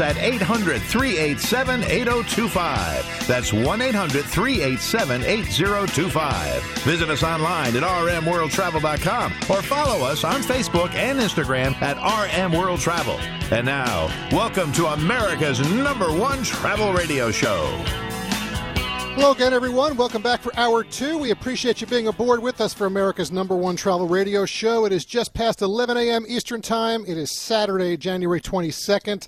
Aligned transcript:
At 0.00 0.16
800 0.16 0.80
387 0.80 1.84
8025. 1.84 3.26
That's 3.26 3.52
1 3.52 3.80
800 3.80 4.24
387 4.24 5.22
8025. 5.22 6.62
Visit 6.80 7.10
us 7.10 7.22
online 7.22 7.76
at 7.76 7.82
rmworldtravel.com 7.82 9.32
or 9.50 9.62
follow 9.62 10.06
us 10.06 10.24
on 10.24 10.42
Facebook 10.42 10.94
and 10.94 11.18
Instagram 11.18 11.80
at 11.82 11.96
RM 11.98 12.52
World 12.52 12.80
Travel. 12.80 13.18
And 13.50 13.66
now, 13.66 14.06
welcome 14.32 14.72
to 14.72 14.86
America's 14.86 15.60
number 15.72 16.12
one 16.12 16.42
travel 16.42 16.92
radio 16.92 17.30
show. 17.30 17.66
Hello 19.14 19.32
again, 19.32 19.52
everyone. 19.52 19.96
Welcome 19.96 20.22
back 20.22 20.40
for 20.40 20.56
hour 20.56 20.82
two. 20.82 21.18
We 21.18 21.30
appreciate 21.30 21.80
you 21.80 21.86
being 21.86 22.06
aboard 22.06 22.40
with 22.40 22.60
us 22.60 22.72
for 22.72 22.86
America's 22.86 23.30
number 23.30 23.56
one 23.56 23.76
travel 23.76 24.08
radio 24.08 24.46
show. 24.46 24.86
It 24.86 24.92
is 24.92 25.04
just 25.04 25.34
past 25.34 25.60
11 25.60 25.96
a.m. 25.96 26.24
Eastern 26.28 26.62
Time. 26.62 27.04
It 27.06 27.18
is 27.18 27.30
Saturday, 27.30 27.96
January 27.96 28.40
22nd 28.40 29.26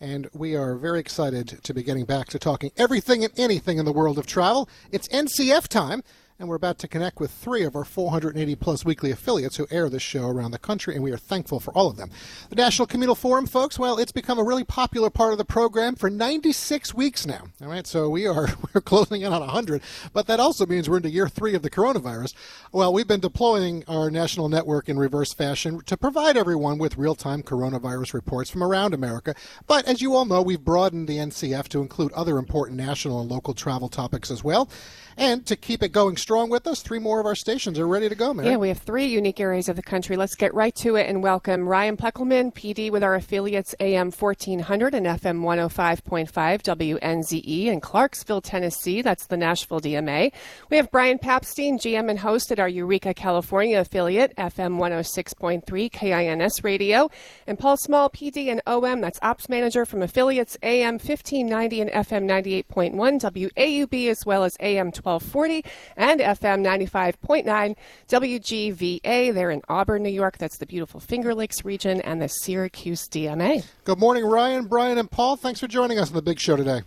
and 0.00 0.28
we 0.32 0.54
are 0.54 0.76
very 0.76 1.00
excited 1.00 1.58
to 1.62 1.74
be 1.74 1.82
getting 1.82 2.04
back 2.04 2.28
to 2.28 2.38
talking 2.38 2.70
everything 2.76 3.24
and 3.24 3.32
anything 3.38 3.78
in 3.78 3.84
the 3.84 3.92
world 3.92 4.18
of 4.18 4.26
travel. 4.26 4.68
It's 4.92 5.08
NCF 5.08 5.68
time 5.68 6.02
and 6.40 6.48
we're 6.48 6.54
about 6.54 6.78
to 6.78 6.86
connect 6.86 7.18
with 7.18 7.32
three 7.32 7.64
of 7.64 7.74
our 7.74 7.84
480 7.84 8.54
plus 8.54 8.84
weekly 8.84 9.10
affiliates 9.10 9.56
who 9.56 9.66
air 9.72 9.88
this 9.90 10.02
show 10.02 10.28
around 10.28 10.52
the 10.52 10.58
country, 10.58 10.94
and 10.94 11.02
we 11.02 11.10
are 11.10 11.16
thankful 11.16 11.58
for 11.58 11.72
all 11.72 11.90
of 11.90 11.96
them. 11.96 12.10
The 12.48 12.54
National 12.54 12.86
Communal 12.86 13.16
Forum, 13.16 13.46
folks, 13.46 13.76
well, 13.76 13.98
it's 13.98 14.12
become 14.12 14.38
a 14.38 14.44
really 14.44 14.62
popular 14.62 15.10
part 15.10 15.32
of 15.32 15.38
the 15.38 15.44
program 15.44 15.96
for 15.96 16.08
96 16.08 16.94
weeks 16.94 17.26
now. 17.26 17.48
All 17.60 17.68
right, 17.68 17.84
so 17.88 18.08
we 18.08 18.24
are 18.28 18.48
we're 18.74 18.80
closing 18.80 19.22
in 19.22 19.32
on 19.32 19.40
100, 19.40 19.82
but 20.12 20.28
that 20.28 20.38
also 20.38 20.64
means 20.64 20.88
we're 20.88 20.98
into 20.98 21.10
year 21.10 21.28
three 21.28 21.54
of 21.54 21.62
the 21.62 21.70
coronavirus. 21.70 22.34
Well, 22.70 22.92
we've 22.92 23.08
been 23.08 23.18
deploying 23.18 23.82
our 23.88 24.08
national 24.08 24.48
network 24.48 24.88
in 24.88 24.96
reverse 24.96 25.32
fashion 25.32 25.80
to 25.86 25.96
provide 25.96 26.36
everyone 26.36 26.78
with 26.78 26.98
real-time 26.98 27.42
coronavirus 27.42 28.14
reports 28.14 28.48
from 28.48 28.62
around 28.62 28.94
America. 28.94 29.34
But 29.66 29.86
as 29.86 30.00
you 30.00 30.14
all 30.14 30.24
know, 30.24 30.42
we've 30.42 30.64
broadened 30.64 31.08
the 31.08 31.16
NCF 31.16 31.66
to 31.68 31.80
include 31.80 32.12
other 32.12 32.38
important 32.38 32.78
national 32.78 33.20
and 33.20 33.28
local 33.28 33.54
travel 33.54 33.88
topics 33.88 34.30
as 34.30 34.44
well. 34.44 34.70
And 35.16 35.44
to 35.46 35.56
keep 35.56 35.82
it 35.82 35.90
going 35.90 36.16
strong 36.28 36.50
with 36.50 36.66
us, 36.66 36.82
three 36.82 36.98
more 36.98 37.20
of 37.20 37.24
our 37.24 37.34
stations 37.34 37.78
are 37.78 37.88
ready 37.88 38.06
to 38.06 38.14
go, 38.14 38.34
man. 38.34 38.44
Yeah, 38.44 38.58
we 38.58 38.68
have 38.68 38.76
three 38.76 39.06
unique 39.06 39.40
areas 39.40 39.66
of 39.66 39.76
the 39.76 39.82
country. 39.82 40.14
Let's 40.14 40.34
get 40.34 40.52
right 40.52 40.74
to 40.74 40.96
it 40.96 41.08
and 41.08 41.22
welcome 41.22 41.66
Ryan 41.66 41.96
Pleckelman, 41.96 42.52
PD 42.52 42.90
with 42.90 43.02
our 43.02 43.14
affiliates 43.14 43.74
AM 43.80 44.10
1400 44.10 44.94
and 44.94 45.06
FM 45.06 45.40
105.5 45.40 46.28
WNZE 46.30 47.64
in 47.68 47.80
Clarksville, 47.80 48.42
Tennessee. 48.42 49.00
That's 49.00 49.24
the 49.24 49.38
Nashville 49.38 49.80
DMA. 49.80 50.30
We 50.68 50.76
have 50.76 50.90
Brian 50.90 51.18
Papstein, 51.18 51.78
GM 51.78 52.10
and 52.10 52.18
host 52.18 52.52
at 52.52 52.58
our 52.58 52.68
Eureka, 52.68 53.14
California 53.14 53.80
affiliate, 53.80 54.36
FM 54.36 54.76
106.3 54.76 55.90
KINS 55.90 56.62
Radio. 56.62 57.10
And 57.46 57.58
Paul 57.58 57.78
Small, 57.78 58.10
PD 58.10 58.48
and 58.48 58.60
OM, 58.66 59.00
that's 59.00 59.18
ops 59.22 59.48
manager 59.48 59.86
from 59.86 60.02
affiliates 60.02 60.58
AM 60.62 60.96
1590 60.96 61.80
and 61.80 61.90
FM 61.90 62.64
98.1 62.66 63.54
WAUB 63.54 64.10
as 64.10 64.26
well 64.26 64.44
as 64.44 64.58
AM 64.60 64.88
1240 64.88 65.64
and 65.96 66.17
FM 66.20 66.64
95.9 66.64 67.76
WGVA. 68.08 69.34
They're 69.34 69.50
in 69.50 69.62
Auburn, 69.68 70.02
New 70.02 70.08
York. 70.08 70.38
That's 70.38 70.58
the 70.58 70.66
beautiful 70.66 71.00
Finger 71.00 71.34
Lakes 71.34 71.64
region 71.64 72.00
and 72.02 72.20
the 72.20 72.28
Syracuse 72.28 73.08
DMA. 73.08 73.64
Good 73.84 73.98
morning, 73.98 74.24
Ryan, 74.24 74.66
Brian, 74.66 74.98
and 74.98 75.10
Paul. 75.10 75.36
Thanks 75.36 75.60
for 75.60 75.68
joining 75.68 75.98
us 75.98 76.08
on 76.08 76.14
the 76.14 76.22
big 76.22 76.38
show 76.40 76.56
today. 76.56 76.82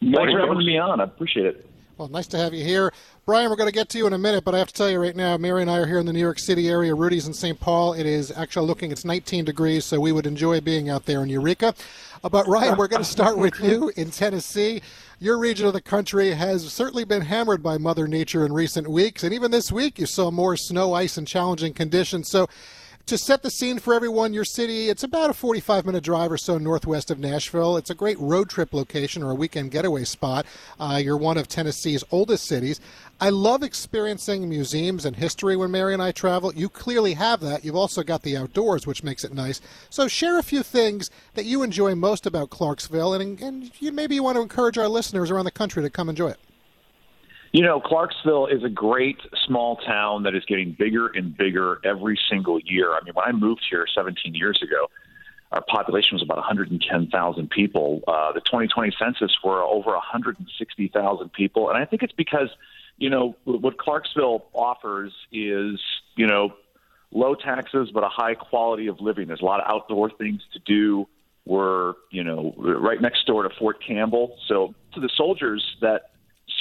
Thanks 0.00 0.32
for 0.32 0.40
having 0.40 0.58
me 0.58 0.78
on. 0.78 1.00
I 1.00 1.04
appreciate 1.04 1.46
it. 1.46 1.71
Well, 2.02 2.08
nice 2.08 2.26
to 2.28 2.36
have 2.36 2.52
you 2.52 2.64
here. 2.64 2.92
Brian, 3.26 3.48
we're 3.48 3.54
going 3.54 3.68
to 3.68 3.72
get 3.72 3.88
to 3.90 3.98
you 3.98 4.08
in 4.08 4.12
a 4.12 4.18
minute, 4.18 4.42
but 4.42 4.56
I 4.56 4.58
have 4.58 4.66
to 4.66 4.74
tell 4.74 4.90
you 4.90 4.98
right 4.98 5.14
now, 5.14 5.36
Mary 5.36 5.62
and 5.62 5.70
I 5.70 5.78
are 5.78 5.86
here 5.86 6.00
in 6.00 6.06
the 6.06 6.12
New 6.12 6.18
York 6.18 6.40
City 6.40 6.68
area. 6.68 6.92
Rudy's 6.96 7.28
in 7.28 7.32
St. 7.32 7.60
Paul. 7.60 7.92
It 7.92 8.06
is 8.06 8.32
actually 8.32 8.66
looking, 8.66 8.90
it's 8.90 9.04
19 9.04 9.44
degrees, 9.44 9.84
so 9.84 10.00
we 10.00 10.10
would 10.10 10.26
enjoy 10.26 10.60
being 10.60 10.90
out 10.90 11.06
there 11.06 11.22
in 11.22 11.28
Eureka. 11.28 11.76
Uh, 12.24 12.28
but 12.28 12.48
Ryan, 12.48 12.76
we're 12.76 12.88
going 12.88 13.04
to 13.04 13.08
start 13.08 13.38
with 13.38 13.54
you 13.60 13.92
in 13.94 14.10
Tennessee. 14.10 14.82
Your 15.20 15.38
region 15.38 15.68
of 15.68 15.74
the 15.74 15.80
country 15.80 16.32
has 16.32 16.72
certainly 16.72 17.04
been 17.04 17.22
hammered 17.22 17.62
by 17.62 17.78
Mother 17.78 18.08
Nature 18.08 18.44
in 18.44 18.52
recent 18.52 18.88
weeks, 18.88 19.22
and 19.22 19.32
even 19.32 19.52
this 19.52 19.70
week 19.70 20.00
you 20.00 20.06
saw 20.06 20.32
more 20.32 20.56
snow, 20.56 20.94
ice, 20.94 21.16
and 21.16 21.28
challenging 21.28 21.72
conditions. 21.72 22.28
So, 22.28 22.48
to 23.06 23.18
set 23.18 23.42
the 23.42 23.50
scene 23.50 23.78
for 23.78 23.94
everyone, 23.94 24.32
your 24.32 24.44
city, 24.44 24.88
it's 24.88 25.02
about 25.02 25.30
a 25.30 25.34
45 25.34 25.84
minute 25.86 26.04
drive 26.04 26.30
or 26.30 26.38
so 26.38 26.58
northwest 26.58 27.10
of 27.10 27.18
Nashville. 27.18 27.76
It's 27.76 27.90
a 27.90 27.94
great 27.94 28.18
road 28.18 28.48
trip 28.48 28.72
location 28.72 29.22
or 29.22 29.30
a 29.30 29.34
weekend 29.34 29.70
getaway 29.70 30.04
spot. 30.04 30.46
Uh, 30.78 31.00
you're 31.02 31.16
one 31.16 31.36
of 31.36 31.48
Tennessee's 31.48 32.04
oldest 32.10 32.46
cities. 32.46 32.80
I 33.20 33.30
love 33.30 33.62
experiencing 33.62 34.48
museums 34.48 35.04
and 35.04 35.16
history 35.16 35.56
when 35.56 35.70
Mary 35.70 35.92
and 35.92 36.02
I 36.02 36.12
travel. 36.12 36.54
You 36.54 36.68
clearly 36.68 37.14
have 37.14 37.40
that. 37.40 37.64
You've 37.64 37.76
also 37.76 38.02
got 38.02 38.22
the 38.22 38.36
outdoors, 38.36 38.86
which 38.86 39.04
makes 39.04 39.24
it 39.24 39.34
nice. 39.34 39.60
So 39.90 40.08
share 40.08 40.38
a 40.38 40.42
few 40.42 40.62
things 40.62 41.10
that 41.34 41.44
you 41.44 41.62
enjoy 41.62 41.94
most 41.94 42.26
about 42.26 42.50
Clarksville, 42.50 43.14
and, 43.14 43.40
and 43.40 43.70
you, 43.80 43.92
maybe 43.92 44.14
you 44.14 44.22
want 44.22 44.36
to 44.36 44.42
encourage 44.42 44.78
our 44.78 44.88
listeners 44.88 45.30
around 45.30 45.44
the 45.44 45.50
country 45.50 45.82
to 45.82 45.90
come 45.90 46.08
enjoy 46.08 46.28
it. 46.28 46.40
You 47.52 47.62
know, 47.62 47.80
Clarksville 47.80 48.46
is 48.46 48.64
a 48.64 48.68
great 48.68 49.18
small 49.46 49.76
town 49.76 50.22
that 50.22 50.34
is 50.34 50.44
getting 50.46 50.72
bigger 50.72 51.08
and 51.08 51.36
bigger 51.36 51.80
every 51.84 52.18
single 52.30 52.58
year. 52.60 52.94
I 52.94 53.04
mean, 53.04 53.12
when 53.14 53.26
I 53.26 53.32
moved 53.32 53.62
here 53.68 53.86
17 53.94 54.34
years 54.34 54.60
ago, 54.62 54.88
our 55.52 55.62
population 55.62 56.14
was 56.14 56.22
about 56.22 56.38
110,000 56.38 57.50
people. 57.50 58.00
Uh, 58.08 58.32
the 58.32 58.40
2020 58.40 58.94
census 58.98 59.36
were 59.44 59.62
over 59.62 59.90
160,000 59.90 61.32
people, 61.32 61.68
and 61.68 61.78
I 61.78 61.84
think 61.84 62.02
it's 62.02 62.14
because– 62.14 62.48
you 63.02 63.10
know, 63.10 63.36
what 63.44 63.78
Clarksville 63.78 64.46
offers 64.52 65.12
is, 65.32 65.80
you 66.14 66.26
know, 66.26 66.54
low 67.10 67.34
taxes 67.34 67.90
but 67.92 68.04
a 68.04 68.08
high 68.08 68.34
quality 68.34 68.86
of 68.86 69.00
living. 69.00 69.26
There's 69.26 69.40
a 69.40 69.44
lot 69.44 69.60
of 69.60 69.66
outdoor 69.68 70.10
things 70.10 70.40
to 70.52 70.60
do. 70.60 71.08
We're, 71.44 71.94
you 72.10 72.22
know, 72.22 72.54
right 72.56 73.00
next 73.00 73.26
door 73.26 73.42
to 73.42 73.50
Fort 73.58 73.82
Campbell. 73.84 74.36
So 74.46 74.74
to 74.94 75.00
the 75.00 75.10
soldiers 75.16 75.76
that 75.80 76.11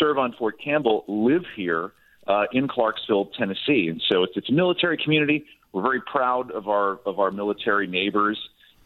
serve 0.01 0.17
on 0.17 0.33
Fort 0.33 0.55
Campbell 0.61 1.05
live 1.07 1.45
here 1.55 1.91
uh, 2.27 2.45
in 2.51 2.67
Clarksville, 2.67 3.27
Tennessee, 3.37 3.87
and 3.89 4.01
so 4.09 4.23
it's 4.23 4.33
it's 4.35 4.49
a 4.49 4.53
military 4.53 4.97
community. 4.97 5.45
We're 5.71 5.83
very 5.83 6.01
proud 6.01 6.51
of 6.51 6.67
our 6.67 6.99
of 7.05 7.19
our 7.19 7.31
military 7.31 7.87
neighbors 7.87 8.37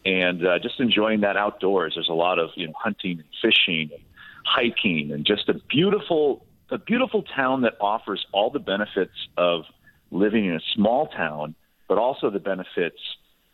and 0.04 0.46
uh, 0.46 0.58
just 0.60 0.78
enjoying 0.78 1.20
that 1.20 1.36
outdoors. 1.36 1.94
There's 1.96 2.08
a 2.08 2.14
lot 2.14 2.38
of 2.38 2.50
you 2.54 2.66
know 2.66 2.72
hunting 2.78 3.18
and 3.18 3.24
fishing 3.42 3.90
and 3.92 4.02
hiking 4.44 5.10
and 5.12 5.26
just 5.26 5.48
a 5.48 5.54
beautiful 5.68 6.44
a 6.70 6.78
beautiful 6.78 7.22
town 7.22 7.62
that 7.62 7.74
offers 7.80 8.24
all 8.32 8.50
the 8.50 8.58
benefits 8.58 9.14
of 9.36 9.62
living 10.10 10.46
in 10.46 10.54
a 10.54 10.60
small 10.74 11.08
town, 11.08 11.54
but 11.88 11.98
also 11.98 12.30
the 12.30 12.40
benefits 12.40 13.00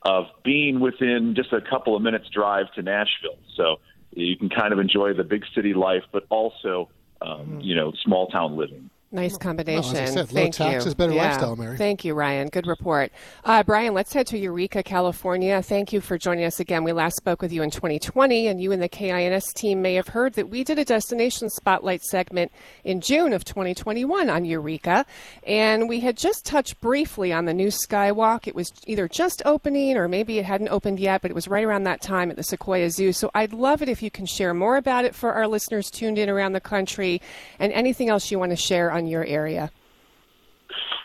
of 0.02 0.26
being 0.44 0.80
within 0.80 1.34
just 1.36 1.52
a 1.52 1.60
couple 1.60 1.94
of 1.94 2.02
minutes 2.02 2.28
drive 2.28 2.66
to 2.74 2.82
Nashville. 2.82 3.38
So 3.56 3.76
you 4.10 4.36
can 4.36 4.48
kind 4.48 4.72
of 4.72 4.78
enjoy 4.78 5.14
the 5.14 5.24
big 5.24 5.44
city 5.54 5.74
life, 5.74 6.02
but 6.12 6.24
also, 6.28 6.88
um, 7.24 7.40
mm-hmm. 7.40 7.60
you 7.60 7.74
know, 7.74 7.92
small 8.02 8.26
town 8.28 8.56
living. 8.56 8.90
Nice 9.14 9.36
combination. 9.36 9.92
Well, 9.92 10.06
said, 10.06 10.28
Thank 10.30 10.58
low 10.58 10.70
taxes, 10.70 10.92
you. 10.92 10.94
better 10.96 11.12
yeah. 11.12 11.28
lifestyle, 11.28 11.54
Mary. 11.54 11.76
Thank 11.76 12.02
you, 12.02 12.14
Ryan. 12.14 12.48
Good 12.48 12.66
report. 12.66 13.12
Uh, 13.44 13.62
Brian, 13.62 13.92
let's 13.92 14.10
head 14.10 14.26
to 14.28 14.38
Eureka, 14.38 14.82
California. 14.82 15.60
Thank 15.60 15.92
you 15.92 16.00
for 16.00 16.16
joining 16.16 16.46
us 16.46 16.60
again. 16.60 16.82
We 16.82 16.92
last 16.92 17.16
spoke 17.16 17.42
with 17.42 17.52
you 17.52 17.62
in 17.62 17.70
2020, 17.70 18.46
and 18.46 18.58
you 18.58 18.72
and 18.72 18.80
the 18.80 18.88
KINS 18.88 19.52
team 19.52 19.82
may 19.82 19.94
have 19.94 20.08
heard 20.08 20.32
that 20.34 20.48
we 20.48 20.64
did 20.64 20.78
a 20.78 20.84
destination 20.86 21.50
spotlight 21.50 22.02
segment 22.02 22.52
in 22.84 23.02
June 23.02 23.34
of 23.34 23.44
2021 23.44 24.30
on 24.30 24.46
Eureka, 24.46 25.04
and 25.46 25.90
we 25.90 26.00
had 26.00 26.16
just 26.16 26.46
touched 26.46 26.80
briefly 26.80 27.34
on 27.34 27.44
the 27.44 27.52
new 27.52 27.68
Skywalk. 27.68 28.46
It 28.46 28.54
was 28.54 28.72
either 28.86 29.08
just 29.08 29.42
opening 29.44 29.98
or 29.98 30.08
maybe 30.08 30.38
it 30.38 30.46
hadn't 30.46 30.68
opened 30.68 30.98
yet, 30.98 31.20
but 31.20 31.30
it 31.30 31.34
was 31.34 31.48
right 31.48 31.64
around 31.64 31.82
that 31.82 32.00
time 32.00 32.30
at 32.30 32.36
the 32.36 32.42
Sequoia 32.42 32.88
Zoo. 32.88 33.12
So 33.12 33.30
I'd 33.34 33.52
love 33.52 33.82
it 33.82 33.90
if 33.90 34.02
you 34.02 34.10
can 34.10 34.24
share 34.24 34.54
more 34.54 34.78
about 34.78 35.04
it 35.04 35.14
for 35.14 35.34
our 35.34 35.46
listeners 35.46 35.90
tuned 35.90 36.16
in 36.16 36.30
around 36.30 36.54
the 36.54 36.60
country 36.60 37.20
and 37.58 37.74
anything 37.74 38.08
else 38.08 38.30
you 38.30 38.38
want 38.38 38.52
to 38.52 38.56
share 38.56 38.90
on 38.90 39.01
your 39.06 39.24
area. 39.24 39.70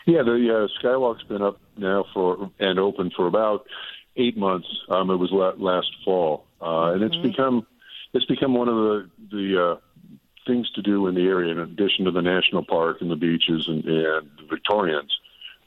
Yeah, 0.06 0.22
the 0.22 0.68
uh, 0.70 0.82
Skywalk's 0.82 1.24
been 1.24 1.42
up 1.42 1.60
now 1.76 2.04
for 2.14 2.50
and 2.58 2.78
open 2.78 3.10
for 3.14 3.26
about 3.26 3.66
eight 4.16 4.36
months. 4.36 4.68
Um, 4.88 5.10
it 5.10 5.16
was 5.16 5.30
la- 5.30 5.52
last 5.58 5.90
fall, 6.04 6.46
uh, 6.62 6.92
and 6.92 7.02
it's 7.02 7.14
mm-hmm. 7.14 7.28
become 7.28 7.66
it's 8.14 8.24
become 8.24 8.54
one 8.54 8.68
of 8.68 8.76
the 8.76 9.10
the 9.30 9.62
uh, 9.62 9.76
things 10.46 10.70
to 10.72 10.82
do 10.82 11.06
in 11.08 11.14
the 11.14 11.26
area. 11.26 11.52
In 11.52 11.58
addition 11.58 12.06
to 12.06 12.10
the 12.10 12.22
national 12.22 12.64
park 12.64 12.98
and 13.00 13.10
the 13.10 13.16
beaches 13.16 13.68
and, 13.68 13.84
and 13.84 14.30
the 14.38 14.46
Victorians, 14.48 15.14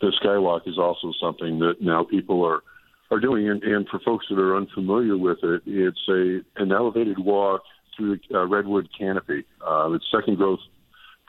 the 0.01 0.12
Skywalk 0.24 0.68
is 0.68 0.78
also 0.78 1.13
something 1.22 1.60
that 1.60 1.81
now 1.81 2.04
people 2.04 2.44
are 2.44 2.63
are 3.12 3.19
doing. 3.19 3.48
And, 3.48 3.62
and 3.63 3.88
for 3.88 4.00
folks 4.00 4.25
that 4.30 4.39
are 4.39 4.56
unfamiliar 4.57 5.18
with 5.18 5.44
it, 5.44 5.62
it's 5.66 6.07
a 6.10 6.42
an 6.62 6.72
elevated 6.72 7.19
walk 7.19 7.62
through 7.95 8.19
the 8.30 8.39
uh, 8.39 8.48
redwood 8.48 8.89
canopy. 8.98 9.45
Uh, 9.66 9.92
it's 9.92 10.06
second 10.12 10.38
growth 10.38 10.60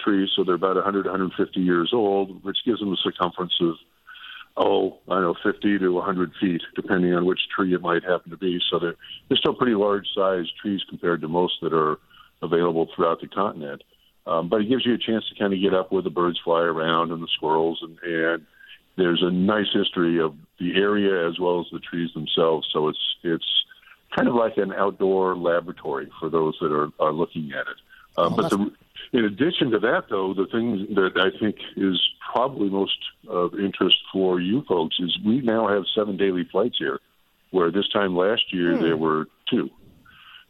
trees, 0.02 0.30
so 0.34 0.44
they're 0.44 0.54
about 0.54 0.76
100, 0.76 1.06
150 1.06 1.60
years 1.60 1.90
old, 1.92 2.42
which 2.44 2.58
gives 2.64 2.80
them 2.80 2.92
a 2.92 2.96
circumference 2.96 3.54
of 3.60 3.76
oh, 4.56 4.98
I 5.08 5.14
don't 5.14 5.22
know, 5.22 5.34
50 5.42 5.78
to 5.78 5.88
100 5.88 6.32
feet, 6.40 6.62
depending 6.74 7.14
on 7.14 7.24
which 7.24 7.40
tree 7.54 7.74
it 7.74 7.80
might 7.80 8.04
happen 8.04 8.30
to 8.30 8.36
be. 8.36 8.60
So 8.70 8.78
they're, 8.78 8.96
they're 9.28 9.38
still 9.38 9.54
pretty 9.54 9.74
large 9.74 10.06
sized 10.14 10.52
trees 10.60 10.82
compared 10.88 11.20
to 11.22 11.28
most 11.28 11.54
that 11.62 11.72
are 11.72 11.98
available 12.42 12.88
throughout 12.94 13.20
the 13.20 13.28
continent. 13.28 13.82
Um, 14.26 14.48
but 14.48 14.60
it 14.60 14.68
gives 14.68 14.86
you 14.86 14.94
a 14.94 14.98
chance 14.98 15.24
to 15.28 15.38
kind 15.38 15.52
of 15.52 15.60
get 15.60 15.74
up 15.74 15.90
where 15.90 16.02
the 16.02 16.10
birds 16.10 16.38
fly 16.44 16.60
around 16.60 17.10
and 17.10 17.22
the 17.22 17.28
squirrels, 17.34 17.82
and, 17.82 17.98
and 18.02 18.46
there's 18.96 19.22
a 19.22 19.30
nice 19.30 19.72
history 19.72 20.20
of 20.20 20.34
the 20.60 20.76
area 20.76 21.28
as 21.28 21.38
well 21.40 21.60
as 21.60 21.66
the 21.72 21.80
trees 21.80 22.10
themselves. 22.14 22.68
So 22.72 22.88
it's 22.88 23.16
it's 23.24 23.64
kind 24.14 24.28
of 24.28 24.34
like 24.34 24.58
an 24.58 24.72
outdoor 24.72 25.34
laboratory 25.34 26.08
for 26.20 26.28
those 26.28 26.56
that 26.60 26.70
are, 26.70 26.90
are 27.00 27.12
looking 27.12 27.50
at 27.52 27.66
it. 27.66 27.76
Uh, 28.16 28.28
oh, 28.30 28.36
but 28.36 28.50
the, 28.50 28.72
in 29.12 29.26
addition 29.26 29.70
to 29.72 29.78
that, 29.80 30.04
though, 30.08 30.32
the 30.32 30.46
thing 30.46 30.94
that 30.94 31.12
I 31.16 31.38
think 31.38 31.56
is 31.76 32.00
probably 32.32 32.70
most 32.70 32.96
of 33.28 33.58
interest 33.58 33.98
for 34.10 34.40
you 34.40 34.64
folks 34.66 34.96
is 34.98 35.18
we 35.24 35.42
now 35.42 35.68
have 35.68 35.84
seven 35.94 36.16
daily 36.16 36.48
flights 36.50 36.76
here, 36.78 36.98
where 37.50 37.70
this 37.70 37.88
time 37.88 38.16
last 38.16 38.52
year 38.52 38.74
hmm. 38.74 38.82
there 38.82 38.96
were 38.96 39.26
two. 39.50 39.70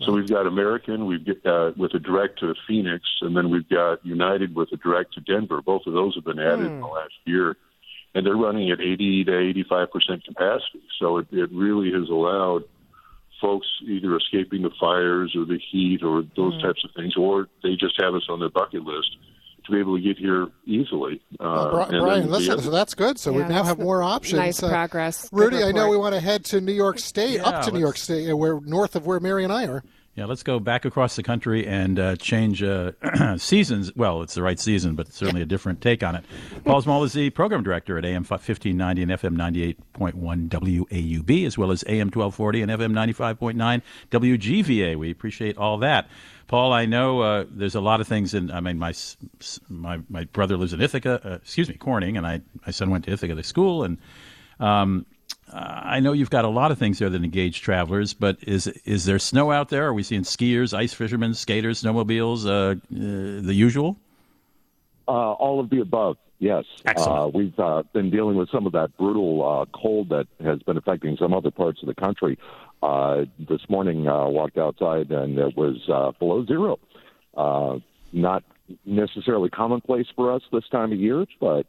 So 0.02 0.12
we've 0.12 0.28
got 0.28 0.46
American, 0.48 1.06
we've 1.06 1.24
got 1.24 1.46
uh, 1.46 1.72
with 1.76 1.94
a 1.94 2.00
direct 2.00 2.40
to 2.40 2.54
Phoenix, 2.66 3.04
and 3.20 3.36
then 3.36 3.50
we've 3.50 3.68
got 3.68 4.04
United 4.04 4.54
with 4.54 4.72
a 4.72 4.76
direct 4.76 5.14
to 5.14 5.20
Denver. 5.20 5.62
Both 5.62 5.86
of 5.86 5.92
those 5.92 6.16
have 6.16 6.24
been 6.24 6.40
added 6.40 6.66
hmm. 6.66 6.74
in 6.74 6.80
the 6.80 6.86
last 6.86 7.14
year, 7.24 7.56
and 8.14 8.24
they're 8.24 8.36
running 8.36 8.70
at 8.70 8.80
80 8.80 9.24
to 9.24 9.38
85 9.38 9.90
percent 9.92 10.24
capacity. 10.24 10.82
So 11.00 11.18
it, 11.18 11.26
it 11.32 11.50
really 11.52 11.92
has 11.92 12.08
allowed 12.08 12.62
folks 13.42 13.66
either 13.86 14.16
escaping 14.16 14.62
the 14.62 14.70
fires 14.80 15.34
or 15.36 15.44
the 15.44 15.58
heat 15.70 16.02
or 16.02 16.22
those 16.36 16.54
mm. 16.54 16.62
types 16.62 16.82
of 16.84 16.90
things, 16.96 17.14
or 17.16 17.48
they 17.62 17.74
just 17.74 18.00
have 18.00 18.14
us 18.14 18.22
on 18.30 18.40
their 18.40 18.48
bucket 18.48 18.84
list 18.84 19.16
to 19.66 19.72
be 19.72 19.78
able 19.78 19.96
to 19.96 20.02
get 20.02 20.16
here 20.18 20.48
easily. 20.64 21.20
Uh, 21.38 21.70
well, 21.72 21.88
Brian, 21.88 22.30
listen, 22.30 22.60
so 22.60 22.70
that's 22.70 22.94
good. 22.94 23.18
So 23.18 23.30
yeah, 23.30 23.42
we 23.42 23.54
now 23.54 23.64
have 23.64 23.78
more 23.78 24.02
options. 24.02 24.38
Nice 24.38 24.62
uh, 24.62 24.68
progress. 24.68 25.28
Rudy, 25.32 25.62
I 25.62 25.72
know 25.72 25.88
we 25.88 25.96
want 25.96 26.14
to 26.14 26.20
head 26.20 26.44
to 26.46 26.60
New 26.60 26.72
York 26.72 26.98
State, 26.98 27.34
yeah, 27.34 27.48
up 27.48 27.64
to 27.66 27.72
New 27.72 27.80
York 27.80 27.96
State, 27.96 28.32
where 28.32 28.60
north 28.60 28.96
of 28.96 29.06
where 29.06 29.20
Mary 29.20 29.44
and 29.44 29.52
I 29.52 29.66
are. 29.66 29.84
Yeah, 30.14 30.26
let's 30.26 30.42
go 30.42 30.60
back 30.60 30.84
across 30.84 31.16
the 31.16 31.22
country 31.22 31.66
and 31.66 31.98
uh, 31.98 32.16
change 32.16 32.62
uh, 32.62 32.92
seasons. 33.38 33.96
Well, 33.96 34.20
it's 34.20 34.34
the 34.34 34.42
right 34.42 34.60
season, 34.60 34.94
but 34.94 35.10
certainly 35.10 35.40
a 35.40 35.46
different 35.46 35.80
take 35.80 36.02
on 36.02 36.14
it. 36.16 36.24
Paul 36.66 36.82
Small 36.82 37.02
is 37.04 37.14
the 37.14 37.30
program 37.30 37.62
director 37.62 37.96
at 37.96 38.04
AM 38.04 38.22
1590 38.22 39.02
and 39.02 39.10
FM 39.10 39.74
98.1 39.94 40.48
WAUB, 40.50 41.46
as 41.46 41.56
well 41.56 41.70
as 41.70 41.82
AM 41.86 42.08
1240 42.08 42.60
and 42.60 42.70
FM 42.72 42.92
95.9 42.92 43.82
WGVA. 44.10 44.96
We 44.96 45.10
appreciate 45.10 45.56
all 45.56 45.78
that. 45.78 46.08
Paul, 46.46 46.74
I 46.74 46.84
know 46.84 47.22
uh, 47.22 47.44
there's 47.50 47.74
a 47.74 47.80
lot 47.80 48.02
of 48.02 48.06
things 48.06 48.34
in. 48.34 48.50
I 48.50 48.60
mean, 48.60 48.78
my 48.78 48.92
my 49.70 50.00
my 50.10 50.24
brother 50.24 50.58
lives 50.58 50.74
in 50.74 50.82
Ithaca. 50.82 51.22
Uh, 51.24 51.34
excuse 51.36 51.70
me, 51.70 51.76
Corning, 51.76 52.18
and 52.18 52.26
I 52.26 52.42
my 52.66 52.70
son 52.70 52.90
went 52.90 53.06
to 53.06 53.12
Ithaca 53.12 53.34
to 53.34 53.42
school, 53.42 53.82
and 53.82 53.96
um, 54.60 55.06
I 55.54 56.00
know 56.00 56.12
you've 56.12 56.30
got 56.30 56.44
a 56.44 56.48
lot 56.48 56.70
of 56.70 56.78
things 56.78 56.98
there 56.98 57.10
that 57.10 57.22
engage 57.22 57.60
travelers, 57.60 58.14
but 58.14 58.38
is 58.42 58.66
is 58.84 59.04
there 59.04 59.18
snow 59.18 59.52
out 59.52 59.68
there? 59.68 59.86
Are 59.86 59.94
we 59.94 60.02
seeing 60.02 60.22
skiers, 60.22 60.72
ice 60.72 60.94
fishermen, 60.94 61.34
skaters, 61.34 61.82
snowmobiles, 61.82 62.46
uh, 62.46 62.50
uh, 62.50 62.76
the 62.90 63.54
usual? 63.54 63.96
Uh, 65.06 65.32
all 65.32 65.60
of 65.60 65.68
the 65.70 65.80
above. 65.80 66.16
Yes, 66.38 66.64
uh, 66.96 67.30
we've 67.32 67.56
uh, 67.58 67.84
been 67.92 68.10
dealing 68.10 68.36
with 68.36 68.50
some 68.50 68.66
of 68.66 68.72
that 68.72 68.96
brutal 68.96 69.48
uh, 69.48 69.64
cold 69.78 70.08
that 70.08 70.26
has 70.42 70.60
been 70.62 70.76
affecting 70.76 71.16
some 71.16 71.32
other 71.32 71.52
parts 71.52 71.80
of 71.82 71.86
the 71.86 71.94
country. 71.94 72.36
this 73.38 73.68
morning, 73.68 74.04
walked 74.04 74.58
outside 74.58 75.12
and 75.12 75.38
it 75.38 75.56
was 75.56 75.76
below 76.18 76.44
zero. 76.46 76.80
not 78.12 78.42
necessarily 78.84 79.50
commonplace 79.50 80.06
for 80.16 80.32
us 80.32 80.42
this 80.52 80.64
time 80.68 80.90
of 80.90 80.98
year, 80.98 81.26
but 81.40 81.66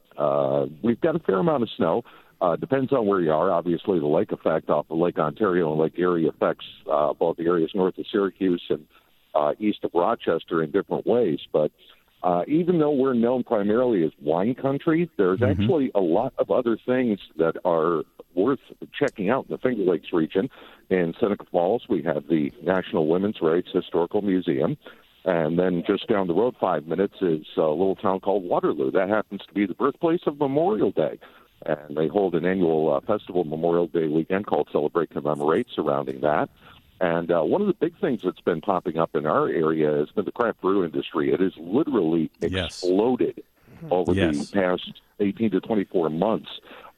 we've 0.81 1.01
got 1.01 1.15
a 1.15 1.19
fair 1.19 1.37
amount 1.37 1.61
of 1.61 1.69
snow. 1.77 2.03
Uh, 2.43 2.57
depends 2.57 2.91
on 2.91 3.05
where 3.05 3.21
you 3.21 3.31
are. 3.31 3.49
Obviously, 3.49 3.99
the 3.99 4.05
lake 4.05 4.33
effect 4.33 4.69
off 4.69 4.85
of 4.89 4.97
Lake 4.97 5.17
Ontario 5.17 5.71
and 5.71 5.79
Lake 5.79 5.97
Erie 5.97 6.27
affects 6.27 6.65
uh, 6.91 7.13
both 7.13 7.37
the 7.37 7.45
areas 7.45 7.71
north 7.73 7.97
of 7.97 8.05
Syracuse 8.11 8.61
and 8.69 8.85
uh, 9.33 9.53
east 9.59 9.79
of 9.83 9.91
Rochester 9.93 10.61
in 10.61 10.69
different 10.69 11.07
ways. 11.07 11.39
But 11.53 11.71
uh, 12.21 12.43
even 12.49 12.79
though 12.79 12.91
we're 12.91 13.13
known 13.13 13.45
primarily 13.45 14.03
as 14.03 14.11
wine 14.21 14.55
country, 14.55 15.09
there's 15.17 15.39
mm-hmm. 15.39 15.61
actually 15.61 15.91
a 15.95 16.01
lot 16.01 16.33
of 16.37 16.51
other 16.51 16.77
things 16.85 17.17
that 17.37 17.55
are 17.63 18.03
worth 18.35 18.59
checking 18.99 19.29
out 19.29 19.45
in 19.47 19.51
the 19.53 19.57
Finger 19.57 19.89
Lakes 19.89 20.11
region. 20.11 20.49
In 20.89 21.13
Seneca 21.21 21.45
Falls, 21.49 21.83
we 21.87 22.03
have 22.03 22.27
the 22.27 22.51
National 22.61 23.07
Women's 23.07 23.37
Rights 23.41 23.69
Historical 23.73 24.21
Museum. 24.21 24.75
And 25.23 25.57
then 25.57 25.81
just 25.87 26.09
down 26.09 26.27
the 26.27 26.33
road, 26.33 26.55
five 26.59 26.87
minutes, 26.87 27.15
is 27.21 27.45
a 27.55 27.61
little 27.61 27.95
town 27.95 28.19
called 28.19 28.43
Waterloo. 28.43 28.91
That 28.91 29.07
happens 29.07 29.39
to 29.47 29.53
be 29.53 29.65
the 29.65 29.73
birthplace 29.73 30.23
of 30.27 30.37
Memorial 30.39 30.91
Day 30.91 31.19
and 31.65 31.97
they 31.97 32.07
hold 32.07 32.35
an 32.35 32.45
annual 32.45 32.93
uh, 32.93 33.01
festival 33.01 33.43
Memorial 33.43 33.87
Day 33.87 34.07
weekend 34.07 34.45
called 34.45 34.69
Celebrate 34.71 35.09
Commemorate 35.09 35.67
surrounding 35.73 36.21
that. 36.21 36.49
And 37.01 37.31
uh, 37.31 37.41
one 37.41 37.61
of 37.61 37.67
the 37.67 37.73
big 37.73 37.99
things 37.99 38.21
that's 38.23 38.39
been 38.41 38.61
popping 38.61 38.97
up 38.97 39.15
in 39.15 39.25
our 39.25 39.49
area 39.49 39.91
has 39.97 40.09
been 40.11 40.25
the 40.25 40.31
craft 40.31 40.61
brew 40.61 40.85
industry. 40.85 41.33
It 41.33 41.39
has 41.39 41.53
literally 41.57 42.31
exploded 42.41 43.43
yes. 43.81 43.91
over 43.91 44.13
yes. 44.13 44.49
the 44.49 44.53
past 44.53 45.01
18 45.19 45.51
to 45.51 45.59
24 45.59 46.09
months. 46.09 46.49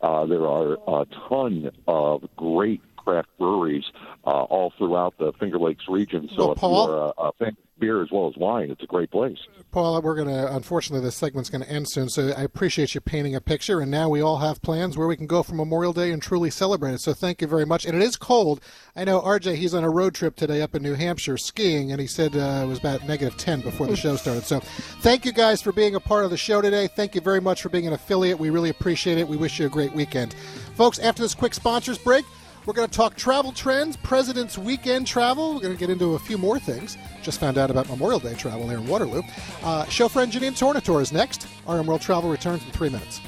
Uh, 0.02 0.26
there 0.26 0.46
are 0.46 0.74
a 0.88 1.06
ton 1.28 1.72
of 1.88 2.24
great 2.36 2.82
craft 3.06 3.30
breweries 3.38 3.86
uh, 4.26 4.44
all 4.44 4.74
throughout 4.78 5.18
the 5.18 5.32
Finger 5.40 5.60
Lakes 5.60 5.86
region. 5.88 6.30
So 6.36 6.38
well, 6.38 6.52
if 6.52 6.58
Paul, 6.58 6.88
you're 6.88 6.98
a, 6.98 7.28
a 7.28 7.32
fan 7.34 7.58
beer 7.80 8.02
as 8.02 8.10
well 8.12 8.28
as 8.28 8.38
wine. 8.38 8.72
It's 8.72 8.84
a 8.84 8.88
great 8.88 9.12
place. 9.12 9.38
Paul, 9.72 10.02
we're 10.02 10.16
going 10.16 10.30
to, 10.30 10.56
unfortunately, 10.56 11.06
this 11.06 11.16
segment's 11.16 11.50
going 11.50 11.64
to 11.64 11.70
end 11.70 11.88
soon, 11.88 12.10
so 12.10 12.34
I 12.36 12.44
appreciate 12.44 12.96
you 12.96 13.02
painting 13.02 13.36
a 13.36 13.42
picture. 13.42 13.82
And 13.82 13.92
now 13.92 14.10
we 14.10 14.22
all 14.22 14.38
have 14.38 14.62
plans 14.62 14.98
where 14.98 15.08
we 15.08 15.18
can 15.18 15.28
go 15.28 15.44
for 15.44 15.56
Memorial 15.56 15.94
Day 15.94 16.12
and 16.12 16.22
truly 16.22 16.50
celebrate 16.50 16.94
it. 16.94 17.02
So 17.02 17.14
thank 17.14 17.42
you 17.42 17.48
very 17.48 17.66
much. 17.66 17.86
And 17.86 17.96
it 17.96 18.02
is 18.02 18.16
cold. 18.16 18.62
I 18.96 19.04
know 19.04 19.22
RJ, 19.22 19.56
he's 19.56 19.74
on 19.74 19.84
a 19.84 19.90
road 19.90 20.16
trip 20.16 20.36
today 20.36 20.62
up 20.62 20.76
in 20.76 20.84
New 20.84 20.94
Hampshire 20.94 21.38
skiing, 21.38 21.92
and 21.92 22.00
he 22.00 22.08
said 22.08 22.36
uh, 22.36 22.64
it 22.64 22.68
was 22.68 22.80
about 22.80 23.06
negative 23.06 23.38
10 23.38 23.62
before 23.62 23.88
the 23.88 23.96
show 23.96 24.16
started. 24.16 24.46
So 24.46 24.60
thank 25.02 25.26
you 25.26 25.34
guys 25.34 25.62
for 25.62 25.72
being 25.72 25.96
a 25.96 26.00
part 26.00 26.24
of 26.26 26.32
the 26.32 26.38
show 26.38 26.62
today. 26.62 26.88
Thank 26.88 27.16
you 27.16 27.22
very 27.22 27.42
much 27.42 27.62
for 27.62 27.70
being 27.70 27.88
an 27.88 27.94
affiliate. 27.94 28.40
We 28.40 28.50
really 28.50 28.70
appreciate 28.70 29.18
it. 29.18 29.28
We 29.28 29.38
wish 29.38 29.60
you 29.60 29.66
a 29.66 29.70
great 29.70 29.94
weekend. 29.94 30.34
Folks, 30.76 31.00
after 31.00 31.22
this 31.22 31.36
quick 31.36 31.54
sponsors 31.54 31.98
break, 31.98 32.26
we're 32.66 32.74
going 32.74 32.88
to 32.88 32.94
talk 32.94 33.16
travel 33.16 33.52
trends, 33.52 33.98
President's 33.98 34.58
Weekend 34.58 35.08
travel. 35.08 35.56
We're 35.56 35.62
going 35.62 35.74
to 35.74 35.80
get 35.80 35.90
into 35.90 36.16
a 36.16 36.20
few 36.20 36.38
more 36.38 36.60
things. 36.60 36.98
Just 37.22 37.40
found 37.40 37.58
out 37.58 37.70
about 37.70 37.90
Memorial 37.90 38.20
Day 38.20 38.34
travel 38.34 38.68
here 38.68 38.78
in 38.78 38.88
Waterloo. 38.88 39.22
Uh, 39.64 39.86
show 39.86 40.08
friend 40.08 40.32
Janine 40.32 40.58
Tornator 40.58 41.02
is 41.02 41.12
next. 41.12 41.48
RM 41.68 41.86
World 41.86 42.02
Travel 42.02 42.30
returns 42.30 42.64
in 42.64 42.72
three 42.72 42.90
minutes. 42.90 43.22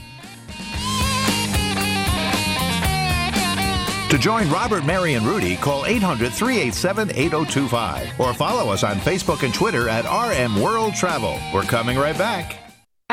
To 4.09 4.17
join 4.17 4.49
Robert, 4.49 4.85
Mary, 4.85 5.15
and 5.15 5.25
Rudy, 5.25 5.57
call 5.57 5.85
800 5.85 6.31
387 6.31 7.11
8025 7.11 8.19
or 8.19 8.33
follow 8.33 8.71
us 8.71 8.83
on 8.83 8.95
Facebook 8.97 9.43
and 9.43 9.53
Twitter 9.53 9.89
at 9.89 10.05
RM 10.05 10.61
World 10.61 10.95
Travel. 10.95 11.37
We're 11.53 11.63
coming 11.63 11.97
right 11.97 12.17
back. 12.17 12.66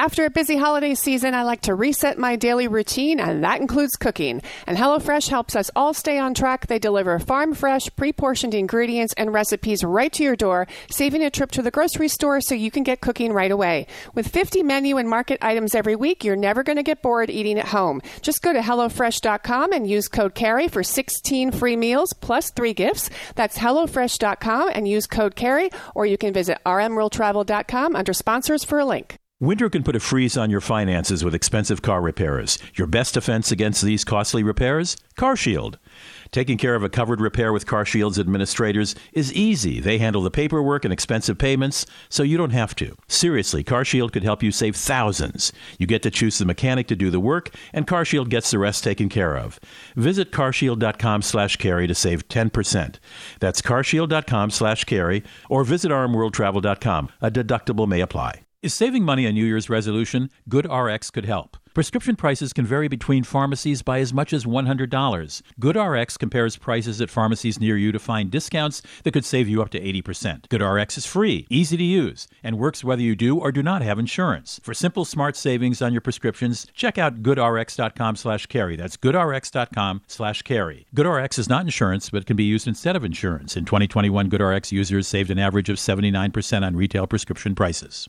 After 0.04 0.26
a 0.26 0.38
busy 0.38 0.58
holiday 0.58 0.94
season, 0.94 1.32
I 1.32 1.44
like 1.44 1.62
to 1.62 1.74
reset 1.74 2.18
my 2.18 2.36
daily 2.36 2.68
routine, 2.68 3.18
and 3.18 3.42
that 3.42 3.62
includes 3.62 3.96
cooking. 3.96 4.42
And 4.66 4.76
HelloFresh 4.76 5.30
helps 5.30 5.56
us 5.56 5.70
all 5.74 5.94
stay 5.94 6.18
on 6.18 6.34
track. 6.34 6.66
They 6.66 6.78
deliver 6.78 7.18
farm 7.18 7.54
fresh, 7.54 7.88
pre 7.96 8.12
portioned 8.12 8.52
ingredients 8.52 9.14
and 9.16 9.32
recipes 9.32 9.82
right 9.82 10.12
to 10.12 10.22
your 10.22 10.36
door, 10.36 10.66
saving 10.90 11.22
a 11.22 11.30
trip 11.30 11.52
to 11.52 11.62
the 11.62 11.70
grocery 11.70 12.08
store 12.08 12.42
so 12.42 12.54
you 12.54 12.70
can 12.70 12.82
get 12.82 13.00
cooking 13.00 13.32
right 13.32 13.50
away. 13.50 13.86
With 14.14 14.28
50 14.28 14.62
menu 14.62 14.98
and 14.98 15.08
market 15.08 15.38
items 15.40 15.74
every 15.74 15.96
week, 15.96 16.22
you're 16.22 16.36
never 16.36 16.62
going 16.62 16.76
to 16.76 16.82
get 16.82 17.00
bored 17.00 17.30
eating 17.30 17.58
at 17.58 17.68
home. 17.68 18.02
Just 18.20 18.42
go 18.42 18.52
to 18.52 18.60
HelloFresh.com 18.60 19.72
and 19.72 19.88
use 19.88 20.08
code 20.08 20.34
CARRY 20.34 20.68
for 20.68 20.82
16 20.82 21.50
free 21.50 21.76
meals 21.76 22.12
plus 22.12 22.50
three 22.50 22.74
gifts. 22.74 23.08
That's 23.36 23.56
HelloFresh.com 23.56 24.68
and 24.74 24.86
use 24.86 25.06
code 25.06 25.34
CARRY, 25.34 25.70
or 25.94 26.04
you 26.04 26.18
can 26.18 26.34
visit 26.34 26.58
rmworldtravel.com 26.66 27.96
under 27.96 28.12
sponsors 28.12 28.64
for 28.64 28.78
a 28.78 28.84
link. 28.84 29.16
Winter 29.40 29.68
can 29.68 29.82
put 29.82 29.96
a 29.96 30.00
freeze 30.00 30.36
on 30.36 30.48
your 30.48 30.60
finances 30.60 31.24
with 31.24 31.34
expensive 31.34 31.82
car 31.82 32.00
repairs. 32.00 32.56
Your 32.76 32.86
best 32.86 33.14
defense 33.14 33.50
against 33.50 33.82
these 33.82 34.04
costly 34.04 34.44
repairs? 34.44 34.96
CarShield. 35.18 35.74
Taking 36.30 36.56
care 36.56 36.76
of 36.76 36.84
a 36.84 36.88
covered 36.88 37.20
repair 37.20 37.52
with 37.52 37.66
CarShield's 37.66 38.16
administrators 38.16 38.94
is 39.12 39.32
easy. 39.32 39.80
They 39.80 39.98
handle 39.98 40.22
the 40.22 40.30
paperwork 40.30 40.84
and 40.84 40.92
expensive 40.92 41.36
payments, 41.36 41.84
so 42.08 42.22
you 42.22 42.36
don't 42.36 42.50
have 42.50 42.76
to. 42.76 42.94
Seriously, 43.08 43.64
CarShield 43.64 44.12
could 44.12 44.22
help 44.22 44.40
you 44.40 44.52
save 44.52 44.76
thousands. 44.76 45.52
You 45.80 45.88
get 45.88 46.04
to 46.04 46.12
choose 46.12 46.38
the 46.38 46.44
mechanic 46.44 46.86
to 46.86 46.96
do 46.96 47.10
the 47.10 47.18
work, 47.18 47.52
and 47.72 47.88
CarShield 47.88 48.28
gets 48.28 48.52
the 48.52 48.60
rest 48.60 48.84
taken 48.84 49.08
care 49.08 49.36
of. 49.36 49.58
Visit 49.96 50.30
carshield.com 50.30 51.22
slash 51.22 51.56
carry 51.56 51.88
to 51.88 51.94
save 51.94 52.28
10%. 52.28 52.96
That's 53.40 53.62
carshield.com 53.62 54.50
slash 54.50 54.84
carry, 54.84 55.24
or 55.50 55.64
visit 55.64 55.90
rmworldtravel.com. 55.90 57.08
A 57.20 57.30
deductible 57.32 57.88
may 57.88 58.00
apply. 58.00 58.44
Is 58.64 58.72
saving 58.72 59.04
money 59.04 59.26
a 59.26 59.32
New 59.32 59.44
Year's 59.44 59.68
resolution? 59.68 60.30
GoodRx 60.48 61.12
could 61.12 61.26
help. 61.26 61.58
Prescription 61.74 62.16
prices 62.16 62.54
can 62.54 62.64
vary 62.64 62.88
between 62.88 63.22
pharmacies 63.22 63.82
by 63.82 63.98
as 63.98 64.14
much 64.14 64.32
as 64.32 64.46
$100. 64.46 65.42
GoodRx 65.60 66.18
compares 66.18 66.56
prices 66.56 66.98
at 67.02 67.10
pharmacies 67.10 67.60
near 67.60 67.76
you 67.76 67.92
to 67.92 67.98
find 67.98 68.30
discounts 68.30 68.80
that 69.02 69.12
could 69.12 69.26
save 69.26 69.50
you 69.50 69.60
up 69.60 69.68
to 69.70 69.80
80%. 69.80 70.48
GoodRx 70.48 70.96
is 70.96 71.04
free, 71.04 71.46
easy 71.50 71.76
to 71.76 71.82
use, 71.82 72.26
and 72.42 72.56
works 72.56 72.82
whether 72.82 73.02
you 73.02 73.14
do 73.14 73.36
or 73.36 73.52
do 73.52 73.62
not 73.62 73.82
have 73.82 73.98
insurance. 73.98 74.60
For 74.62 74.72
simple, 74.72 75.04
smart 75.04 75.36
savings 75.36 75.82
on 75.82 75.92
your 75.92 76.00
prescriptions, 76.00 76.66
check 76.72 76.96
out 76.96 77.22
goodrx.com 77.22 78.16
slash 78.16 78.46
carey. 78.46 78.76
That's 78.76 78.96
goodrx.com 78.96 80.02
slash 80.06 80.40
carey. 80.40 80.86
GoodRx 80.96 81.38
is 81.38 81.50
not 81.50 81.66
insurance, 81.66 82.08
but 82.08 82.24
can 82.24 82.36
be 82.36 82.44
used 82.44 82.66
instead 82.66 82.96
of 82.96 83.04
insurance. 83.04 83.58
In 83.58 83.66
2021, 83.66 84.30
GoodRx 84.30 84.72
users 84.72 85.06
saved 85.06 85.30
an 85.30 85.38
average 85.38 85.68
of 85.68 85.76
79% 85.76 86.64
on 86.64 86.76
retail 86.76 87.06
prescription 87.06 87.54
prices. 87.54 88.08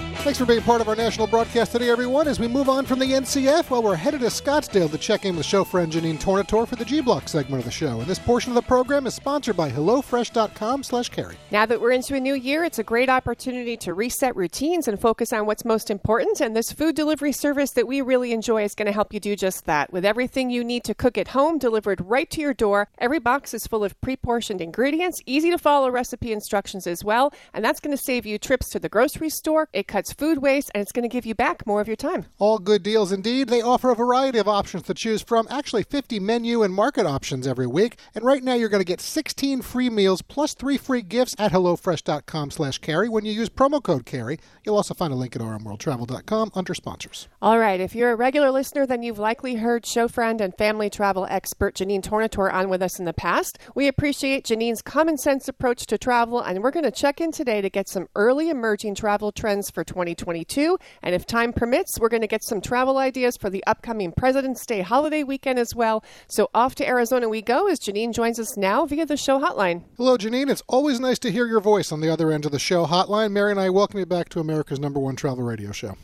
Thanks 0.21 0.37
for 0.37 0.45
being 0.45 0.61
part 0.61 0.81
of 0.81 0.87
our 0.87 0.95
national 0.95 1.25
broadcast 1.25 1.71
today, 1.71 1.89
everyone. 1.89 2.27
As 2.27 2.39
we 2.39 2.47
move 2.47 2.69
on 2.69 2.85
from 2.85 2.99
the 2.99 3.07
NCF, 3.07 3.71
well, 3.71 3.81
we're 3.81 3.95
headed 3.95 4.19
to 4.19 4.27
Scottsdale 4.27 4.91
to 4.91 4.97
check 4.99 5.25
in 5.25 5.35
with 5.35 5.47
show 5.47 5.63
friend 5.63 5.91
Janine 5.91 6.19
Tornator 6.19 6.67
for 6.67 6.75
the 6.75 6.85
G 6.85 7.01
Block 7.01 7.27
segment 7.27 7.61
of 7.61 7.65
the 7.65 7.71
show. 7.71 7.99
And 7.99 8.07
this 8.07 8.19
portion 8.19 8.51
of 8.51 8.55
the 8.55 8.61
program 8.61 9.07
is 9.07 9.15
sponsored 9.15 9.57
by 9.57 9.71
HelloFresh.com 9.71 10.83
slash 10.83 11.09
carey. 11.09 11.37
Now 11.49 11.65
that 11.65 11.81
we're 11.81 11.93
into 11.93 12.13
a 12.13 12.19
new 12.19 12.35
year, 12.35 12.63
it's 12.63 12.77
a 12.77 12.83
great 12.83 13.09
opportunity 13.09 13.75
to 13.77 13.95
reset 13.95 14.35
routines 14.35 14.87
and 14.87 15.01
focus 15.01 15.33
on 15.33 15.47
what's 15.47 15.65
most 15.65 15.89
important. 15.89 16.39
And 16.39 16.55
this 16.55 16.71
food 16.71 16.95
delivery 16.95 17.31
service 17.31 17.71
that 17.71 17.87
we 17.87 18.01
really 18.01 18.31
enjoy 18.31 18.63
is 18.63 18.75
going 18.75 18.85
to 18.85 18.91
help 18.91 19.15
you 19.15 19.19
do 19.19 19.35
just 19.35 19.65
that. 19.65 19.91
With 19.91 20.05
everything 20.05 20.51
you 20.51 20.63
need 20.63 20.83
to 20.83 20.93
cook 20.93 21.17
at 21.17 21.29
home 21.29 21.57
delivered 21.57 21.99
right 21.99 22.29
to 22.29 22.41
your 22.41 22.53
door, 22.53 22.89
every 22.99 23.19
box 23.19 23.55
is 23.55 23.65
full 23.65 23.83
of 23.83 23.99
pre 24.01 24.17
portioned 24.17 24.61
ingredients, 24.61 25.23
easy 25.25 25.49
to 25.49 25.57
follow 25.57 25.89
recipe 25.89 26.31
instructions 26.31 26.85
as 26.85 27.03
well. 27.03 27.33
And 27.55 27.65
that's 27.65 27.79
going 27.79 27.97
to 27.97 28.01
save 28.01 28.27
you 28.27 28.37
trips 28.37 28.69
to 28.69 28.77
the 28.77 28.87
grocery 28.87 29.31
store. 29.31 29.67
It 29.73 29.87
cuts 29.87 30.10
food 30.13 30.39
waste 30.39 30.71
and 30.73 30.81
it's 30.81 30.91
going 30.91 31.03
to 31.03 31.09
give 31.09 31.25
you 31.25 31.35
back 31.35 31.65
more 31.65 31.81
of 31.81 31.87
your 31.87 31.95
time. 31.95 32.25
All 32.39 32.59
good 32.59 32.83
deals 32.83 33.11
indeed. 33.11 33.49
They 33.49 33.61
offer 33.61 33.89
a 33.89 33.95
variety 33.95 34.39
of 34.39 34.47
options 34.47 34.83
to 34.83 34.93
choose 34.93 35.21
from, 35.21 35.47
actually 35.49 35.83
50 35.83 36.19
menu 36.19 36.63
and 36.63 36.73
market 36.73 37.05
options 37.05 37.47
every 37.47 37.67
week. 37.67 37.97
And 38.15 38.23
right 38.23 38.43
now 38.43 38.53
you're 38.53 38.69
going 38.69 38.81
to 38.81 38.85
get 38.85 39.01
16 39.01 39.61
free 39.61 39.89
meals 39.89 40.21
plus 40.21 40.53
three 40.53 40.77
free 40.77 41.01
gifts 41.01 41.35
at 41.37 41.51
HelloFresh.com 41.51 42.51
slash 42.51 42.77
carey 42.79 43.09
when 43.09 43.25
you 43.25 43.31
use 43.31 43.49
promo 43.49 43.81
code 43.81 44.05
carey. 44.05 44.39
You'll 44.63 44.75
also 44.75 44.93
find 44.93 45.13
a 45.13 45.15
link 45.15 45.35
at 45.35 45.41
rmworldtravel.com 45.41 46.51
under 46.53 46.73
sponsors. 46.73 47.27
All 47.41 47.59
right. 47.59 47.79
If 47.79 47.95
you're 47.95 48.11
a 48.11 48.15
regular 48.15 48.51
listener, 48.51 48.85
then 48.85 49.03
you've 49.03 49.19
likely 49.19 49.55
heard 49.55 49.85
show 49.85 50.07
friend 50.07 50.41
and 50.41 50.55
family 50.57 50.89
travel 50.89 51.27
expert 51.29 51.75
Janine 51.75 52.01
Tornator 52.01 52.51
on 52.51 52.69
with 52.69 52.81
us 52.81 52.99
in 52.99 53.05
the 53.05 53.13
past. 53.13 53.57
We 53.75 53.87
appreciate 53.87 54.45
Janine's 54.45 54.81
common 54.81 55.17
sense 55.17 55.47
approach 55.47 55.85
to 55.87 55.97
travel, 55.97 56.39
and 56.41 56.61
we're 56.61 56.71
going 56.71 56.85
to 56.85 56.91
check 56.91 57.21
in 57.21 57.31
today 57.31 57.61
to 57.61 57.69
get 57.69 57.87
some 57.87 58.07
early 58.15 58.49
emerging 58.49 58.95
travel 58.95 59.31
trends 59.31 59.69
for 59.69 59.83
2022. 60.01 60.77
And 61.01 61.15
if 61.15 61.25
time 61.25 61.53
permits, 61.53 61.99
we're 61.99 62.09
going 62.09 62.21
to 62.21 62.27
get 62.27 62.43
some 62.43 62.61
travel 62.61 62.97
ideas 62.97 63.37
for 63.37 63.49
the 63.49 63.63
upcoming 63.65 64.11
President's 64.11 64.65
Day 64.65 64.81
holiday 64.81 65.23
weekend 65.23 65.59
as 65.59 65.75
well. 65.75 66.03
So 66.27 66.49
off 66.53 66.75
to 66.75 66.87
Arizona 66.87 67.29
we 67.29 67.41
go 67.41 67.67
as 67.67 67.79
Janine 67.79 68.13
joins 68.13 68.39
us 68.39 68.57
now 68.57 68.85
via 68.85 69.05
the 69.05 69.17
show 69.17 69.39
hotline. 69.39 69.83
Hello, 69.97 70.17
Janine. 70.17 70.49
It's 70.49 70.63
always 70.67 70.99
nice 70.99 71.19
to 71.19 71.31
hear 71.31 71.45
your 71.45 71.61
voice 71.61 71.91
on 71.91 72.01
the 72.01 72.09
other 72.09 72.31
end 72.31 72.45
of 72.45 72.51
the 72.51 72.59
show 72.59 72.85
hotline. 72.85 73.31
Mary 73.31 73.51
and 73.51 73.59
I 73.59 73.69
welcome 73.69 73.99
you 73.99 74.05
back 74.05 74.29
to 74.29 74.39
America's 74.39 74.79
number 74.79 74.99
one 74.99 75.15
travel 75.15 75.43
radio 75.43 75.71
show. 75.71 75.95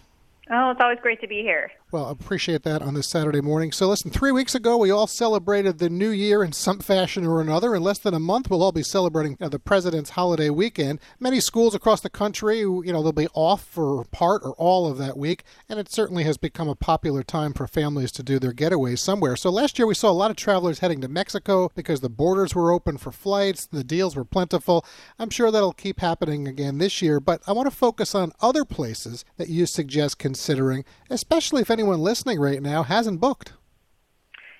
Oh, 0.49 0.71
it's 0.71 0.81
always 0.81 0.99
great 1.01 1.19
to 1.21 1.27
be 1.27 1.41
here. 1.41 1.71
Well, 1.89 2.09
appreciate 2.09 2.63
that 2.63 2.81
on 2.81 2.95
this 2.95 3.07
Saturday 3.07 3.39
morning. 3.39 3.71
So, 3.71 3.87
listen, 3.87 4.11
three 4.11 4.33
weeks 4.33 4.53
ago, 4.53 4.75
we 4.75 4.91
all 4.91 5.07
celebrated 5.07 5.79
the 5.79 5.89
new 5.89 6.09
year 6.09 6.43
in 6.43 6.51
some 6.51 6.79
fashion 6.79 7.25
or 7.25 7.39
another. 7.39 7.73
In 7.73 7.81
less 7.81 7.97
than 7.97 8.13
a 8.13 8.19
month, 8.19 8.49
we'll 8.49 8.61
all 8.61 8.73
be 8.73 8.83
celebrating 8.83 9.37
uh, 9.39 9.47
the 9.47 9.57
President's 9.57 10.09
holiday 10.09 10.49
weekend. 10.49 10.99
Many 11.17 11.39
schools 11.39 11.73
across 11.73 12.01
the 12.01 12.09
country, 12.09 12.59
you 12.59 12.83
know, 12.87 13.01
they'll 13.01 13.13
be 13.13 13.29
off 13.33 13.63
for 13.63 14.03
part 14.11 14.41
or 14.43 14.51
all 14.55 14.85
of 14.85 14.97
that 14.97 15.17
week, 15.17 15.45
and 15.69 15.79
it 15.79 15.89
certainly 15.89 16.25
has 16.25 16.35
become 16.35 16.67
a 16.67 16.75
popular 16.75 17.23
time 17.23 17.53
for 17.53 17.67
families 17.67 18.11
to 18.11 18.21
do 18.21 18.37
their 18.37 18.51
getaways 18.51 18.99
somewhere. 18.99 19.37
So, 19.37 19.49
last 19.49 19.79
year, 19.79 19.87
we 19.87 19.95
saw 19.95 20.11
a 20.11 20.11
lot 20.11 20.29
of 20.29 20.35
travelers 20.35 20.79
heading 20.79 20.99
to 20.99 21.07
Mexico 21.07 21.71
because 21.73 22.01
the 22.01 22.09
borders 22.09 22.53
were 22.53 22.73
open 22.73 22.97
for 22.97 23.13
flights, 23.13 23.65
the 23.65 23.85
deals 23.85 24.13
were 24.13 24.25
plentiful. 24.25 24.85
I'm 25.17 25.29
sure 25.29 25.51
that'll 25.51 25.71
keep 25.71 26.01
happening 26.01 26.49
again 26.49 26.79
this 26.79 27.01
year, 27.01 27.21
but 27.21 27.41
I 27.47 27.53
want 27.53 27.71
to 27.71 27.75
focus 27.75 28.13
on 28.13 28.33
other 28.41 28.65
places 28.65 29.23
that 29.37 29.47
you 29.47 29.65
suggest 29.65 30.19
considering, 30.19 30.83
especially 31.09 31.61
if 31.61 31.76
anyone 31.77 31.99
listening 31.99 32.39
right 32.39 32.61
now 32.61 32.81
hasn't 32.81 33.19
booked. 33.19 33.53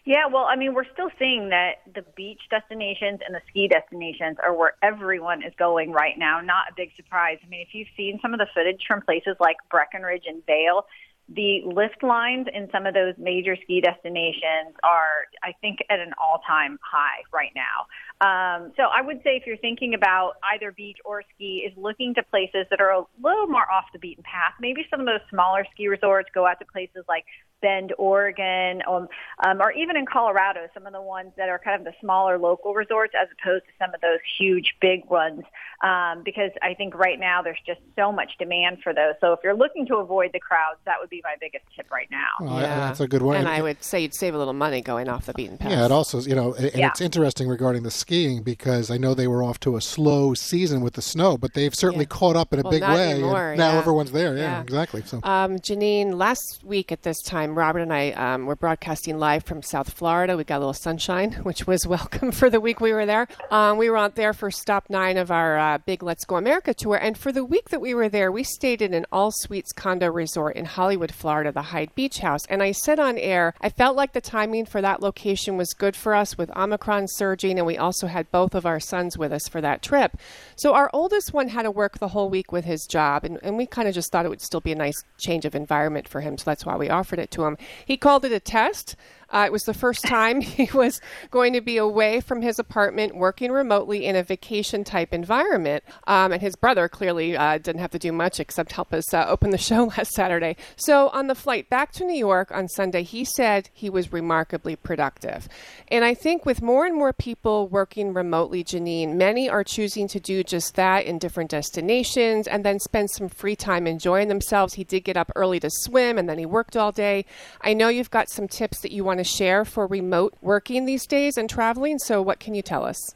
Yeah, 0.06 0.28
well, 0.32 0.46
I 0.46 0.56
mean, 0.56 0.74
we're 0.74 0.90
still 0.94 1.10
seeing 1.20 1.50
that 1.50 1.82
the 1.94 2.04
beach 2.16 2.40
destinations 2.50 3.20
and 3.26 3.36
the 3.36 3.42
ski 3.50 3.68
destinations 3.68 4.38
are 4.42 4.56
where 4.56 4.76
everyone 4.82 5.44
is 5.44 5.52
going 5.60 5.92
right 5.92 6.18
now. 6.18 6.40
Not 6.40 6.70
a 6.72 6.74
big 6.78 6.92
surprise. 6.96 7.40
I 7.44 7.50
mean, 7.50 7.60
if 7.60 7.74
you've 7.74 7.90
seen 7.98 8.20
some 8.22 8.34
of 8.34 8.40
the 8.40 8.48
footage 8.54 8.84
from 8.88 9.02
places 9.02 9.36
like 9.42 9.58
Breckenridge 9.70 10.24
and 10.26 10.46
Vail, 10.46 10.86
the 11.28 11.62
lift 11.66 12.04
lines 12.04 12.48
in 12.54 12.70
some 12.72 12.86
of 12.86 12.94
those 12.94 13.16
major 13.18 13.58
ski 13.62 13.82
destinations 13.82 14.76
are, 14.82 15.28
I 15.44 15.52
think, 15.60 15.80
at 15.90 16.00
an 16.00 16.14
all-time 16.22 16.80
high 16.82 17.24
right 17.34 17.52
now. 17.54 17.88
Um, 18.20 18.74
so 18.76 18.84
I 18.84 19.02
would 19.04 19.22
say 19.24 19.36
if 19.36 19.46
you're 19.46 19.58
thinking 19.58 19.94
about 19.94 20.34
either 20.54 20.72
beach 20.72 20.98
or 21.06 21.22
ski, 21.36 21.64
is 21.68 21.78
looking 21.78 22.16
to 22.16 22.24
places 22.24 22.66
that 22.72 22.82
are 22.82 22.92
a 22.92 23.04
little 23.22 23.48
more 23.48 23.70
off 23.72 23.86
the 23.94 24.00
beaten 24.00 24.24
path. 24.24 24.54
Maybe 24.60 24.88
some 24.90 25.00
of 25.00 25.06
those 25.06 25.22
smaller 25.30 25.66
ski 25.74 25.88
resorts 25.88 26.30
go 26.34 26.48
out 26.48 26.60
to 26.60 26.66
places 26.66 27.06
like 27.08 27.26
Bend, 27.62 27.92
Oregon, 27.98 28.82
um, 28.88 29.08
um, 29.46 29.62
or 29.62 29.72
even 29.72 29.98
in 29.98 30.06
Colorado, 30.06 30.68
some 30.74 30.86
of 30.86 30.94
the 30.94 31.02
ones 31.02 31.32
that 31.38 31.50
are 31.50 31.58
kind 31.58 31.80
of 31.80 31.86
the 31.86 31.94
smaller 32.00 32.38
local 32.38 32.74
resorts 32.74 33.14
as 33.20 33.28
opposed 33.40 33.66
to 33.66 33.72
some 33.80 33.94
of 33.96 34.02
those 34.02 34.20
huge 34.38 34.76
big 34.80 35.06
ones. 35.10 35.42
Um, 35.84 36.24
because 36.24 36.52
I 36.62 36.74
think 36.74 36.96
right 36.96 37.20
now 37.20 37.42
there's 37.44 37.60
just 37.66 37.82
so 37.96 38.12
much 38.12 38.32
demand 38.40 38.80
for 38.84 38.94
those. 38.94 39.14
So 39.22 39.34
if 39.34 39.40
you're 39.44 39.56
looking 39.56 39.86
to 39.88 39.98
avoid 39.98 40.32
the 40.34 40.40
crowds, 40.40 40.80
that 40.86 40.96
would 41.00 41.10
be 41.10 41.22
my 41.24 41.36
biggest 41.40 41.66
tip 41.76 41.90
right 41.92 42.10
now. 42.10 42.28
Well, 42.40 42.60
yeah. 42.60 42.80
That's 42.80 43.00
a 43.00 43.08
good 43.08 43.22
one. 43.22 43.38
And 43.38 43.48
I 43.48 43.62
would 43.62 43.84
say 43.84 44.02
you'd 44.02 44.16
save 44.16 44.34
a 44.34 44.38
little 44.38 44.54
money 44.54 44.82
going 44.82 45.08
off 45.08 45.26
the 45.26 45.34
beaten 45.34 45.58
path. 45.58 45.72
Yeah, 45.72 45.86
it 45.86 45.92
also, 45.92 46.22
you 46.22 46.36
know, 46.36 46.54
and 46.54 46.72
Yeah. 46.76 46.88
it's 46.88 47.02
interesting 47.02 47.48
regarding 47.48 47.84
the 47.84 47.92
skiing 48.08 48.42
because 48.42 48.90
I 48.90 48.96
know 48.96 49.14
they 49.14 49.28
were 49.28 49.44
off 49.44 49.60
to 49.62 49.76
a 49.76 49.82
slow 49.82 50.34
season 50.34 50.80
with 50.80 50.94
the 50.94 51.02
snow, 51.02 51.38
but 51.38 51.54
they've 51.54 51.76
certainly 51.76 52.06
Yeah. 52.06 52.16
caught 52.18 52.38
up 52.38 52.54
in 52.54 52.60
a 52.60 52.64
Well, 52.64 52.72
big 52.72 52.82
way. 52.84 53.12
anymore, 53.12 53.54
now 53.58 53.74
yeah. 53.74 53.78
everyone's 53.80 54.12
there. 54.14 54.38
Yeah, 54.38 54.44
Yeah. 54.44 54.62
exactly. 54.62 55.04
So 55.06 55.20
Um, 55.24 55.58
Janine, 55.60 56.14
last 56.14 56.64
week 56.64 56.94
at 56.94 57.02
this 57.04 57.22
time, 57.22 57.58
Robert 57.58 57.80
and 57.80 57.92
I 57.94 58.12
um, 58.12 58.46
were 58.46 58.56
broadcasting 58.56 59.20
live 59.20 59.44
from 59.44 59.62
South 59.62 59.90
Florida. 59.92 60.38
We 60.38 60.46
got 60.46 60.60
a 60.60 60.60
little 60.60 60.74
sunshine, 60.74 61.34
which 61.44 61.68
was 61.68 61.86
welcome 61.86 62.32
for 62.32 62.50
the 62.50 62.62
week 62.62 62.80
we 62.80 62.94
were 62.94 63.06
there. 63.06 63.28
Um, 63.52 63.78
we 63.78 63.90
were 63.90 63.98
out 63.98 64.16
there 64.16 64.32
for 64.32 64.52
stop 64.52 64.86
nine 64.90 65.18
of 65.18 65.30
our 65.30 65.58
uh, 65.60 65.78
big 65.80 66.02
Let's 66.02 66.24
Go 66.24 66.38
America 66.38 66.74
tour. 66.74 66.96
And 66.96 67.18
for 67.18 67.34
the 67.34 67.44
week 67.44 67.72
that 67.72 67.82
we 67.82 67.94
were 67.94 68.08
there, 68.08 68.32
we 68.32 68.44
stayed 68.44 68.82
in 68.82 68.94
an 68.94 69.06
all 69.12 69.32
suites 69.34 69.74
condo 69.74 70.10
resort 70.10 70.56
in 70.56 70.64
Hollywood, 70.64 71.12
Florida, 71.12 71.52
the 71.52 71.62
Hyde 71.74 71.94
Beach 71.94 72.20
House. 72.20 72.46
And 72.48 72.64
I 72.64 72.72
said 72.72 73.00
on 73.02 73.18
air, 73.18 73.54
I 73.60 73.68
felt 73.68 73.98
like 73.98 74.14
the 74.14 74.22
timing 74.22 74.66
for 74.66 74.82
that 74.82 75.02
location 75.02 75.58
was 75.58 75.74
good 75.74 75.98
for 75.98 76.16
us 76.16 76.38
with 76.38 76.56
Omicron 76.56 77.10
surging. 77.10 77.58
And 77.58 77.68
we 77.68 77.76
also 77.78 77.97
had 78.06 78.32
both 78.32 78.54
of 78.54 78.68
our 78.68 78.80
sons 78.80 79.18
with 79.18 79.34
us 79.34 79.48
for 79.48 79.62
that 79.62 79.82
trip. 79.82 80.16
So 80.56 80.75
our 80.75 80.92
oldest 80.94 81.34
one 81.34 81.48
had 81.48 81.63
to 81.63 81.72
work 81.72 81.98
the 81.98 82.10
whole 82.10 82.30
week 82.30 82.51
with 82.51 82.66
his 82.66 82.86
job. 82.86 83.24
And, 83.24 83.39
and 83.42 83.58
we 83.58 83.66
kind 83.66 83.88
of 83.88 83.96
just 83.96 84.12
thought 84.12 84.25
it 84.25 84.30
would 84.30 84.42
still 84.42 84.62
be 84.62 84.72
a 84.72 84.75
nice 84.75 85.04
change 85.18 85.46
of 85.46 85.56
environment 85.56 86.08
for 86.08 86.22
him. 86.22 86.38
So 86.38 86.44
that's 86.46 86.68
why 86.68 86.77
we 86.77 86.89
offered 86.89 87.18
it 87.18 87.32
to 87.32 87.46
him. 87.46 87.58
He 87.84 87.98
called 87.98 88.24
it 88.24 88.32
a 88.32 88.39
test. 88.39 88.96
Uh, 89.30 89.44
it 89.46 89.52
was 89.52 89.64
the 89.64 89.74
first 89.74 90.04
time 90.06 90.42
he 90.42 90.70
was 90.74 91.02
going 91.32 91.54
to 91.54 91.62
be 91.62 91.78
away 91.78 92.22
from 92.22 92.42
his 92.42 92.60
apartment, 92.60 93.16
working 93.16 93.52
remotely 93.52 94.06
in 94.06 94.16
a 94.16 94.24
vacation 94.24 94.84
type 94.84 95.14
environment. 95.14 95.84
Um, 96.06 96.32
and 96.32 96.42
his 96.42 96.56
brother 96.56 96.88
clearly 96.88 97.36
uh, 97.36 97.58
didn't 97.58 97.82
have 97.82 97.92
to 97.92 98.00
do 98.00 98.12
much 98.12 98.40
except 98.40 98.72
help 98.72 98.94
us 98.94 99.14
uh, 99.14 99.26
open 99.28 99.52
the 99.52 99.58
show 99.70 99.86
last 99.86 100.12
Saturday. 100.12 100.56
So 100.76 101.10
on 101.10 101.28
the 101.28 101.36
flight 101.36 101.70
back 101.70 101.92
to 101.94 102.06
New 102.06 102.18
York 102.18 102.52
on 102.52 102.68
Sunday, 102.68 103.04
he 103.04 103.26
said 103.26 103.70
he 103.74 103.90
was 103.90 104.14
remarkably 104.14 104.76
productive. 104.76 105.48
And 105.90 106.04
I 106.04 106.14
think 106.14 106.46
with 106.46 106.62
more 106.62 106.86
and 106.86 106.96
more 106.96 107.14
people 107.14 107.68
working 107.68 108.14
remotely, 108.14 108.64
Janine, 108.64 109.16
many 109.16 109.50
are 109.50 109.64
choosing 109.64 110.08
to 110.10 110.20
do 110.20 110.44
just 110.44 110.76
that 110.76 111.06
in 111.06 111.18
different 111.18 111.50
destinations 111.50 112.48
and 112.48 112.64
then 112.64 112.80
spend 112.80 113.10
some 113.12 113.30
free 113.30 113.56
time 113.56 113.88
enjoying 113.88 114.28
themselves. 114.28 114.74
He 114.74 114.84
did 114.84 115.02
get 115.02 115.18
up 115.18 115.32
early 115.36 115.60
to 115.60 115.70
swim 115.70 116.18
and 116.18 116.30
then 116.30 116.38
he 116.38 116.46
worked 116.46 116.78
all 116.78 116.92
day. 116.92 117.26
I 117.62 117.74
know 117.74 117.90
you've 117.90 118.12
got 118.12 118.30
some 118.30 118.48
tips 118.48 118.82
that 118.82 118.92
you 118.92 119.04
want 119.04 119.17
to 119.18 119.24
share 119.24 119.66
for 119.66 119.88
remote 119.88 120.36
working 120.42 120.86
these 120.86 121.06
days 121.06 121.38
and 121.38 121.50
traveling. 121.50 122.00
So, 122.00 122.22
what 122.22 122.40
can 122.40 122.56
you 122.56 122.62
tell 122.62 122.86
us? 122.86 123.16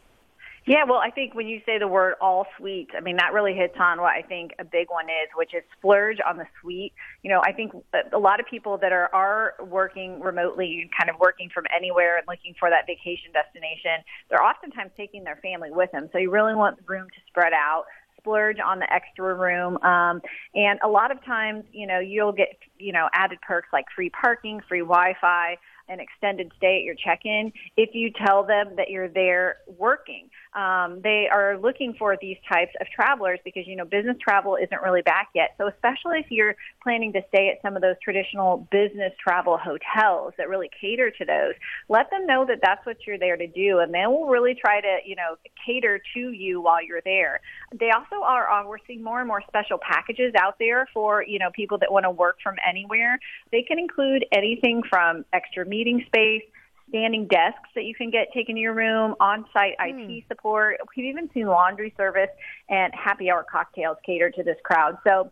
Yeah, 0.67 0.83
well, 0.87 0.99
I 0.99 1.09
think 1.09 1.33
when 1.33 1.47
you 1.47 1.59
say 1.65 1.79
the 1.79 1.87
word 1.87 2.13
all 2.21 2.45
suite, 2.55 2.89
I 2.95 3.01
mean, 3.01 3.15
that 3.17 3.33
really 3.33 3.55
hits 3.55 3.73
on 3.79 3.99
what 3.99 4.13
I 4.13 4.21
think 4.21 4.51
a 4.59 4.63
big 4.63 4.91
one 4.91 5.05
is, 5.05 5.27
which 5.35 5.55
is 5.55 5.63
splurge 5.75 6.17
on 6.27 6.37
the 6.37 6.45
suite. 6.61 6.93
You 7.23 7.31
know, 7.31 7.41
I 7.43 7.51
think 7.51 7.71
a 8.13 8.19
lot 8.19 8.39
of 8.39 8.45
people 8.45 8.77
that 8.77 8.91
are, 8.91 9.09
are 9.11 9.55
working 9.59 10.19
remotely 10.21 10.81
and 10.81 10.89
kind 10.95 11.09
of 11.09 11.19
working 11.19 11.49
from 11.51 11.65
anywhere 11.75 12.17
and 12.17 12.27
looking 12.27 12.53
for 12.59 12.69
that 12.69 12.85
vacation 12.85 13.33
destination, 13.33 14.05
they're 14.29 14.43
oftentimes 14.43 14.91
taking 14.95 15.23
their 15.23 15.37
family 15.37 15.71
with 15.71 15.91
them. 15.91 16.09
So 16.13 16.19
you 16.19 16.29
really 16.29 16.53
want 16.53 16.77
the 16.77 16.83
room 16.87 17.07
to 17.07 17.21
spread 17.27 17.53
out 17.53 17.85
splurge 18.21 18.57
on 18.63 18.77
the 18.77 18.93
extra 18.93 19.33
room. 19.33 19.77
Um, 19.83 20.21
and 20.53 20.79
a 20.83 20.87
lot 20.87 21.09
of 21.09 21.23
times, 21.25 21.63
you 21.71 21.87
know, 21.87 21.99
you'll 21.99 22.31
get, 22.31 22.49
you 22.77 22.93
know, 22.93 23.09
added 23.13 23.39
perks 23.41 23.69
like 23.73 23.85
free 23.95 24.11
parking, 24.11 24.61
free 24.69 24.81
Wi-Fi, 24.81 25.57
an 25.87 25.99
extended 25.99 26.51
stay 26.57 26.77
at 26.77 26.83
your 26.83 26.95
check-in 26.95 27.51
if 27.77 27.89
you 27.93 28.11
tell 28.25 28.43
them 28.43 28.75
that 28.77 28.89
you're 28.89 29.09
there 29.09 29.57
working. 29.77 30.29
Um, 30.53 30.99
they 31.01 31.27
are 31.31 31.57
looking 31.57 31.93
for 31.97 32.17
these 32.19 32.37
types 32.51 32.73
of 32.81 32.87
travelers 32.87 33.39
because 33.45 33.65
you 33.67 33.75
know 33.75 33.85
business 33.85 34.17
travel 34.21 34.57
isn't 34.57 34.81
really 34.81 35.01
back 35.01 35.29
yet. 35.33 35.55
So 35.57 35.67
especially 35.67 36.19
if 36.19 36.25
you're 36.29 36.55
planning 36.83 37.13
to 37.13 37.21
stay 37.29 37.49
at 37.49 37.61
some 37.61 37.75
of 37.75 37.81
those 37.81 37.95
traditional 38.03 38.67
business 38.69 39.13
travel 39.21 39.57
hotels 39.57 40.33
that 40.37 40.49
really 40.49 40.69
cater 40.79 41.09
to 41.09 41.25
those, 41.25 41.53
let 41.87 42.09
them 42.09 42.27
know 42.27 42.45
that 42.45 42.59
that's 42.61 42.85
what 42.85 42.97
you're 43.07 43.17
there 43.17 43.37
to 43.37 43.47
do, 43.47 43.79
and 43.79 43.93
they 43.93 44.05
will 44.07 44.27
really 44.27 44.53
try 44.53 44.81
to 44.81 44.97
you 45.05 45.15
know 45.15 45.37
cater 45.65 46.01
to 46.13 46.31
you 46.31 46.59
while 46.59 46.83
you're 46.83 47.01
there. 47.05 47.39
They 47.73 47.91
also 47.91 48.23
are 48.23 48.49
uh, 48.49 48.67
we're 48.67 48.77
seeing 48.85 49.03
more 49.03 49.19
and 49.19 49.27
more 49.27 49.41
special 49.47 49.77
packages 49.77 50.33
out 50.37 50.59
there 50.59 50.87
for 50.93 51.23
you 51.23 51.39
know 51.39 51.49
people 51.55 51.77
that 51.77 51.91
want 51.91 52.03
to 52.03 52.11
work 52.11 52.37
from 52.43 52.55
anywhere. 52.67 53.19
They 53.51 53.61
can 53.61 53.79
include 53.79 54.25
anything 54.33 54.83
from 54.89 55.23
extra 55.31 55.65
meeting 55.65 56.03
space 56.07 56.43
standing 56.91 57.25
desks 57.25 57.69
that 57.73 57.85
you 57.85 57.95
can 57.95 58.11
get 58.11 58.27
taken 58.33 58.55
to 58.55 58.61
your 58.61 58.73
room, 58.73 59.15
on-site 59.19 59.75
mm. 59.79 60.19
IT 60.19 60.25
support. 60.27 60.77
We've 60.95 61.07
even 61.07 61.29
seen 61.33 61.47
laundry 61.47 61.93
service 61.97 62.29
and 62.69 62.93
happy 62.93 63.31
hour 63.31 63.45
cocktails 63.49 63.97
cater 64.05 64.29
to 64.29 64.43
this 64.43 64.57
crowd. 64.63 64.97
So 65.07 65.31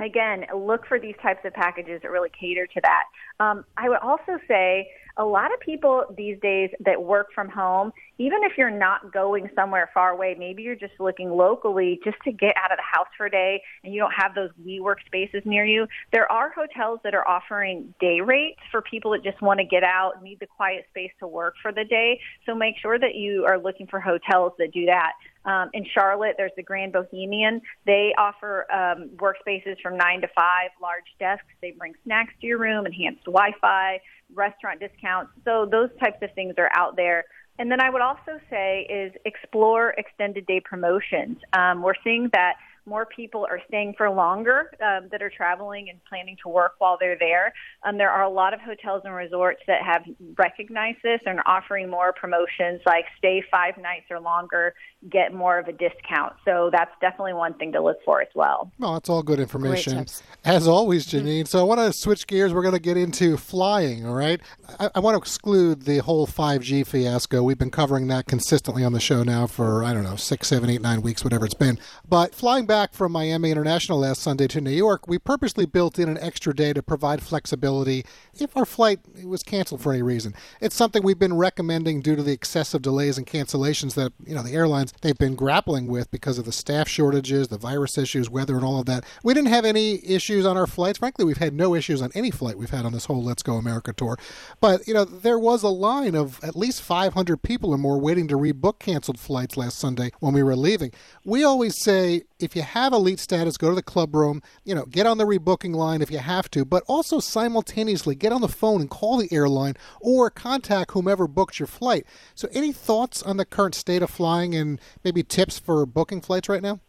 again, 0.00 0.46
look 0.54 0.86
for 0.86 0.98
these 0.98 1.14
types 1.22 1.44
of 1.44 1.52
packages 1.52 2.02
that 2.02 2.10
really 2.10 2.30
cater 2.38 2.66
to 2.66 2.80
that. 2.82 3.04
Um, 3.40 3.64
I 3.76 3.88
would 3.88 3.98
also 3.98 4.38
say 4.46 4.88
a 5.16 5.24
lot 5.24 5.52
of 5.52 5.60
people 5.60 6.04
these 6.16 6.38
days 6.40 6.70
that 6.80 7.02
work 7.02 7.28
from 7.34 7.48
home, 7.48 7.92
even 8.18 8.38
if 8.42 8.52
you're 8.58 8.70
not 8.70 9.12
going 9.12 9.48
somewhere 9.54 9.90
far 9.94 10.10
away, 10.10 10.34
maybe 10.38 10.62
you're 10.62 10.74
just 10.74 10.94
looking 10.98 11.30
locally 11.30 12.00
just 12.04 12.16
to 12.24 12.32
get 12.32 12.54
out 12.62 12.72
of 12.72 12.78
the 12.78 12.82
house 12.82 13.08
for 13.16 13.26
a 13.26 13.30
day 13.30 13.62
and 13.82 13.94
you 13.94 14.00
don't 14.00 14.14
have 14.16 14.34
those 14.34 14.50
WeWork 14.64 14.96
spaces 15.06 15.42
near 15.44 15.64
you. 15.64 15.86
There 16.12 16.30
are 16.30 16.50
hotels 16.50 17.00
that 17.04 17.14
are 17.14 17.26
offering 17.26 17.94
day 18.00 18.20
rates 18.20 18.60
for 18.70 18.82
people 18.82 19.12
that 19.12 19.22
just 19.22 19.40
want 19.40 19.60
to 19.60 19.64
get 19.64 19.84
out, 19.84 20.22
need 20.22 20.40
the 20.40 20.46
quiet 20.46 20.86
space 20.90 21.12
to 21.20 21.28
work 21.28 21.54
for 21.62 21.72
the 21.72 21.84
day. 21.84 22.20
So 22.46 22.54
make 22.54 22.74
sure 22.80 22.98
that 22.98 23.14
you 23.14 23.44
are 23.46 23.58
looking 23.58 23.86
for 23.86 24.00
hotels 24.00 24.52
that 24.58 24.72
do 24.72 24.86
that. 24.86 25.12
Um, 25.44 25.68
in 25.74 25.84
Charlotte, 25.92 26.36
there's 26.38 26.52
the 26.56 26.62
Grand 26.62 26.92
Bohemian. 26.92 27.60
They 27.84 28.14
offer 28.16 28.66
um, 28.72 29.10
workspaces 29.16 29.76
from 29.82 29.96
9 29.96 30.22
to 30.22 30.28
5, 30.28 30.70
large 30.80 31.04
desks. 31.18 31.44
They 31.60 31.72
bring 31.72 31.92
snacks 32.04 32.32
to 32.40 32.46
your 32.46 32.58
room, 32.58 32.86
enhanced 32.86 33.23
Wi 33.26 33.52
Fi, 33.60 34.00
restaurant 34.34 34.80
discounts. 34.80 35.32
So 35.44 35.66
those 35.70 35.90
types 36.00 36.18
of 36.22 36.30
things 36.34 36.54
are 36.58 36.70
out 36.74 36.96
there. 36.96 37.24
And 37.58 37.70
then 37.70 37.80
I 37.80 37.88
would 37.88 38.02
also 38.02 38.40
say 38.50 38.86
is 38.90 39.12
explore 39.24 39.90
extended 39.96 40.46
day 40.46 40.60
promotions. 40.60 41.38
Um, 41.52 41.82
we're 41.82 41.94
seeing 42.02 42.28
that 42.32 42.54
more 42.86 43.06
people 43.06 43.46
are 43.48 43.60
staying 43.68 43.94
for 43.96 44.10
longer 44.10 44.70
um, 44.82 45.08
that 45.10 45.22
are 45.22 45.30
traveling 45.30 45.88
and 45.88 45.98
planning 46.04 46.36
to 46.42 46.48
work 46.48 46.74
while 46.78 46.96
they're 47.00 47.18
there. 47.18 47.52
Um, 47.82 47.98
there 47.98 48.10
are 48.10 48.22
a 48.22 48.28
lot 48.28 48.52
of 48.52 48.60
hotels 48.60 49.02
and 49.04 49.14
resorts 49.14 49.60
that 49.66 49.82
have 49.82 50.02
recognized 50.36 50.98
this 51.02 51.20
and 51.26 51.38
are 51.38 51.46
offering 51.46 51.90
more 51.90 52.12
promotions 52.12 52.80
like 52.86 53.04
stay 53.18 53.42
five 53.50 53.76
nights 53.78 54.06
or 54.10 54.20
longer, 54.20 54.74
get 55.10 55.34
more 55.34 55.58
of 55.58 55.68
a 55.68 55.72
discount. 55.72 56.34
So 56.44 56.70
that's 56.72 56.90
definitely 57.00 57.34
one 57.34 57.54
thing 57.54 57.72
to 57.72 57.82
look 57.82 57.98
for 58.04 58.20
as 58.20 58.28
well. 58.34 58.70
Well, 58.78 58.94
that's 58.94 59.08
all 59.08 59.22
good 59.22 59.40
information. 59.40 60.06
As 60.44 60.68
always, 60.68 61.06
mm-hmm. 61.06 61.26
Janine. 61.26 61.48
so 61.48 61.60
I 61.60 61.62
want 61.62 61.80
to 61.80 61.92
switch 61.92 62.26
gears. 62.26 62.52
We're 62.52 62.62
going 62.62 62.74
to 62.74 62.80
get 62.80 62.96
into 62.96 63.36
flying, 63.36 64.06
all 64.06 64.14
right? 64.14 64.40
I, 64.78 64.90
I 64.96 65.00
want 65.00 65.14
to 65.14 65.18
exclude 65.18 65.82
the 65.82 65.98
whole 65.98 66.26
5G 66.26 66.86
fiasco. 66.86 67.42
We've 67.42 67.58
been 67.58 67.70
covering 67.70 68.08
that 68.08 68.26
consistently 68.26 68.84
on 68.84 68.92
the 68.92 69.00
show 69.00 69.22
now 69.22 69.46
for, 69.46 69.84
I 69.84 69.92
don't 69.92 70.04
know, 70.04 70.16
six, 70.16 70.48
seven, 70.48 70.68
eight, 70.68 70.82
nine 70.82 71.02
weeks, 71.02 71.24
whatever 71.24 71.44
it's 71.44 71.54
been. 71.54 71.78
But 72.08 72.34
flying 72.34 72.66
back 72.66 72.73
back 72.74 72.92
from 72.92 73.12
Miami 73.12 73.52
International 73.52 74.00
last 74.00 74.20
Sunday 74.20 74.48
to 74.48 74.60
New 74.60 74.72
York, 74.72 75.06
we 75.06 75.16
purposely 75.16 75.64
built 75.64 75.96
in 75.96 76.08
an 76.08 76.18
extra 76.20 76.52
day 76.52 76.72
to 76.72 76.82
provide 76.82 77.22
flexibility 77.22 78.04
if 78.40 78.56
our 78.56 78.64
flight 78.64 78.98
was 79.24 79.44
canceled 79.44 79.80
for 79.80 79.92
any 79.92 80.02
reason. 80.02 80.34
It's 80.60 80.74
something 80.74 81.00
we've 81.00 81.16
been 81.16 81.36
recommending 81.36 82.00
due 82.00 82.16
to 82.16 82.22
the 82.24 82.32
excessive 82.32 82.82
delays 82.82 83.16
and 83.16 83.28
cancellations 83.28 83.94
that, 83.94 84.12
you 84.26 84.34
know, 84.34 84.42
the 84.42 84.54
airlines 84.54 84.92
they've 85.02 85.16
been 85.16 85.36
grappling 85.36 85.86
with 85.86 86.10
because 86.10 86.36
of 86.36 86.46
the 86.46 86.50
staff 86.50 86.88
shortages, 86.88 87.46
the 87.46 87.58
virus 87.58 87.96
issues, 87.96 88.28
weather 88.28 88.56
and 88.56 88.64
all 88.64 88.80
of 88.80 88.86
that. 88.86 89.04
We 89.22 89.34
didn't 89.34 89.50
have 89.50 89.64
any 89.64 90.04
issues 90.04 90.44
on 90.44 90.56
our 90.56 90.66
flights. 90.66 90.98
Frankly, 90.98 91.24
we've 91.24 91.38
had 91.38 91.54
no 91.54 91.76
issues 91.76 92.02
on 92.02 92.10
any 92.12 92.32
flight 92.32 92.58
we've 92.58 92.70
had 92.70 92.84
on 92.84 92.92
this 92.92 93.04
whole 93.04 93.22
Let's 93.22 93.44
Go 93.44 93.54
America 93.54 93.92
tour. 93.92 94.18
But, 94.60 94.88
you 94.88 94.94
know, 94.94 95.04
there 95.04 95.38
was 95.38 95.62
a 95.62 95.68
line 95.68 96.16
of 96.16 96.42
at 96.42 96.56
least 96.56 96.82
500 96.82 97.40
people 97.40 97.70
or 97.70 97.78
more 97.78 98.00
waiting 98.00 98.26
to 98.26 98.34
rebook 98.34 98.80
canceled 98.80 99.20
flights 99.20 99.56
last 99.56 99.78
Sunday 99.78 100.10
when 100.18 100.34
we 100.34 100.42
were 100.42 100.56
leaving. 100.56 100.90
We 101.24 101.44
always 101.44 101.80
say 101.80 102.24
if 102.40 102.56
you 102.56 102.63
have 102.64 102.92
elite 102.92 103.20
status, 103.20 103.56
go 103.56 103.68
to 103.68 103.74
the 103.74 103.82
club 103.82 104.14
room, 104.14 104.42
you 104.64 104.74
know, 104.74 104.84
get 104.86 105.06
on 105.06 105.18
the 105.18 105.24
rebooking 105.24 105.74
line 105.74 106.02
if 106.02 106.10
you 106.10 106.18
have 106.18 106.50
to, 106.50 106.64
but 106.64 106.82
also 106.86 107.20
simultaneously 107.20 108.14
get 108.14 108.32
on 108.32 108.40
the 108.40 108.48
phone 108.48 108.80
and 108.80 108.90
call 108.90 109.16
the 109.16 109.32
airline 109.32 109.74
or 110.00 110.30
contact 110.30 110.92
whomever 110.92 111.28
booked 111.28 111.58
your 111.58 111.66
flight. 111.66 112.06
So, 112.34 112.48
any 112.52 112.72
thoughts 112.72 113.22
on 113.22 113.36
the 113.36 113.44
current 113.44 113.74
state 113.74 114.02
of 114.02 114.10
flying 114.10 114.54
and 114.54 114.80
maybe 115.04 115.22
tips 115.22 115.58
for 115.58 115.86
booking 115.86 116.20
flights 116.20 116.48
right 116.48 116.62
now? 116.62 116.80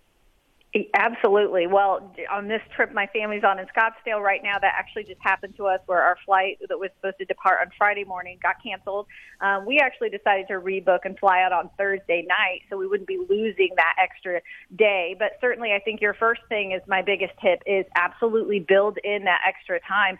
Absolutely. 0.93 1.67
Well, 1.67 2.13
on 2.29 2.49
this 2.49 2.61
trip 2.75 2.93
my 2.93 3.07
family's 3.13 3.45
on 3.45 3.59
in 3.59 3.65
Scottsdale 3.67 4.21
right 4.21 4.41
now, 4.43 4.59
that 4.59 4.73
actually 4.77 5.03
just 5.05 5.21
happened 5.21 5.55
to 5.55 5.67
us 5.67 5.79
where 5.85 6.01
our 6.01 6.17
flight 6.25 6.57
that 6.67 6.77
was 6.77 6.89
supposed 6.97 7.17
to 7.19 7.25
depart 7.25 7.59
on 7.61 7.71
Friday 7.77 8.03
morning 8.03 8.38
got 8.43 8.55
canceled. 8.61 9.07
Um, 9.39 9.65
we 9.65 9.79
actually 9.79 10.09
decided 10.09 10.47
to 10.49 10.55
rebook 10.55 10.99
and 11.05 11.17
fly 11.17 11.41
out 11.43 11.53
on 11.53 11.69
Thursday 11.77 12.25
night 12.27 12.61
so 12.69 12.75
we 12.75 12.88
wouldn't 12.88 13.07
be 13.07 13.17
losing 13.29 13.69
that 13.77 13.95
extra 14.03 14.41
day. 14.75 15.15
But 15.17 15.38
certainly, 15.39 15.71
I 15.71 15.79
think 15.79 16.01
your 16.01 16.13
first 16.13 16.41
thing 16.49 16.73
is 16.73 16.81
my 16.88 17.01
biggest 17.01 17.33
tip 17.41 17.61
is 17.65 17.85
absolutely 17.95 18.59
build 18.59 18.97
in 19.01 19.23
that 19.23 19.41
extra 19.47 19.79
time 19.79 20.17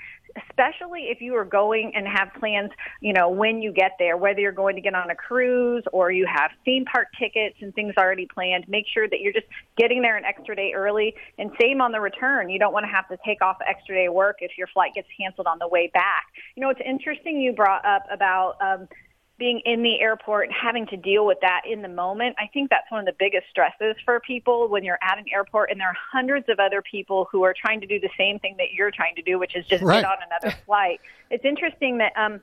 especially 0.50 1.04
if 1.10 1.22
you 1.22 1.36
are 1.36 1.46
going 1.46 1.92
and 1.96 2.08
have 2.08 2.30
plans, 2.40 2.72
you 3.02 3.14
know, 3.14 3.30
when 3.30 3.62
you 3.62 3.72
get 3.72 3.92
there, 4.00 4.18
whether 4.18 4.40
you're 4.40 4.52
going 4.52 4.76
to 4.76 4.82
get 4.82 4.94
on 4.94 5.10
a 5.10 5.16
cruise 5.16 5.84
or 5.94 6.12
you 6.12 6.26
have 6.26 6.52
theme 6.64 6.86
park 6.86 7.08
tickets 7.18 7.56
and 7.62 7.74
things 7.74 7.94
already 7.98 8.26
planned, 8.26 8.68
make 8.68 8.86
sure 8.92 9.08
that 9.08 9.22
you're 9.22 9.34
just 9.34 9.48
getting 9.78 10.02
there 10.02 10.18
an 10.18 10.26
extra 10.26 10.56
day 10.56 10.74
early. 10.76 11.16
And 11.38 11.52
same 11.60 11.82
on 11.82 11.92
the 11.92 12.02
return. 12.02 12.50
You 12.50 12.60
don't 12.60 12.74
want 12.74 12.86
to 12.86 12.92
have 12.92 13.08
to 13.10 13.18
take 13.26 13.42
off 13.42 13.58
extra 13.68 13.96
day 13.96 14.10
work 14.10 14.38
if 14.40 14.58
your 14.58 14.68
flight 14.68 14.94
gets 14.94 15.08
canceled 15.18 15.48
on 15.48 15.60
the 15.60 15.68
way 15.68 15.90
back. 15.94 16.26
You 16.56 16.62
know, 16.62 16.70
it's 16.70 16.82
interesting 16.86 17.40
you 17.40 17.54
brought 17.54 17.86
up 17.86 18.04
about 18.12 18.56
um, 18.62 18.88
being 19.38 19.62
in 19.66 19.84
the 19.84 20.00
airport 20.00 20.48
and 20.48 20.56
having 20.56 20.88
to 20.88 20.98
deal 20.98 21.26
with 21.26 21.38
that 21.42 21.62
in 21.70 21.82
the 21.82 21.90
moment, 21.90 22.36
I 22.40 22.48
think 22.54 22.70
that's 22.70 22.90
one 22.90 23.02
of 23.02 23.06
the 23.06 23.16
biggest 23.20 23.46
stresses 23.50 23.96
for 24.06 24.20
people 24.22 24.70
when 24.70 24.84
you're 24.84 25.00
at 25.02 25.18
an 25.18 25.26
airport 25.34 25.72
and 25.72 25.80
there 25.80 25.90
are 25.90 25.98
hundreds 26.12 26.48
of 26.48 26.60
other 26.60 26.82
people 26.82 27.28
who 27.32 27.44
are 27.44 27.54
trying 27.54 27.82
to 27.82 27.88
do 27.88 28.00
the 28.00 28.10
same 28.18 28.40
thing 28.40 28.56
that 28.58 28.72
you're 28.72 28.92
trying 28.92 29.16
to 29.16 29.22
do, 29.22 29.38
which 29.38 29.56
is 29.56 29.66
just 29.66 29.84
right. 29.84 30.02
get 30.02 30.06
on 30.06 30.18
another 30.26 30.56
flight. 30.66 31.02
It's 31.30 31.44
interesting 31.44 31.98
that 31.98 32.14
um, 32.16 32.40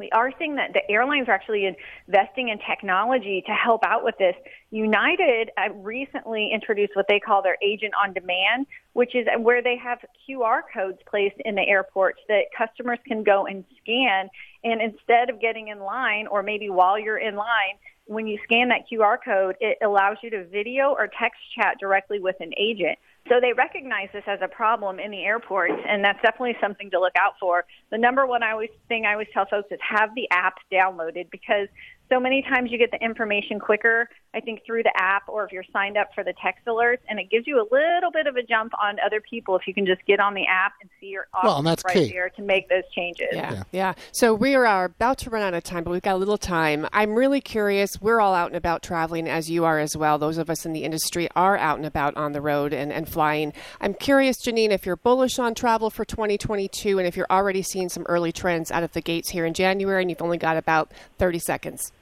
we 0.00 0.10
are 0.10 0.32
seeing 0.38 0.56
that 0.56 0.72
the 0.72 0.80
airlines 0.90 1.28
are 1.28 1.32
actually 1.32 1.70
investing 2.08 2.48
in 2.48 2.58
technology 2.68 3.44
to 3.46 3.52
help 3.52 3.84
out 3.84 4.02
with 4.02 4.16
this. 4.18 4.34
United 4.70 5.50
uh, 5.58 5.72
recently 5.74 6.50
introduced 6.52 6.96
what 6.96 7.06
they 7.08 7.20
call 7.20 7.42
their 7.42 7.58
agent 7.62 7.92
on 8.02 8.12
demand, 8.14 8.66
which 8.94 9.14
is 9.14 9.26
where 9.38 9.62
they 9.62 9.76
have 9.76 9.98
QR 10.26 10.62
codes 10.72 10.98
placed 11.08 11.36
in 11.44 11.54
the 11.54 11.62
airports 11.68 12.18
that 12.28 12.44
customers 12.56 12.98
can 13.06 13.22
go 13.22 13.46
and 13.46 13.64
scan. 13.82 14.28
And 14.64 14.80
instead 14.80 15.28
of 15.28 15.40
getting 15.40 15.68
in 15.68 15.80
line, 15.80 16.26
or 16.26 16.42
maybe 16.42 16.70
while 16.70 16.98
you're 16.98 17.18
in 17.18 17.36
line, 17.36 17.76
when 18.06 18.26
you 18.26 18.38
scan 18.42 18.70
that 18.70 18.90
QR 18.90 19.18
code, 19.24 19.56
it 19.60 19.78
allows 19.84 20.16
you 20.22 20.30
to 20.30 20.44
video 20.46 20.90
or 20.98 21.06
text 21.06 21.38
chat 21.54 21.76
directly 21.78 22.18
with 22.18 22.36
an 22.40 22.52
agent. 22.58 22.98
So 23.28 23.40
they 23.40 23.52
recognize 23.52 24.08
this 24.12 24.24
as 24.26 24.40
a 24.42 24.48
problem 24.48 24.98
in 24.98 25.10
the 25.10 25.24
airports, 25.24 25.80
and 25.88 26.04
that's 26.04 26.20
definitely 26.22 26.56
something 26.60 26.90
to 26.90 26.98
look 26.98 27.14
out 27.16 27.34
for. 27.38 27.64
The 27.90 27.98
number 27.98 28.26
one 28.26 28.42
I 28.42 28.52
always 28.52 28.70
thing 28.88 29.06
I 29.06 29.12
always 29.12 29.28
tell 29.32 29.46
folks 29.46 29.70
is 29.70 29.78
have 29.88 30.10
the 30.14 30.28
app 30.30 30.54
downloaded 30.72 31.30
because 31.30 31.68
so 32.10 32.18
many 32.18 32.42
times 32.42 32.72
you 32.72 32.78
get 32.78 32.90
the 32.90 33.02
information 33.02 33.60
quicker, 33.60 34.08
I 34.32 34.40
think, 34.40 34.64
through 34.64 34.84
the 34.84 34.92
app 34.96 35.28
or 35.28 35.44
if 35.44 35.52
you're 35.52 35.64
signed 35.72 35.96
up 35.96 36.10
for 36.14 36.22
the 36.22 36.34
text 36.42 36.64
alerts, 36.66 36.98
and 37.08 37.18
it 37.18 37.30
gives 37.30 37.46
you 37.46 37.56
a 37.56 37.66
little 37.72 38.10
bit 38.12 38.26
of 38.26 38.36
a 38.36 38.42
jump 38.42 38.72
on 38.80 38.96
other 39.04 39.20
people 39.20 39.56
if 39.56 39.66
you 39.66 39.74
can 39.74 39.86
just 39.86 40.04
get 40.06 40.20
on 40.20 40.34
the 40.34 40.46
app 40.46 40.74
and 40.80 40.90
see 41.00 41.06
your 41.06 41.26
options 41.34 41.48
well, 41.48 41.58
and 41.58 41.66
that's 41.66 41.84
right 41.84 41.94
key. 41.94 42.10
there 42.10 42.30
to 42.30 42.42
make 42.42 42.68
those 42.68 42.84
changes. 42.94 43.28
Yeah, 43.32 43.52
yeah, 43.52 43.62
yeah. 43.72 43.94
So 44.12 44.34
we 44.34 44.54
are 44.54 44.84
about 44.84 45.18
to 45.18 45.30
run 45.30 45.42
out 45.42 45.54
of 45.54 45.64
time, 45.64 45.84
but 45.84 45.90
we've 45.90 46.02
got 46.02 46.14
a 46.14 46.18
little 46.18 46.38
time. 46.38 46.86
I'm 46.92 47.14
really 47.14 47.40
curious. 47.40 48.00
We're 48.00 48.20
all 48.20 48.34
out 48.34 48.48
and 48.48 48.56
about 48.56 48.82
traveling, 48.82 49.28
as 49.28 49.50
you 49.50 49.64
are 49.64 49.78
as 49.78 49.96
well. 49.96 50.18
Those 50.18 50.38
of 50.38 50.48
us 50.48 50.64
in 50.64 50.72
the 50.72 50.84
industry 50.84 51.28
are 51.34 51.56
out 51.56 51.78
and 51.78 51.86
about 51.86 52.16
on 52.16 52.32
the 52.32 52.40
road 52.40 52.72
and, 52.72 52.92
and 52.92 53.08
flying. 53.08 53.52
I'm 53.80 53.94
curious, 53.94 54.36
Janine, 54.44 54.70
if 54.70 54.86
you're 54.86 54.96
bullish 54.96 55.38
on 55.38 55.54
travel 55.54 55.90
for 55.90 56.04
2022 56.04 56.98
and 56.98 57.06
if 57.06 57.16
you're 57.16 57.26
already 57.30 57.62
seeing 57.62 57.88
some 57.88 58.04
early 58.08 58.32
trends 58.32 58.70
out 58.70 58.82
of 58.82 58.92
the 58.92 59.00
gates 59.00 59.30
here 59.30 59.44
in 59.44 59.54
January 59.54 60.02
and 60.02 60.10
you've 60.10 60.22
only 60.22 60.38
got 60.38 60.56
about 60.56 60.92
30 61.18 61.38
seconds. 61.38 61.92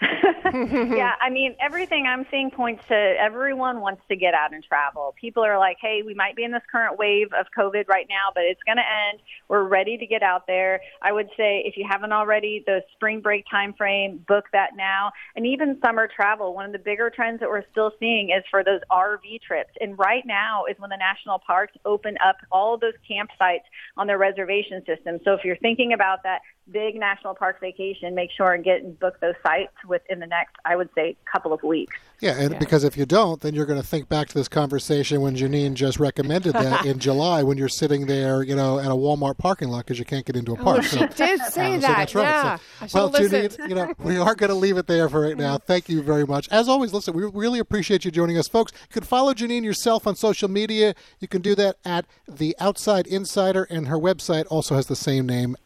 Yeah, 0.00 1.12
I 1.20 1.28
mean, 1.30 1.56
everything 1.60 2.06
I'm 2.06 2.24
seeing 2.30 2.50
points 2.50 2.84
to 2.88 2.94
everyone 2.94 3.80
wants 3.80 4.02
to 4.08 4.16
get 4.16 4.32
out 4.32 4.52
and 4.54 4.62
travel. 4.62 5.14
People 5.20 5.44
are 5.44 5.58
like, 5.58 5.78
hey, 5.80 6.02
we 6.06 6.14
might 6.14 6.36
be 6.36 6.44
in 6.44 6.52
this 6.52 6.62
current 6.70 6.98
wave 6.98 7.28
of 7.38 7.46
COVID 7.56 7.88
right 7.88 8.06
now, 8.08 8.30
but 8.32 8.44
it's 8.44 8.62
going 8.64 8.76
to 8.76 8.82
end. 8.82 9.20
We're 9.48 9.64
ready 9.64 9.96
to 9.98 10.06
get 10.06 10.22
out 10.22 10.46
there. 10.46 10.80
I 11.02 11.12
would 11.12 11.28
say 11.36 11.62
if 11.64 11.76
you 11.76 11.84
haven't 11.88 12.12
already, 12.12 12.62
the 12.64 12.82
spring 12.94 13.20
break 13.20 13.44
time 13.50 13.74
frame, 13.74 14.24
book 14.28 14.44
that 14.52 14.70
now. 14.76 15.10
And 15.34 15.46
even 15.46 15.80
summer 15.84 16.08
travel, 16.14 16.54
one 16.54 16.66
of 16.66 16.72
the 16.72 16.78
bigger 16.78 17.10
trends 17.10 17.40
that 17.40 17.48
we're 17.48 17.64
still 17.72 17.92
seeing 17.98 18.30
is 18.30 18.44
for 18.50 18.62
those 18.62 18.80
RV 18.92 19.42
trips. 19.42 19.70
And 19.80 19.98
right 19.98 20.24
now 20.24 20.64
is 20.70 20.78
when 20.78 20.90
the 20.90 20.96
national 20.96 21.40
parks 21.40 21.72
open 21.84 22.16
up 22.24 22.36
all 22.52 22.78
those 22.78 22.94
campsites 23.10 23.66
on 23.96 24.06
their 24.06 24.18
reservation 24.18 24.84
system. 24.86 25.18
So 25.24 25.32
if 25.32 25.44
you're 25.44 25.56
thinking 25.56 25.92
about 25.92 26.22
that, 26.22 26.40
big 26.70 26.94
national 26.96 27.34
park 27.34 27.60
vacation, 27.60 28.14
make 28.14 28.30
sure 28.30 28.52
and 28.52 28.62
get 28.64 28.82
and 28.82 28.98
book 28.98 29.18
those 29.20 29.34
sites 29.46 29.72
within 29.86 30.18
the 30.20 30.26
next, 30.26 30.54
I 30.64 30.76
would 30.76 30.88
say, 30.94 31.16
couple 31.30 31.52
of 31.52 31.62
weeks. 31.62 31.96
Yeah, 32.20 32.34
and 32.38 32.52
Yeah. 32.52 32.58
because 32.58 32.84
if 32.84 32.96
you 32.96 33.06
don't, 33.06 33.40
then 33.40 33.54
you're 33.54 33.64
going 33.66 33.80
to 33.80 33.86
think 33.86 34.08
back 34.08 34.28
to 34.28 34.34
this 34.34 34.48
conversation 34.48 35.20
when 35.20 35.36
Janine 35.36 35.74
just 35.74 35.98
recommended 36.00 36.52
that 36.54 36.84
in 36.86 36.98
July 36.98 37.42
when 37.42 37.56
you're 37.58 37.68
sitting 37.68 38.06
there, 38.06 38.42
you 38.42 38.56
know, 38.56 38.78
at 38.78 38.86
a 38.86 38.90
Walmart 38.94 39.38
parking 39.38 39.68
lot 39.68 39.78
because 39.86 39.98
you 39.98 40.04
can't 40.04 40.26
get 40.26 40.34
into 40.36 40.52
a 40.52 40.56
park. 40.56 40.78
Oh, 40.78 40.82
she 40.82 40.98
did 41.06 41.40
say 41.42 41.76
Uh, 41.76 41.78
that. 41.78 41.80
so 41.80 41.88
that's 41.92 42.14
right. 42.14 42.22
Yeah. 42.24 42.56
So- 42.86 42.98
well, 42.98 43.08
listened. 43.10 43.50
Janine, 43.58 43.68
you 43.68 43.74
know, 43.74 43.94
we 43.98 44.16
are 44.18 44.34
going 44.34 44.50
to 44.50 44.56
leave 44.56 44.76
it 44.78 44.86
there 44.88 45.08
for 45.08 45.20
right 45.20 45.36
now. 45.36 45.58
Thank 45.58 45.88
you 45.88 46.02
very 46.02 46.26
much. 46.26 46.48
As 46.50 46.68
always, 46.68 46.92
listen, 46.92 47.14
we 47.14 47.24
really 47.24 47.60
appreciate 47.60 48.04
you 48.04 48.10
joining 48.10 48.36
us, 48.36 48.48
folks. 48.48 48.72
You 48.90 48.94
can 48.94 49.04
follow 49.04 49.32
Janine 49.32 49.62
yourself 49.64 50.06
on 50.06 50.16
social 50.16 50.48
media. 50.48 50.94
You 51.20 51.28
can 51.28 51.40
do 51.40 51.54
that 51.54 51.76
at 51.84 52.04
the 52.28 52.56
Outside 52.58 53.06
Insider, 53.06 53.64
and 53.70 53.88
her 53.88 53.96
website 53.98 54.44
also 54.50 54.74
has 54.74 54.86
the 54.86 54.96
same 54.96 55.26
name, 55.26 55.56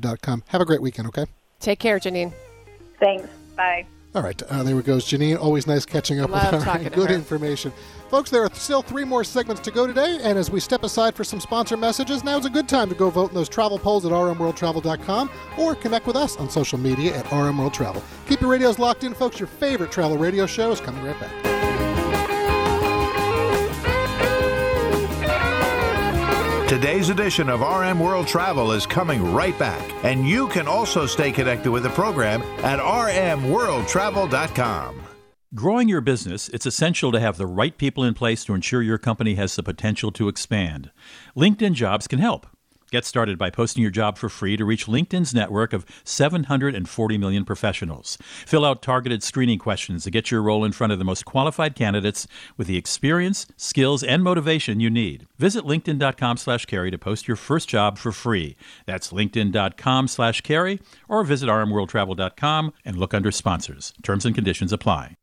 OutsideInsider.com. 0.00 0.44
Have 0.48 0.60
a 0.60 0.64
great 0.64 0.80
weekend. 0.82 1.08
Okay. 1.08 1.26
Take 1.60 1.78
care, 1.78 1.98
Janine. 1.98 2.32
Thanks. 3.00 3.28
Bye. 3.56 3.86
All 4.14 4.22
right, 4.22 4.40
uh, 4.44 4.62
there 4.62 4.74
we 4.74 4.82
goes, 4.82 5.04
Janine. 5.04 5.38
Always 5.38 5.66
nice 5.66 5.84
catching 5.84 6.20
up 6.20 6.30
Love 6.30 6.50
with 6.50 6.62
her. 6.62 6.64
talking 6.64 6.84
to 6.88 6.90
Good 6.90 7.10
her. 7.10 7.14
information. 7.14 7.70
Folks, 8.08 8.30
there 8.30 8.42
are 8.42 8.50
still 8.54 8.80
three 8.80 9.04
more 9.04 9.24
segments 9.24 9.60
to 9.62 9.70
go 9.70 9.86
today, 9.86 10.18
and 10.22 10.38
as 10.38 10.50
we 10.50 10.58
step 10.58 10.84
aside 10.84 11.14
for 11.14 11.22
some 11.22 11.38
sponsor 11.38 11.76
messages, 11.76 12.24
now's 12.24 12.46
a 12.46 12.50
good 12.50 12.66
time 12.66 12.88
to 12.88 12.94
go 12.94 13.10
vote 13.10 13.28
in 13.28 13.34
those 13.34 13.48
travel 13.48 13.78
polls 13.78 14.06
at 14.06 14.12
rmworldtravel.com 14.12 15.28
or 15.58 15.74
connect 15.74 16.06
with 16.06 16.16
us 16.16 16.36
on 16.38 16.48
social 16.48 16.78
media 16.78 17.14
at 17.14 17.26
rmworldtravel. 17.26 18.02
Keep 18.26 18.40
your 18.40 18.50
radios 18.50 18.78
locked 18.78 19.04
in, 19.04 19.12
folks. 19.12 19.38
Your 19.38 19.48
favorite 19.48 19.90
travel 19.92 20.16
radio 20.16 20.46
show 20.46 20.70
is 20.72 20.80
coming 20.80 21.04
right 21.04 21.18
back. 21.20 21.65
Today's 26.68 27.10
edition 27.10 27.48
of 27.48 27.60
RM 27.60 28.00
World 28.00 28.26
Travel 28.26 28.72
is 28.72 28.86
coming 28.86 29.32
right 29.32 29.56
back, 29.56 29.88
and 30.04 30.28
you 30.28 30.48
can 30.48 30.66
also 30.66 31.06
stay 31.06 31.30
connected 31.30 31.70
with 31.70 31.84
the 31.84 31.90
program 31.90 32.42
at 32.64 32.80
rmworldtravel.com. 32.80 35.00
Growing 35.54 35.88
your 35.88 36.00
business, 36.00 36.48
it's 36.48 36.66
essential 36.66 37.12
to 37.12 37.20
have 37.20 37.36
the 37.36 37.46
right 37.46 37.78
people 37.78 38.02
in 38.02 38.14
place 38.14 38.44
to 38.44 38.52
ensure 38.52 38.82
your 38.82 38.98
company 38.98 39.36
has 39.36 39.54
the 39.54 39.62
potential 39.62 40.10
to 40.10 40.26
expand. 40.26 40.90
LinkedIn 41.36 41.74
Jobs 41.74 42.08
can 42.08 42.18
help. 42.18 42.48
Get 42.90 43.04
started 43.04 43.36
by 43.36 43.50
posting 43.50 43.82
your 43.82 43.90
job 43.90 44.16
for 44.16 44.28
free 44.28 44.56
to 44.56 44.64
reach 44.64 44.86
LinkedIn's 44.86 45.34
network 45.34 45.72
of 45.72 45.84
740 46.04 47.18
million 47.18 47.44
professionals. 47.44 48.16
Fill 48.46 48.64
out 48.64 48.80
targeted 48.80 49.22
screening 49.22 49.58
questions 49.58 50.04
to 50.04 50.10
get 50.10 50.30
your 50.30 50.40
role 50.40 50.64
in 50.64 50.72
front 50.72 50.92
of 50.92 50.98
the 50.98 51.04
most 51.04 51.24
qualified 51.24 51.74
candidates 51.74 52.28
with 52.56 52.68
the 52.68 52.76
experience, 52.76 53.46
skills, 53.56 54.02
and 54.04 54.22
motivation 54.22 54.78
you 54.78 54.88
need. 54.88 55.26
Visit 55.38 55.64
linkedin.com 55.64 56.36
slash 56.36 56.66
carry 56.66 56.90
to 56.90 56.98
post 56.98 57.26
your 57.26 57.36
first 57.36 57.68
job 57.68 57.98
for 57.98 58.12
free. 58.12 58.56
That's 58.86 59.12
linkedin.com 59.12 60.08
slash 60.08 60.42
carry 60.42 60.80
or 61.08 61.24
visit 61.24 61.48
rmworldtravel.com 61.48 62.72
and 62.84 62.96
look 62.96 63.14
under 63.14 63.32
sponsors. 63.32 63.92
Terms 64.02 64.24
and 64.24 64.34
conditions 64.34 64.72
apply. 64.72 65.16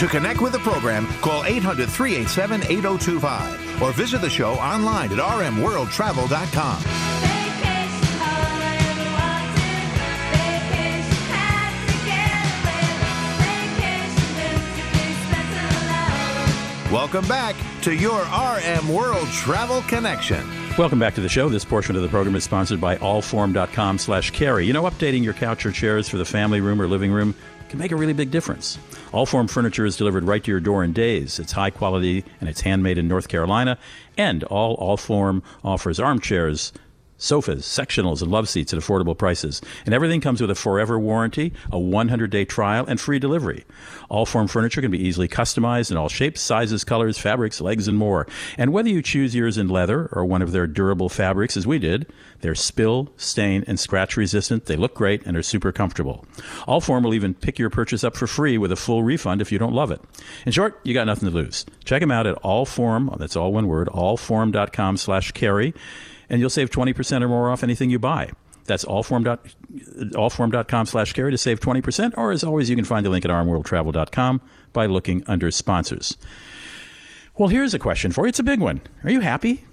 To 0.00 0.08
connect 0.08 0.40
with 0.40 0.52
the 0.52 0.58
program, 0.60 1.06
call 1.20 1.44
800 1.44 1.90
387 1.90 2.62
8025 2.62 3.82
or 3.82 3.92
visit 3.92 4.22
the 4.22 4.30
show 4.30 4.54
online 4.54 5.12
at 5.12 5.18
rmworldtravel.com. 5.18 7.29
Welcome 16.90 17.28
back 17.28 17.54
to 17.82 17.94
your 17.94 18.20
RM 18.22 18.92
World 18.92 19.28
Travel 19.28 19.82
Connection. 19.82 20.44
Welcome 20.76 20.98
back 20.98 21.14
to 21.14 21.20
the 21.20 21.28
show. 21.28 21.48
This 21.48 21.64
portion 21.64 21.94
of 21.94 22.02
the 22.02 22.08
program 22.08 22.34
is 22.34 22.42
sponsored 22.42 22.80
by 22.80 22.96
allform.com 22.96 23.96
slash 23.96 24.32
carry. 24.32 24.66
You 24.66 24.72
know, 24.72 24.82
updating 24.82 25.22
your 25.22 25.34
couch 25.34 25.64
or 25.64 25.70
chairs 25.70 26.08
for 26.08 26.16
the 26.16 26.24
family 26.24 26.60
room 26.60 26.82
or 26.82 26.88
living 26.88 27.12
room 27.12 27.36
can 27.68 27.78
make 27.78 27.92
a 27.92 27.96
really 27.96 28.12
big 28.12 28.32
difference. 28.32 28.76
Allform 29.12 29.48
furniture 29.48 29.86
is 29.86 29.96
delivered 29.96 30.24
right 30.24 30.42
to 30.42 30.50
your 30.50 30.58
door 30.58 30.82
in 30.82 30.92
days. 30.92 31.38
It's 31.38 31.52
high 31.52 31.70
quality 31.70 32.24
and 32.40 32.48
it's 32.48 32.62
handmade 32.62 32.98
in 32.98 33.06
North 33.06 33.28
Carolina. 33.28 33.78
And 34.18 34.42
all 34.42 34.76
Allform 34.78 35.44
offers 35.62 36.00
armchairs, 36.00 36.72
sofas, 37.20 37.64
sectionals, 37.64 38.22
and 38.22 38.30
love 38.30 38.48
seats 38.48 38.72
at 38.72 38.80
affordable 38.80 39.16
prices. 39.16 39.60
And 39.84 39.94
everything 39.94 40.20
comes 40.20 40.40
with 40.40 40.50
a 40.50 40.54
forever 40.54 40.98
warranty, 40.98 41.52
a 41.70 41.78
100 41.78 42.30
day 42.30 42.44
trial, 42.44 42.84
and 42.88 43.00
free 43.00 43.18
delivery. 43.18 43.64
Allform 44.10 44.50
furniture 44.50 44.80
can 44.80 44.90
be 44.90 45.06
easily 45.06 45.28
customized 45.28 45.90
in 45.90 45.96
all 45.96 46.08
shapes, 46.08 46.40
sizes, 46.40 46.82
colors, 46.82 47.18
fabrics, 47.18 47.60
legs, 47.60 47.86
and 47.86 47.96
more. 47.96 48.26
And 48.58 48.72
whether 48.72 48.88
you 48.88 49.02
choose 49.02 49.34
yours 49.34 49.58
in 49.58 49.68
leather 49.68 50.08
or 50.12 50.24
one 50.24 50.42
of 50.42 50.52
their 50.52 50.66
durable 50.66 51.08
fabrics, 51.08 51.56
as 51.56 51.66
we 51.66 51.78
did, 51.78 52.10
they're 52.40 52.54
spill, 52.54 53.12
stain, 53.16 53.64
and 53.66 53.78
scratch 53.78 54.16
resistant. 54.16 54.66
They 54.66 54.76
look 54.76 54.94
great 54.94 55.24
and 55.26 55.36
are 55.36 55.42
super 55.42 55.72
comfortable. 55.72 56.24
Allform 56.66 57.04
will 57.04 57.14
even 57.14 57.34
pick 57.34 57.58
your 57.58 57.70
purchase 57.70 58.02
up 58.02 58.16
for 58.16 58.26
free 58.26 58.58
with 58.58 58.72
a 58.72 58.76
full 58.76 59.02
refund 59.02 59.42
if 59.42 59.52
you 59.52 59.58
don't 59.58 59.74
love 59.74 59.90
it. 59.90 60.00
In 60.46 60.52
short, 60.52 60.80
you 60.82 60.94
got 60.94 61.06
nothing 61.06 61.28
to 61.28 61.34
lose. 61.34 61.66
Check 61.84 62.00
them 62.00 62.10
out 62.10 62.26
at 62.26 62.42
allform, 62.42 63.16
that's 63.18 63.36
all 63.36 63.52
one 63.52 63.66
word, 63.66 63.88
allform.com 63.88 64.96
slash 64.96 65.32
carry 65.32 65.74
and 66.30 66.40
you'll 66.40 66.48
save 66.48 66.70
20% 66.70 67.22
or 67.22 67.28
more 67.28 67.50
off 67.50 67.62
anything 67.62 67.90
you 67.90 67.98
buy. 67.98 68.30
That's 68.64 68.84
allform 68.84 69.24
dot, 69.24 69.44
allform.com 70.12 70.86
slash 70.86 71.12
carry 71.12 71.32
to 71.32 71.38
save 71.38 71.60
20%, 71.60 72.14
or 72.16 72.30
as 72.30 72.44
always, 72.44 72.70
you 72.70 72.76
can 72.76 72.84
find 72.84 73.04
the 73.04 73.10
link 73.10 73.24
at 73.24 73.30
rmworldtravel.com 73.30 74.40
by 74.72 74.86
looking 74.86 75.24
under 75.26 75.50
sponsors. 75.50 76.16
Well, 77.36 77.48
here's 77.48 77.74
a 77.74 77.78
question 77.78 78.12
for 78.12 78.26
you. 78.26 78.28
It's 78.28 78.38
a 78.38 78.44
big 78.44 78.60
one. 78.60 78.80
Are 79.02 79.10
you 79.10 79.20
happy? 79.20 79.64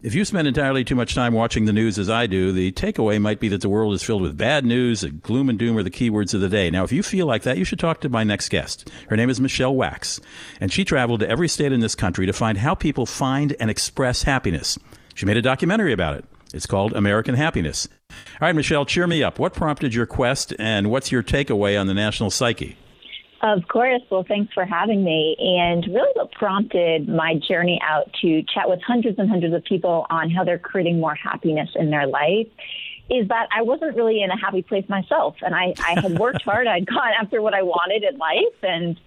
If 0.00 0.14
you 0.14 0.24
spend 0.24 0.46
entirely 0.46 0.84
too 0.84 0.94
much 0.94 1.14
time 1.14 1.32
watching 1.32 1.64
the 1.64 1.72
news 1.72 1.98
as 1.98 2.08
I 2.08 2.28
do, 2.28 2.52
the 2.52 2.70
takeaway 2.72 3.20
might 3.20 3.40
be 3.40 3.48
that 3.48 3.62
the 3.62 3.68
world 3.68 3.94
is 3.94 4.02
filled 4.02 4.22
with 4.22 4.36
bad 4.36 4.64
news, 4.64 5.02
and 5.02 5.20
gloom 5.22 5.48
and 5.48 5.58
doom 5.58 5.76
are 5.76 5.82
the 5.82 5.90
keywords 5.90 6.34
of 6.34 6.40
the 6.40 6.48
day. 6.48 6.70
Now, 6.70 6.84
if 6.84 6.92
you 6.92 7.02
feel 7.02 7.26
like 7.26 7.42
that, 7.42 7.58
you 7.58 7.64
should 7.64 7.80
talk 7.80 8.00
to 8.00 8.08
my 8.08 8.22
next 8.22 8.48
guest. 8.48 8.88
Her 9.08 9.16
name 9.16 9.28
is 9.28 9.40
Michelle 9.40 9.74
Wax, 9.74 10.20
and 10.60 10.72
she 10.72 10.84
traveled 10.84 11.20
to 11.20 11.28
every 11.28 11.48
state 11.48 11.72
in 11.72 11.80
this 11.80 11.96
country 11.96 12.26
to 12.26 12.32
find 12.32 12.58
how 12.58 12.76
people 12.76 13.06
find 13.06 13.56
and 13.58 13.70
express 13.70 14.22
happiness. 14.22 14.78
She 15.18 15.26
made 15.26 15.36
a 15.36 15.42
documentary 15.42 15.92
about 15.92 16.16
it. 16.16 16.24
It's 16.54 16.64
called 16.64 16.92
American 16.92 17.34
Happiness. 17.34 17.88
All 18.08 18.16
right, 18.46 18.54
Michelle, 18.54 18.86
cheer 18.86 19.04
me 19.04 19.20
up. 19.20 19.40
What 19.40 19.52
prompted 19.52 19.92
your 19.92 20.06
quest, 20.06 20.54
and 20.60 20.92
what's 20.92 21.10
your 21.10 21.24
takeaway 21.24 21.78
on 21.78 21.88
the 21.88 21.92
national 21.92 22.30
psyche? 22.30 22.76
Of 23.42 23.66
course. 23.66 24.00
Well, 24.12 24.24
thanks 24.28 24.54
for 24.54 24.64
having 24.64 25.02
me. 25.02 25.34
And 25.40 25.84
really, 25.92 26.12
what 26.14 26.30
prompted 26.30 27.08
my 27.08 27.34
journey 27.34 27.80
out 27.82 28.08
to 28.22 28.44
chat 28.44 28.68
with 28.68 28.80
hundreds 28.86 29.18
and 29.18 29.28
hundreds 29.28 29.52
of 29.56 29.64
people 29.64 30.06
on 30.08 30.30
how 30.30 30.44
they're 30.44 30.56
creating 30.56 31.00
more 31.00 31.16
happiness 31.16 31.70
in 31.74 31.90
their 31.90 32.06
life 32.06 32.46
is 33.10 33.26
that 33.26 33.48
I 33.52 33.62
wasn't 33.62 33.96
really 33.96 34.22
in 34.22 34.30
a 34.30 34.38
happy 34.38 34.62
place 34.62 34.88
myself. 34.88 35.34
And 35.42 35.52
I, 35.52 35.74
I 35.84 36.00
had 36.00 36.16
worked 36.16 36.42
hard. 36.44 36.68
I'd 36.68 36.86
gone 36.86 37.10
after 37.20 37.42
what 37.42 37.54
I 37.54 37.62
wanted 37.62 38.04
in 38.04 38.18
life. 38.18 38.62
And 38.62 39.00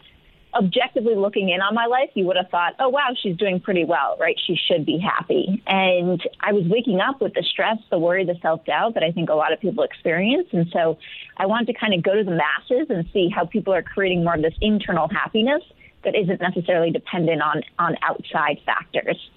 objectively 0.53 1.15
looking 1.15 1.49
in 1.49 1.61
on 1.61 1.73
my 1.73 1.85
life, 1.85 2.09
you 2.13 2.25
would 2.25 2.35
have 2.35 2.49
thought, 2.49 2.73
oh, 2.79 2.89
wow, 2.89 3.09
she's 3.21 3.37
doing 3.37 3.59
pretty 3.59 3.85
well, 3.85 4.17
right? 4.19 4.39
She 4.45 4.55
should 4.55 4.85
be 4.85 4.97
happy. 4.97 5.61
And 5.65 6.21
I 6.39 6.51
was 6.51 6.65
waking 6.67 6.99
up 6.99 7.21
with 7.21 7.33
the 7.33 7.43
stress, 7.43 7.77
the 7.89 7.97
worry, 7.97 8.25
the 8.25 8.35
self 8.41 8.65
doubt 8.65 8.95
that 8.95 9.03
I 9.03 9.11
think 9.11 9.29
a 9.29 9.33
lot 9.33 9.53
of 9.53 9.59
people 9.59 9.83
experience. 9.83 10.47
And 10.51 10.67
so 10.71 10.97
I 11.37 11.45
wanted 11.45 11.67
to 11.67 11.73
kind 11.73 11.93
of 11.93 12.03
go 12.03 12.15
to 12.15 12.23
the 12.23 12.31
masses 12.31 12.87
and 12.89 13.07
see 13.13 13.29
how 13.29 13.45
people 13.45 13.73
are 13.73 13.83
creating 13.83 14.23
more 14.23 14.35
of 14.35 14.41
this 14.41 14.55
internal 14.61 15.07
happiness 15.07 15.63
that 16.03 16.15
isn't 16.15 16.41
necessarily 16.41 16.91
dependent 16.91 17.41
on, 17.41 17.61
on 17.79 17.95
outside 18.01 18.59
factors. 18.65 19.29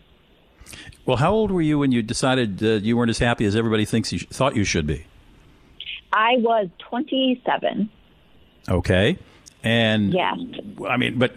Well, 1.04 1.18
how 1.18 1.32
old 1.32 1.50
were 1.50 1.60
you 1.62 1.78
when 1.78 1.92
you 1.92 2.02
decided 2.02 2.62
uh, 2.62 2.66
you 2.82 2.96
weren't 2.96 3.10
as 3.10 3.18
happy 3.18 3.44
as 3.44 3.54
everybody 3.54 3.84
thinks 3.84 4.12
you 4.12 4.20
sh- 4.20 4.26
thought 4.30 4.56
you 4.56 4.64
should 4.64 4.86
be? 4.86 5.06
I 6.12 6.36
was 6.38 6.68
27. 6.78 7.90
Okay. 8.68 9.18
And 9.64 10.12
yes. 10.12 10.38
I 10.86 10.96
mean, 10.96 11.18
but 11.18 11.34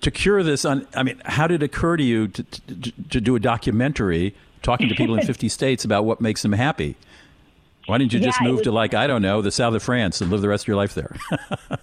to 0.00 0.10
cure 0.10 0.42
this, 0.42 0.64
on, 0.64 0.86
I 0.94 1.02
mean, 1.02 1.20
how 1.24 1.46
did 1.46 1.62
it 1.62 1.66
occur 1.66 1.96
to 1.96 2.02
you 2.02 2.28
to, 2.28 2.42
to, 2.42 2.92
to 3.10 3.20
do 3.20 3.34
a 3.34 3.40
documentary 3.40 4.34
talking 4.62 4.88
to 4.88 4.94
people 4.94 5.18
in 5.18 5.26
50 5.26 5.48
states 5.48 5.84
about 5.84 6.04
what 6.04 6.20
makes 6.20 6.42
them 6.42 6.52
happy? 6.52 6.96
Why 7.86 7.98
didn't 7.98 8.12
you 8.12 8.20
just 8.20 8.40
yeah, 8.40 8.46
move 8.46 8.58
was, 8.58 8.64
to 8.64 8.72
like 8.72 8.94
I 8.94 9.06
don't 9.06 9.22
know 9.22 9.42
the 9.42 9.50
south 9.50 9.74
of 9.74 9.82
France 9.82 10.20
and 10.20 10.30
live 10.30 10.42
the 10.42 10.48
rest 10.48 10.64
of 10.64 10.68
your 10.68 10.76
life 10.76 10.94
there? 10.94 11.16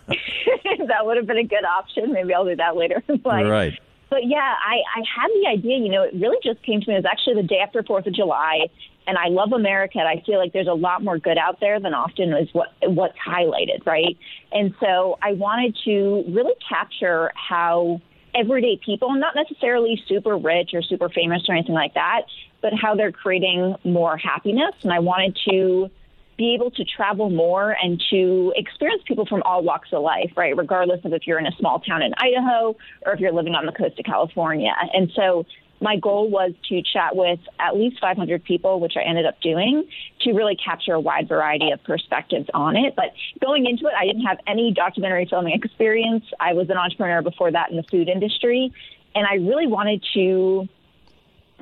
that 0.07 1.03
would 1.03 1.17
have 1.17 1.25
been 1.25 1.39
a 1.39 1.43
good 1.43 1.65
option. 1.65 2.13
Maybe 2.13 2.33
I'll 2.33 2.45
do 2.45 2.55
that 2.55 2.75
later 2.75 3.03
in 3.07 3.21
life. 3.25 3.45
Right. 3.47 3.79
But 4.09 4.25
yeah, 4.25 4.37
I, 4.37 4.81
I 4.95 5.03
had 5.03 5.29
the 5.41 5.47
idea. 5.47 5.77
You 5.77 5.89
know, 5.89 6.03
it 6.03 6.13
really 6.13 6.37
just 6.43 6.61
came 6.63 6.81
to 6.81 6.87
me. 6.87 6.95
It 6.95 6.99
was 6.99 7.05
actually 7.05 7.41
the 7.41 7.47
day 7.47 7.59
after 7.59 7.83
Fourth 7.83 8.05
of 8.05 8.13
July, 8.13 8.67
and 9.07 9.17
I 9.17 9.27
love 9.27 9.51
America. 9.51 9.99
And 9.99 10.07
I 10.07 10.23
feel 10.25 10.37
like 10.37 10.53
there's 10.53 10.67
a 10.67 10.73
lot 10.73 11.03
more 11.03 11.17
good 11.17 11.37
out 11.37 11.59
there 11.59 11.79
than 11.79 11.93
often 11.93 12.33
is 12.33 12.49
what 12.53 12.73
what's 12.83 13.17
highlighted, 13.17 13.85
right? 13.85 14.17
And 14.51 14.73
so 14.79 15.17
I 15.21 15.33
wanted 15.33 15.77
to 15.85 16.23
really 16.27 16.53
capture 16.67 17.31
how 17.35 18.01
everyday 18.35 18.79
people, 18.83 19.13
not 19.13 19.35
necessarily 19.35 20.01
super 20.07 20.37
rich 20.37 20.71
or 20.73 20.81
super 20.81 21.09
famous 21.09 21.43
or 21.47 21.55
anything 21.55 21.73
like 21.73 21.93
that, 21.93 22.23
but 22.61 22.73
how 22.73 22.95
they're 22.95 23.11
creating 23.11 23.75
more 23.83 24.17
happiness. 24.17 24.73
And 24.83 24.91
I 24.91 24.99
wanted 24.99 25.37
to 25.49 25.89
be 26.37 26.53
able 26.53 26.71
to 26.71 26.83
travel 26.83 27.29
more 27.29 27.75
and 27.81 28.01
to 28.09 28.53
experience 28.55 29.03
people 29.07 29.25
from 29.25 29.41
all 29.43 29.63
walks 29.63 29.89
of 29.93 30.01
life, 30.01 30.31
right? 30.35 30.55
Regardless 30.55 30.99
of 31.05 31.13
if 31.13 31.25
you're 31.25 31.39
in 31.39 31.45
a 31.45 31.55
small 31.57 31.79
town 31.79 32.01
in 32.01 32.13
Idaho 32.17 32.75
or 33.05 33.13
if 33.13 33.19
you're 33.19 33.31
living 33.31 33.55
on 33.55 33.65
the 33.65 33.71
coast 33.71 33.97
of 33.97 34.05
California. 34.05 34.73
And 34.93 35.11
so 35.15 35.45
my 35.81 35.97
goal 35.97 36.29
was 36.29 36.51
to 36.69 36.81
chat 36.81 37.15
with 37.15 37.39
at 37.59 37.75
least 37.75 37.99
500 37.99 38.43
people, 38.43 38.79
which 38.79 38.93
I 38.97 39.01
ended 39.01 39.25
up 39.25 39.39
doing, 39.41 39.87
to 40.21 40.31
really 40.33 40.55
capture 40.55 40.93
a 40.93 40.99
wide 40.99 41.27
variety 41.27 41.71
of 41.71 41.83
perspectives 41.83 42.49
on 42.53 42.75
it. 42.75 42.95
But 42.95 43.13
going 43.41 43.65
into 43.65 43.85
it, 43.87 43.93
I 43.97 44.05
didn't 44.05 44.25
have 44.25 44.37
any 44.47 44.73
documentary 44.73 45.27
filming 45.29 45.53
experience. 45.53 46.25
I 46.39 46.53
was 46.53 46.69
an 46.69 46.77
entrepreneur 46.77 47.21
before 47.21 47.51
that 47.51 47.71
in 47.71 47.77
the 47.77 47.83
food 47.83 48.09
industry. 48.09 48.73
And 49.13 49.25
I 49.25 49.35
really 49.35 49.67
wanted 49.67 50.03
to 50.13 50.67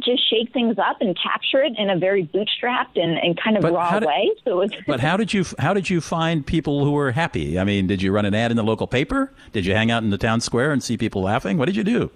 just 0.04 0.30
shake 0.30 0.52
things 0.54 0.78
up 0.78 0.98
and 1.02 1.18
capture 1.22 1.64
it 1.64 1.74
in 1.78 1.90
a 1.90 1.98
very 1.98 2.26
bootstrapped 2.26 2.96
and, 3.02 3.18
and 3.18 3.40
kind 3.40 3.58
of 3.58 3.62
but 3.62 3.74
raw 3.74 4.00
did, 4.00 4.08
way. 4.08 4.32
So 4.44 4.58
was 4.58 4.72
but 4.88 5.00
how 5.00 5.18
did 5.18 5.34
you 5.34 5.46
how 5.60 5.74
did 5.74 5.90
you 5.90 6.02
find 6.02 6.46
people 6.46 6.84
who 6.84 6.92
were 6.92 7.12
happy? 7.12 7.60
I 7.60 7.64
mean, 7.64 7.88
did 7.88 8.02
you 8.02 8.12
run 8.12 8.26
an 8.26 8.34
ad 8.34 8.52
in 8.52 8.58
the 8.58 8.64
local 8.64 8.88
paper? 8.88 9.32
Did 9.52 9.66
you 9.66 9.74
hang 9.74 9.92
out 9.92 10.04
in 10.04 10.10
the 10.10 10.18
town 10.18 10.42
square 10.42 10.72
and 10.72 10.84
see 10.84 10.98
people 10.98 11.22
laughing? 11.22 11.58
What 11.58 11.66
did 11.66 11.76
you 11.76 11.84
do? 11.84 12.12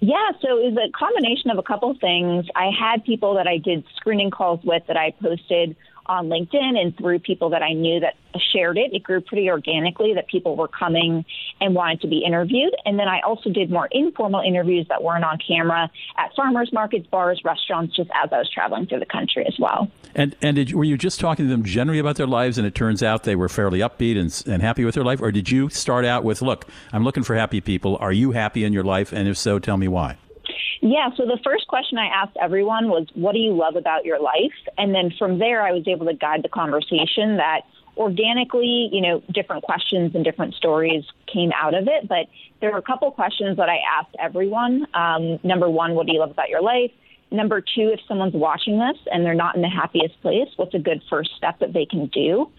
Yeah, 0.00 0.30
so 0.40 0.58
it 0.58 0.72
was 0.72 0.78
a 0.78 0.90
combination 0.96 1.50
of 1.50 1.58
a 1.58 1.62
couple 1.62 1.94
things. 2.00 2.46
I 2.56 2.70
had 2.70 3.04
people 3.04 3.34
that 3.34 3.46
I 3.46 3.58
did 3.58 3.84
screening 3.96 4.30
calls 4.30 4.60
with 4.64 4.82
that 4.86 4.96
I 4.96 5.10
posted 5.22 5.76
on 6.06 6.28
LinkedIn 6.28 6.78
and 6.78 6.96
through 6.96 7.20
people 7.20 7.50
that 7.50 7.62
I 7.62 7.72
knew 7.72 8.00
that 8.00 8.14
shared 8.52 8.78
it. 8.78 8.92
It 8.92 9.02
grew 9.02 9.20
pretty 9.20 9.50
organically 9.50 10.14
that 10.14 10.28
people 10.28 10.56
were 10.56 10.68
coming 10.68 11.24
and 11.60 11.74
wanted 11.74 12.00
to 12.02 12.08
be 12.08 12.24
interviewed. 12.24 12.74
And 12.84 12.98
then 12.98 13.08
I 13.08 13.20
also 13.20 13.50
did 13.50 13.70
more 13.70 13.88
informal 13.90 14.40
interviews 14.40 14.86
that 14.88 15.02
weren't 15.02 15.24
on 15.24 15.38
camera 15.38 15.90
at 16.16 16.34
farmers 16.34 16.72
markets, 16.72 17.06
bars, 17.06 17.40
restaurants, 17.44 17.96
just 17.96 18.10
as 18.22 18.30
I 18.32 18.38
was 18.38 18.50
traveling 18.50 18.86
through 18.86 19.00
the 19.00 19.06
country 19.06 19.44
as 19.46 19.56
well. 19.58 19.90
And 20.14 20.36
and 20.42 20.56
did, 20.56 20.72
were 20.72 20.84
you 20.84 20.96
just 20.96 21.20
talking 21.20 21.46
to 21.46 21.50
them 21.50 21.64
generally 21.64 22.00
about 22.00 22.16
their 22.16 22.26
lives, 22.26 22.58
and 22.58 22.66
it 22.66 22.74
turns 22.74 23.02
out 23.02 23.24
they 23.24 23.36
were 23.36 23.48
fairly 23.48 23.80
upbeat 23.80 24.18
and, 24.18 24.52
and 24.52 24.62
happy 24.62 24.84
with 24.84 24.94
their 24.94 25.04
life, 25.04 25.20
or 25.20 25.30
did 25.30 25.50
you 25.50 25.68
start 25.68 26.04
out 26.04 26.24
with, 26.24 26.42
"Look, 26.42 26.66
I'm 26.92 27.04
looking 27.04 27.22
for 27.22 27.36
happy 27.36 27.60
people. 27.60 27.96
Are 28.00 28.12
you 28.12 28.32
happy 28.32 28.64
in 28.64 28.72
your 28.72 28.84
life? 28.84 29.12
And 29.12 29.28
if 29.28 29.36
so, 29.36 29.58
tell 29.58 29.76
me 29.76 29.88
why." 29.88 30.16
Yeah, 30.80 31.10
so 31.16 31.26
the 31.26 31.38
first 31.44 31.68
question 31.68 31.98
I 31.98 32.06
asked 32.06 32.36
everyone 32.40 32.88
was, 32.88 33.06
What 33.14 33.32
do 33.32 33.38
you 33.38 33.52
love 33.52 33.76
about 33.76 34.04
your 34.04 34.20
life? 34.20 34.54
And 34.78 34.94
then 34.94 35.12
from 35.18 35.38
there, 35.38 35.62
I 35.62 35.72
was 35.72 35.86
able 35.86 36.06
to 36.06 36.14
guide 36.14 36.42
the 36.42 36.48
conversation 36.48 37.36
that 37.36 37.62
organically, 37.96 38.88
you 38.90 39.02
know, 39.02 39.22
different 39.30 39.62
questions 39.62 40.14
and 40.14 40.24
different 40.24 40.54
stories 40.54 41.04
came 41.30 41.52
out 41.54 41.74
of 41.74 41.86
it. 41.86 42.08
But 42.08 42.28
there 42.60 42.72
were 42.72 42.78
a 42.78 42.82
couple 42.82 43.10
questions 43.10 43.58
that 43.58 43.68
I 43.68 43.78
asked 43.98 44.16
everyone. 44.18 44.86
Um, 44.94 45.38
number 45.42 45.68
one, 45.68 45.94
what 45.94 46.06
do 46.06 46.14
you 46.14 46.20
love 46.20 46.30
about 46.30 46.48
your 46.48 46.62
life? 46.62 46.92
Number 47.30 47.60
two, 47.60 47.90
if 47.92 48.00
someone's 48.08 48.34
watching 48.34 48.78
this 48.78 48.96
and 49.12 49.24
they're 49.24 49.34
not 49.34 49.54
in 49.54 49.62
the 49.62 49.68
happiest 49.68 50.20
place, 50.22 50.48
what's 50.56 50.74
a 50.74 50.78
good 50.78 51.02
first 51.10 51.30
step 51.36 51.60
that 51.60 51.72
they 51.72 51.84
can 51.84 52.06
do? 52.06 52.50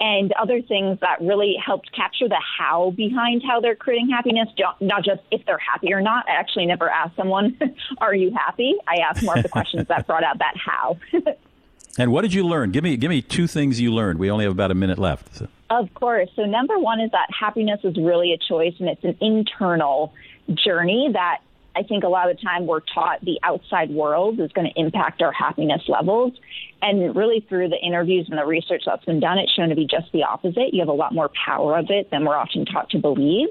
And 0.00 0.32
other 0.32 0.60
things 0.62 0.98
that 1.00 1.20
really 1.20 1.56
helped 1.64 1.92
capture 1.92 2.28
the 2.28 2.40
how 2.58 2.90
behind 2.90 3.42
how 3.46 3.60
they're 3.60 3.76
creating 3.76 4.10
happiness, 4.10 4.48
not 4.80 5.04
just 5.04 5.20
if 5.30 5.44
they're 5.46 5.58
happy 5.58 5.92
or 5.92 6.00
not. 6.00 6.28
I 6.28 6.32
actually 6.32 6.66
never 6.66 6.90
asked 6.90 7.16
someone, 7.16 7.56
"Are 7.98 8.14
you 8.14 8.32
happy?" 8.32 8.74
I 8.88 8.96
asked 8.96 9.22
more 9.22 9.36
of 9.36 9.42
the 9.42 9.48
questions 9.48 9.88
that 9.88 10.06
brought 10.06 10.24
out 10.24 10.38
that 10.38 10.54
how. 10.56 10.98
and 11.98 12.12
what 12.12 12.22
did 12.22 12.34
you 12.34 12.44
learn? 12.44 12.72
Give 12.72 12.82
me 12.82 12.96
give 12.96 13.10
me 13.10 13.22
two 13.22 13.46
things 13.46 13.80
you 13.80 13.92
learned. 13.92 14.18
We 14.18 14.30
only 14.30 14.44
have 14.44 14.52
about 14.52 14.70
a 14.70 14.74
minute 14.74 14.98
left. 14.98 15.36
So. 15.36 15.48
Of 15.70 15.94
course. 15.94 16.28
So 16.36 16.44
number 16.44 16.78
one 16.78 17.00
is 17.00 17.10
that 17.12 17.28
happiness 17.38 17.80
is 17.84 17.96
really 17.96 18.32
a 18.32 18.38
choice, 18.38 18.74
and 18.78 18.88
it's 18.88 19.04
an 19.04 19.16
internal 19.20 20.12
journey 20.54 21.10
that 21.12 21.38
I 21.74 21.82
think 21.82 22.04
a 22.04 22.08
lot 22.08 22.30
of 22.30 22.36
the 22.36 22.42
time 22.42 22.66
we're 22.66 22.80
taught 22.80 23.24
the 23.24 23.38
outside 23.42 23.90
world 23.90 24.40
is 24.40 24.52
going 24.52 24.70
to 24.72 24.80
impact 24.80 25.22
our 25.22 25.32
happiness 25.32 25.82
levels. 25.88 26.32
And 26.80 27.14
really, 27.14 27.44
through 27.48 27.68
the 27.68 27.78
interviews 27.78 28.26
and 28.28 28.38
the 28.38 28.44
research 28.44 28.82
that's 28.86 29.04
been 29.04 29.20
done, 29.20 29.38
it's 29.38 29.52
shown 29.52 29.68
to 29.68 29.74
be 29.74 29.86
just 29.86 30.10
the 30.12 30.24
opposite. 30.24 30.72
You 30.72 30.80
have 30.80 30.88
a 30.88 30.92
lot 30.92 31.14
more 31.14 31.30
power 31.46 31.78
of 31.78 31.86
it 31.90 32.10
than 32.10 32.24
we're 32.24 32.36
often 32.36 32.66
taught 32.66 32.90
to 32.90 32.98
believe. 32.98 33.48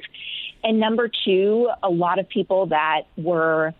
And 0.63 0.79
number 0.79 1.09
two, 1.25 1.69
a 1.81 1.89
lot 1.89 2.19
of 2.19 2.29
people 2.29 2.67
that 2.67 3.03
were 3.17 3.73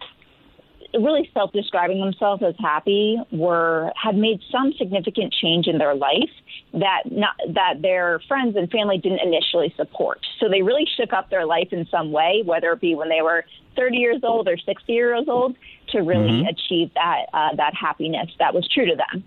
really 0.94 1.30
self-describing 1.34 2.00
themselves 2.00 2.44
as 2.44 2.56
happy 2.60 3.18
were 3.32 3.92
had 4.02 4.16
made 4.16 4.42
some 4.52 4.74
significant 4.74 5.34
change 5.34 5.68
in 5.68 5.78
their 5.78 5.96
life 5.96 6.30
that 6.74 7.04
not, 7.12 7.36
that 7.50 7.82
their 7.82 8.20
friends 8.28 8.56
and 8.56 8.70
family 8.70 8.98
didn't 8.98 9.22
initially 9.22 9.74
support. 9.78 10.20
So 10.40 10.50
they 10.50 10.62
really 10.62 10.86
shook 10.98 11.14
up 11.14 11.30
their 11.30 11.46
life 11.46 11.70
in 11.72 11.88
some 11.90 12.12
way, 12.12 12.42
whether 12.46 12.72
it 12.72 12.82
be 12.82 12.96
when 12.96 13.10
they 13.10 13.22
were 13.22 13.46
30 13.76 13.98
years 13.98 14.20
old 14.24 14.48
or 14.48 14.58
60 14.58 14.92
years 14.92 15.26
old, 15.28 15.56
to 15.90 16.00
really 16.00 16.30
mm-hmm. 16.30 16.48
achieve 16.48 16.92
that 16.96 17.26
uh, 17.34 17.56
that 17.56 17.74
happiness 17.76 18.30
that 18.40 18.54
was 18.54 18.68
true 18.68 18.86
to 18.86 18.96
them. 18.96 19.24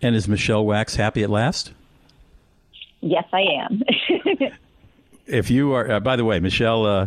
And 0.00 0.16
is 0.16 0.28
Michelle 0.28 0.64
Wax 0.64 0.96
happy 0.96 1.22
at 1.22 1.30
last? 1.30 1.72
Yes, 3.00 3.24
I 3.32 3.40
am. 3.40 3.82
if 5.26 5.50
you 5.50 5.72
are, 5.72 5.90
uh, 5.90 6.00
by 6.00 6.16
the 6.16 6.24
way, 6.24 6.40
Michelle. 6.40 6.86
Uh, 6.86 7.06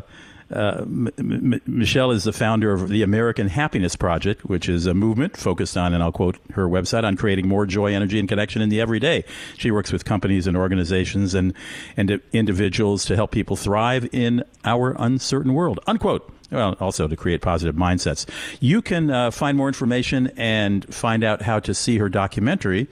uh, 0.51 0.81
M- 0.81 1.09
M- 1.17 1.61
Michelle 1.65 2.11
is 2.11 2.23
the 2.23 2.33
founder 2.33 2.71
of 2.71 2.89
the 2.89 3.01
American 3.01 3.47
Happiness 3.47 3.95
Project, 3.95 4.45
which 4.45 4.69
is 4.69 4.85
a 4.85 4.93
movement 4.93 5.37
focused 5.37 5.77
on, 5.77 5.93
and 5.93 6.03
I'll 6.03 6.11
quote 6.11 6.37
her 6.53 6.67
website, 6.67 7.03
on 7.03 7.15
creating 7.15 7.47
more 7.47 7.65
joy, 7.65 7.93
energy, 7.93 8.19
and 8.19 8.29
connection 8.29 8.61
in 8.61 8.69
the 8.69 8.81
everyday. 8.81 9.23
She 9.57 9.71
works 9.71 9.91
with 9.91 10.05
companies 10.05 10.47
and 10.47 10.55
organizations 10.55 11.33
and, 11.33 11.53
and 11.97 12.21
individuals 12.31 13.05
to 13.05 13.15
help 13.15 13.31
people 13.31 13.55
thrive 13.55 14.07
in 14.11 14.43
our 14.63 14.95
uncertain 14.99 15.53
world. 15.53 15.79
Unquote. 15.87 16.31
Well, 16.51 16.77
also 16.79 17.07
to 17.07 17.15
create 17.15 17.41
positive 17.41 17.75
mindsets. 17.75 18.27
You 18.59 18.83
can 18.83 19.09
uh, 19.09 19.31
find 19.31 19.57
more 19.57 19.67
information 19.67 20.31
and 20.37 20.85
find 20.93 21.23
out 21.23 21.41
how 21.41 21.59
to 21.61 21.73
see 21.73 21.97
her 21.97 22.07
documentary 22.07 22.87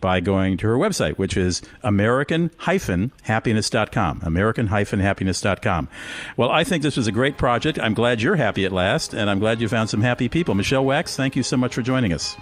by 0.00 0.20
going 0.20 0.56
to 0.58 0.66
her 0.66 0.76
website, 0.76 1.16
which 1.16 1.36
is 1.36 1.62
American-happiness.com. 1.82 4.20
American-happiness.com. 4.22 5.88
Well, 6.36 6.50
I 6.50 6.64
think 6.64 6.82
this 6.82 6.96
was 6.96 7.06
a 7.06 7.12
great 7.12 7.36
project. 7.36 7.78
I'm 7.78 7.94
glad 7.94 8.22
you're 8.22 8.36
happy 8.36 8.64
at 8.64 8.72
last, 8.72 9.14
and 9.14 9.30
I'm 9.30 9.38
glad 9.38 9.60
you 9.60 9.68
found 9.68 9.90
some 9.90 10.02
happy 10.02 10.28
people. 10.28 10.54
Michelle 10.54 10.84
Wax, 10.84 11.16
thank 11.16 11.36
you 11.36 11.42
so 11.42 11.56
much 11.56 11.74
for 11.74 11.82
joining 11.82 12.12
us. 12.12 12.36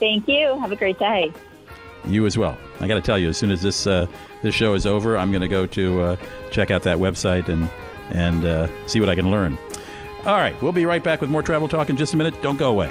Thank 0.00 0.28
you. 0.28 0.58
Have 0.60 0.72
a 0.72 0.76
great 0.76 0.98
day. 0.98 1.32
You 2.06 2.26
as 2.26 2.36
well. 2.36 2.58
I 2.80 2.88
got 2.88 2.96
to 2.96 3.00
tell 3.00 3.18
you, 3.18 3.28
as 3.28 3.38
soon 3.38 3.50
as 3.50 3.62
this 3.62 3.86
uh, 3.86 4.06
this 4.42 4.54
show 4.54 4.74
is 4.74 4.84
over, 4.84 5.16
I'm 5.16 5.30
going 5.30 5.40
to 5.40 5.48
go 5.48 5.66
to 5.66 6.00
uh, 6.00 6.16
check 6.50 6.70
out 6.70 6.82
that 6.82 6.98
website 6.98 7.48
and 7.48 7.70
and 8.10 8.44
uh, 8.44 8.86
see 8.86 9.00
what 9.00 9.08
I 9.08 9.14
can 9.14 9.30
learn. 9.30 9.56
All 10.26 10.36
right, 10.36 10.60
we'll 10.62 10.72
be 10.72 10.84
right 10.84 11.02
back 11.02 11.20
with 11.20 11.30
more 11.30 11.42
travel 11.42 11.68
talk 11.68 11.88
in 11.88 11.96
just 11.96 12.12
a 12.12 12.16
minute. 12.16 12.40
Don't 12.42 12.58
go 12.58 12.70
away. 12.70 12.90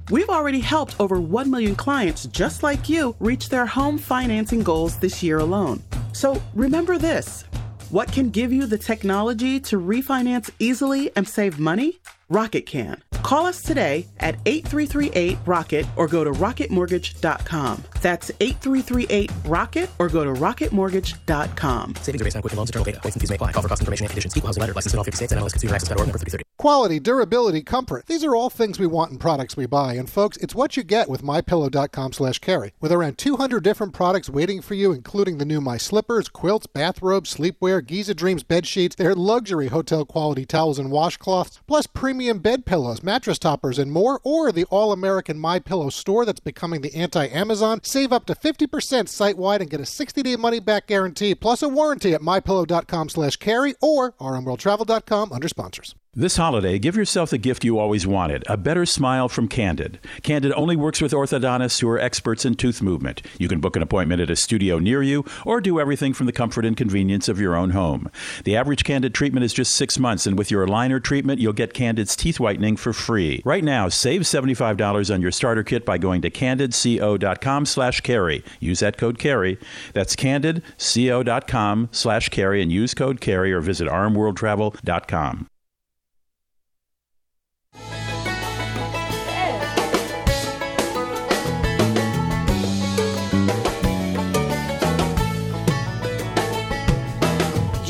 We've 0.11 0.29
already 0.29 0.59
helped 0.59 0.99
over 0.99 1.21
1 1.21 1.49
million 1.49 1.73
clients 1.73 2.25
just 2.25 2.63
like 2.63 2.89
you 2.89 3.15
reach 3.21 3.47
their 3.47 3.65
home 3.65 3.97
financing 3.97 4.61
goals 4.61 4.97
this 4.97 5.23
year 5.23 5.39
alone. 5.39 5.81
So 6.11 6.41
remember 6.53 6.97
this 6.97 7.45
what 7.91 8.11
can 8.11 8.29
give 8.29 8.51
you 8.51 8.65
the 8.65 8.77
technology 8.77 9.57
to 9.61 9.79
refinance 9.79 10.49
easily 10.59 11.11
and 11.15 11.25
save 11.25 11.59
money? 11.59 12.01
Rocket 12.29 12.65
can. 12.65 13.01
Call 13.23 13.45
us 13.45 13.61
today 13.61 14.05
at 14.19 14.35
8338 14.45 15.37
Rocket 15.45 15.85
or 15.95 16.09
go 16.09 16.25
to 16.25 16.31
rocketmortgage.com. 16.31 17.83
That's 18.01 18.31
8338 18.39 19.31
Rocket 19.45 19.89
or 19.99 20.09
go 20.09 20.23
to 20.23 20.31
rocketmortgage.com. 20.33 21.95
Savings 21.95 22.21
are 22.21 22.23
based 22.23 22.35
on 22.35 22.41
Quicken 22.41 22.57
Loans, 22.57 22.69
internal 22.69 22.85
data. 22.85 22.99
Points 22.99 23.15
and 23.15 23.21
fees 23.21 23.29
may 23.29 23.35
apply. 23.35 23.51
Call 23.51 23.61
for 23.61 23.69
cost 23.69 23.81
information 23.81 24.05
and 24.05 24.09
conditions. 24.09 24.35
Equal 24.35 24.47
housing 24.47 24.61
letter. 24.61 24.73
Licensed 24.73 24.93
in 24.93 24.97
all 24.97 25.03
50 25.03 25.15
states 25.15 25.31
and 25.31 25.41
MLS 25.41 25.51
Consumer 25.51 25.75
Access.org 25.75 25.99
number 25.99 26.17
3030. 26.17 26.43
Quality, 26.57 26.99
durability, 26.99 27.63
comfort. 27.63 28.05
These 28.05 28.23
are 28.23 28.35
all 28.35 28.49
things 28.51 28.77
we 28.77 28.85
want 28.85 29.11
in 29.11 29.17
products 29.17 29.57
we 29.57 29.65
buy. 29.65 29.93
And 29.93 30.07
folks, 30.07 30.37
it's 30.37 30.53
what 30.53 30.77
you 30.77 30.83
get 30.83 31.09
with 31.09 31.23
mypillow.com 31.23 32.13
slash 32.13 32.37
carry. 32.37 32.73
With 32.79 32.91
around 32.91 33.17
200 33.17 33.63
different 33.63 33.93
products 33.93 34.29
waiting 34.29 34.61
for 34.61 34.75
you, 34.75 34.91
including 34.91 35.37
the 35.37 35.45
new 35.45 35.59
My 35.59 35.77
Slippers, 35.77 36.29
quilts, 36.29 36.67
bathrobes, 36.67 37.35
sleepwear, 37.35 37.85
Giza 37.85 38.13
Dreams 38.13 38.43
bed 38.43 38.67
sheets, 38.67 38.95
their 38.95 39.15
luxury 39.15 39.69
hotel 39.69 40.05
quality 40.05 40.45
towels 40.45 40.77
and 40.77 40.91
washcloths, 40.91 41.59
plus 41.67 41.87
premium 41.87 42.39
bed 42.39 42.65
pillows, 42.65 43.01
mattress 43.01 43.39
toppers, 43.39 43.79
and 43.79 43.91
more, 43.91 44.19
or 44.23 44.51
the 44.51 44.65
all-American 44.65 45.39
My 45.39 45.57
Pillow 45.57 45.89
store 45.89 46.25
that's 46.25 46.39
becoming 46.39 46.81
the 46.81 46.93
anti-Amazon. 46.93 47.81
Save 47.91 48.13
up 48.13 48.25
to 48.27 48.35
50% 48.35 49.09
site-wide 49.09 49.59
and 49.59 49.69
get 49.69 49.81
a 49.81 49.83
60-day 49.83 50.37
money-back 50.37 50.87
guarantee, 50.87 51.35
plus 51.35 51.61
a 51.61 51.67
warranty 51.67 52.13
at 52.13 52.21
mypillow.com 52.21 53.09
slash 53.09 53.35
carry 53.35 53.75
or 53.81 54.13
rmworldtravel.com 54.13 55.33
under 55.33 55.49
sponsors. 55.49 55.93
This 56.13 56.35
holiday, 56.35 56.77
give 56.77 56.97
yourself 56.97 57.29
the 57.29 57.37
gift 57.37 57.63
you 57.63 57.79
always 57.79 58.05
wanted 58.05 58.43
a 58.49 58.57
better 58.57 58.85
smile 58.85 59.29
from 59.29 59.47
Candid. 59.47 59.97
Candid 60.23 60.51
only 60.57 60.75
works 60.75 60.99
with 60.99 61.13
orthodontists 61.13 61.79
who 61.79 61.87
are 61.87 61.97
experts 61.97 62.43
in 62.43 62.55
tooth 62.55 62.81
movement. 62.81 63.21
You 63.39 63.47
can 63.47 63.61
book 63.61 63.77
an 63.77 63.81
appointment 63.81 64.19
at 64.19 64.29
a 64.29 64.35
studio 64.35 64.77
near 64.77 65.01
you 65.01 65.23
or 65.45 65.61
do 65.61 65.79
everything 65.79 66.13
from 66.13 66.25
the 66.25 66.33
comfort 66.33 66.65
and 66.65 66.75
convenience 66.75 67.29
of 67.29 67.39
your 67.39 67.55
own 67.55 67.69
home. 67.69 68.11
The 68.43 68.57
average 68.57 68.83
Candid 68.83 69.15
treatment 69.15 69.45
is 69.45 69.53
just 69.53 69.73
six 69.73 69.97
months, 69.97 70.27
and 70.27 70.37
with 70.37 70.51
your 70.51 70.67
aligner 70.67 71.01
treatment, 71.01 71.39
you'll 71.39 71.53
get 71.53 71.73
Candid's 71.73 72.17
teeth 72.17 72.41
whitening 72.41 72.75
for 72.75 72.91
free. 72.91 73.41
Right 73.45 73.63
now, 73.63 73.87
save 73.87 74.23
$75 74.23 75.13
on 75.13 75.21
your 75.21 75.31
starter 75.31 75.63
kit 75.63 75.85
by 75.85 75.97
going 75.97 76.21
to 76.23 76.29
candidco.com 76.29 77.65
slash 77.65 78.01
carry. 78.01 78.43
Use 78.59 78.81
that 78.81 78.97
code 78.97 79.17
carry. 79.17 79.57
That's 79.93 80.17
candidco.com 80.17 81.87
slash 81.93 82.27
carry 82.27 82.61
and 82.61 82.69
use 82.69 82.93
code 82.93 83.21
carry 83.21 83.53
or 83.53 83.61
visit 83.61 83.87
rmworldtravel.com. 83.87 85.50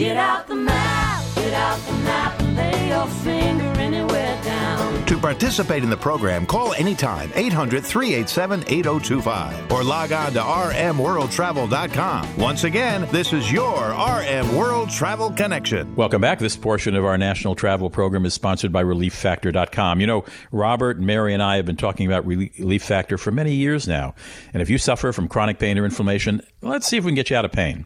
Get 0.01 0.17
out 0.17 0.47
the 0.47 0.55
map, 0.55 1.23
get 1.35 1.53
out 1.53 1.79
the 1.85 1.93
map, 1.93 2.41
and 2.41 2.57
lay 2.57 2.87
your 2.87 3.05
finger 3.05 3.63
anywhere 3.79 4.41
down. 4.43 5.05
To 5.05 5.15
participate 5.15 5.83
in 5.83 5.91
the 5.91 5.95
program, 5.95 6.47
call 6.47 6.73
anytime 6.73 7.31
800 7.35 7.85
387 7.85 8.61
8025 8.61 9.71
or 9.71 9.83
log 9.83 10.11
on 10.11 10.33
to 10.33 10.39
rmworldtravel.com. 10.39 12.37
Once 12.37 12.63
again, 12.63 13.07
this 13.11 13.31
is 13.31 13.51
your 13.51 13.91
RM 13.91 14.55
World 14.55 14.89
Travel 14.89 15.29
Connection. 15.29 15.95
Welcome 15.95 16.21
back. 16.21 16.39
This 16.39 16.57
portion 16.57 16.95
of 16.95 17.05
our 17.05 17.19
national 17.19 17.53
travel 17.53 17.91
program 17.91 18.25
is 18.25 18.33
sponsored 18.33 18.71
by 18.71 18.83
ReliefFactor.com. 18.83 20.01
You 20.01 20.07
know, 20.07 20.25
Robert, 20.51 20.99
Mary, 20.99 21.35
and 21.35 21.43
I 21.43 21.57
have 21.57 21.67
been 21.67 21.77
talking 21.77 22.07
about 22.07 22.25
Relief 22.25 22.81
Factor 22.81 23.19
for 23.19 23.29
many 23.29 23.53
years 23.53 23.87
now. 23.87 24.15
And 24.51 24.63
if 24.63 24.69
you 24.71 24.79
suffer 24.79 25.13
from 25.13 25.27
chronic 25.27 25.59
pain 25.59 25.77
or 25.77 25.85
inflammation, 25.85 26.41
let's 26.63 26.87
see 26.87 26.97
if 26.97 27.03
we 27.03 27.09
can 27.09 27.15
get 27.15 27.29
you 27.29 27.35
out 27.35 27.45
of 27.45 27.51
pain. 27.51 27.85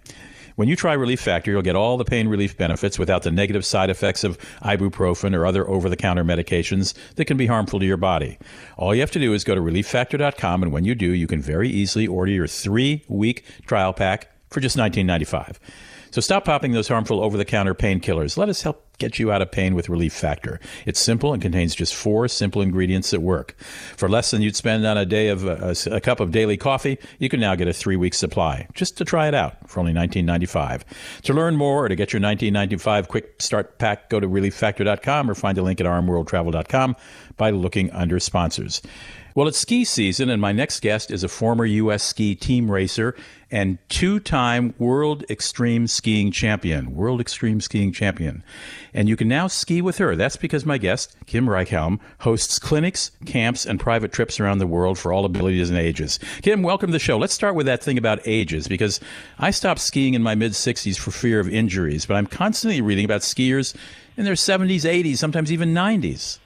When 0.56 0.70
you 0.70 0.78
try 0.78 0.94
Relief 0.94 1.20
Factor, 1.20 1.52
you'll 1.52 1.62
get 1.62 1.76
all 1.76 1.98
the 1.98 2.06
pain 2.06 2.30
relief 2.30 2.58
benefits 2.58 2.98
without 2.98 3.24
the 3.24 3.32
negative 3.32 3.66
side 3.66 3.90
effects 3.90 4.24
of 4.24 4.38
ibuprofen 4.62 5.36
or 5.36 5.46
other 5.46 5.68
over 5.68 5.90
the 5.90 5.98
counter 5.98 6.24
medications 6.24 6.94
that 7.16 7.26
can 7.26 7.36
be 7.36 7.48
harmful 7.48 7.80
to 7.80 7.86
your 7.86 7.98
body. 7.98 8.38
All 8.78 8.96
you 8.96 9.02
have 9.02 9.12
to 9.12 9.20
do 9.20 9.34
is 9.34 9.44
go 9.44 9.54
to 9.54 9.62
relieffactor.com, 9.62 10.64
and 10.64 10.72
when 10.72 10.86
you 10.86 10.96
do, 10.96 11.08
you 11.08 11.28
can 11.28 11.42
very 11.42 11.70
easily 11.70 12.08
order 12.08 12.32
your 12.32 12.48
three 12.48 13.04
week 13.10 13.44
trial 13.66 13.92
pack 13.92 14.30
for 14.50 14.62
just 14.62 14.78
$19.95. 14.78 15.58
So 16.12 16.22
stop 16.22 16.46
popping 16.46 16.72
those 16.72 16.88
harmful 16.88 17.22
over 17.22 17.36
the 17.36 17.44
counter 17.44 17.76
painkillers. 17.76 18.38
Let 18.38 18.48
us 18.48 18.62
help 18.62 18.85
get 18.98 19.20
you 19.20 19.32
out 19.32 19.42
of 19.42 19.52
pain 19.52 19.76
with 19.76 19.90
Relief 19.90 20.14
Factor. 20.14 20.60
It's 20.86 21.00
simple 21.00 21.34
and 21.34 21.42
contains 21.42 21.76
just 21.76 21.94
four 21.94 22.28
simple 22.28 22.62
ingredients 22.62 23.12
that 23.12 23.22
work. 23.22 23.56
For 23.98 24.10
less 24.10 24.32
than 24.32 24.42
you'd 24.42 24.56
spend 24.56 24.86
on 24.86 24.98
a 24.98 25.06
day 25.06 25.30
of 25.30 25.46
uh, 25.46 25.74
a, 25.92 25.96
a 25.96 26.02
cup 26.02 26.20
of 26.20 26.32
daily 26.32 26.58
coffee, 26.58 26.98
you 27.20 27.30
can 27.30 27.40
now 27.40 27.56
get 27.56 27.68
a 27.68 27.74
three 27.74 27.96
week 27.96 28.14
supply 28.14 28.68
just 28.74 28.98
to 28.98 29.06
try 29.06 29.28
it 29.28 29.34
out 29.34 29.70
for 29.70 29.80
only 29.80 29.94
$19.95. 29.94 30.84
To 31.24 31.34
learn 31.34 31.56
more 31.56 31.86
or 31.86 31.90
to 31.90 31.96
get 31.96 32.14
your 32.14 32.22
$19.95 32.22 33.08
quick 33.08 33.42
start 33.42 33.78
pack, 33.80 34.10
go 34.10 34.20
to 34.20 34.28
relieffactor.com 34.28 35.30
or 35.30 35.36
find 35.36 35.58
a 35.58 35.64
link 35.64 35.80
at 35.80 35.88
rmworldtravel.com 35.88 36.96
by 37.38 37.50
looking 37.50 37.92
under 37.92 38.20
sponsors. 38.20 38.82
Well, 39.36 39.50
it's 39.50 39.58
ski 39.58 39.84
season, 39.84 40.30
and 40.30 40.40
my 40.40 40.54
next 40.54 40.80
guest 40.80 41.12
is 41.12 41.22
a 41.22 41.28
former 41.28 41.66
U.S. 41.66 42.04
ski 42.04 42.36
team 42.36 42.72
racer 42.72 43.18
and 43.52 43.78
two 43.90 44.22
time 44.22 44.74
World 44.78 45.26
Extreme 45.30 45.88
Skiing 45.88 46.32
Champion. 46.32 46.96
World 46.96 47.20
Extreme 47.20 47.60
Skiing 47.60 47.92
Champion. 47.92 48.46
And 48.94 49.10
you 49.10 49.18
can 49.18 49.28
now 49.28 49.48
ski 49.48 49.82
with 49.82 49.98
her. 49.98 50.16
That's 50.16 50.38
because 50.38 50.66
my 50.66 50.78
guest, 50.78 51.18
Kim 51.26 51.48
Reichhelm, 51.48 52.00
hosts 52.20 52.60
clinics, 52.60 53.12
camps, 53.26 53.66
and 53.66 53.78
private 53.78 54.14
trips 54.14 54.40
around 54.40 54.60
the 54.60 54.68
world 54.68 54.98
for 54.98 55.12
all 55.12 55.26
abilities 55.26 55.70
and 55.70 55.78
ages. 55.78 56.18
Kim, 56.42 56.64
welcome 56.64 56.88
to 56.88 56.94
the 56.94 57.00
show. 57.00 57.18
Let's 57.18 57.34
start 57.34 57.56
with 57.56 57.66
that 57.66 57.84
thing 57.84 57.98
about 57.98 58.26
ages 58.26 58.70
because 58.70 59.02
I 59.38 59.52
stopped 59.52 59.82
skiing 59.82 60.14
in 60.14 60.24
my 60.24 60.36
mid 60.36 60.54
60s 60.54 60.98
for 60.98 61.12
fear 61.12 61.42
of 61.42 61.50
injuries, 61.54 62.06
but 62.06 62.16
I'm 62.16 62.28
constantly 62.28 62.80
reading 62.80 63.04
about 63.04 63.20
skiers 63.20 63.76
in 64.16 64.24
their 64.24 64.36
70s, 64.36 64.84
80s, 64.84 65.18
sometimes 65.18 65.52
even 65.52 65.74
90s. 65.74 66.40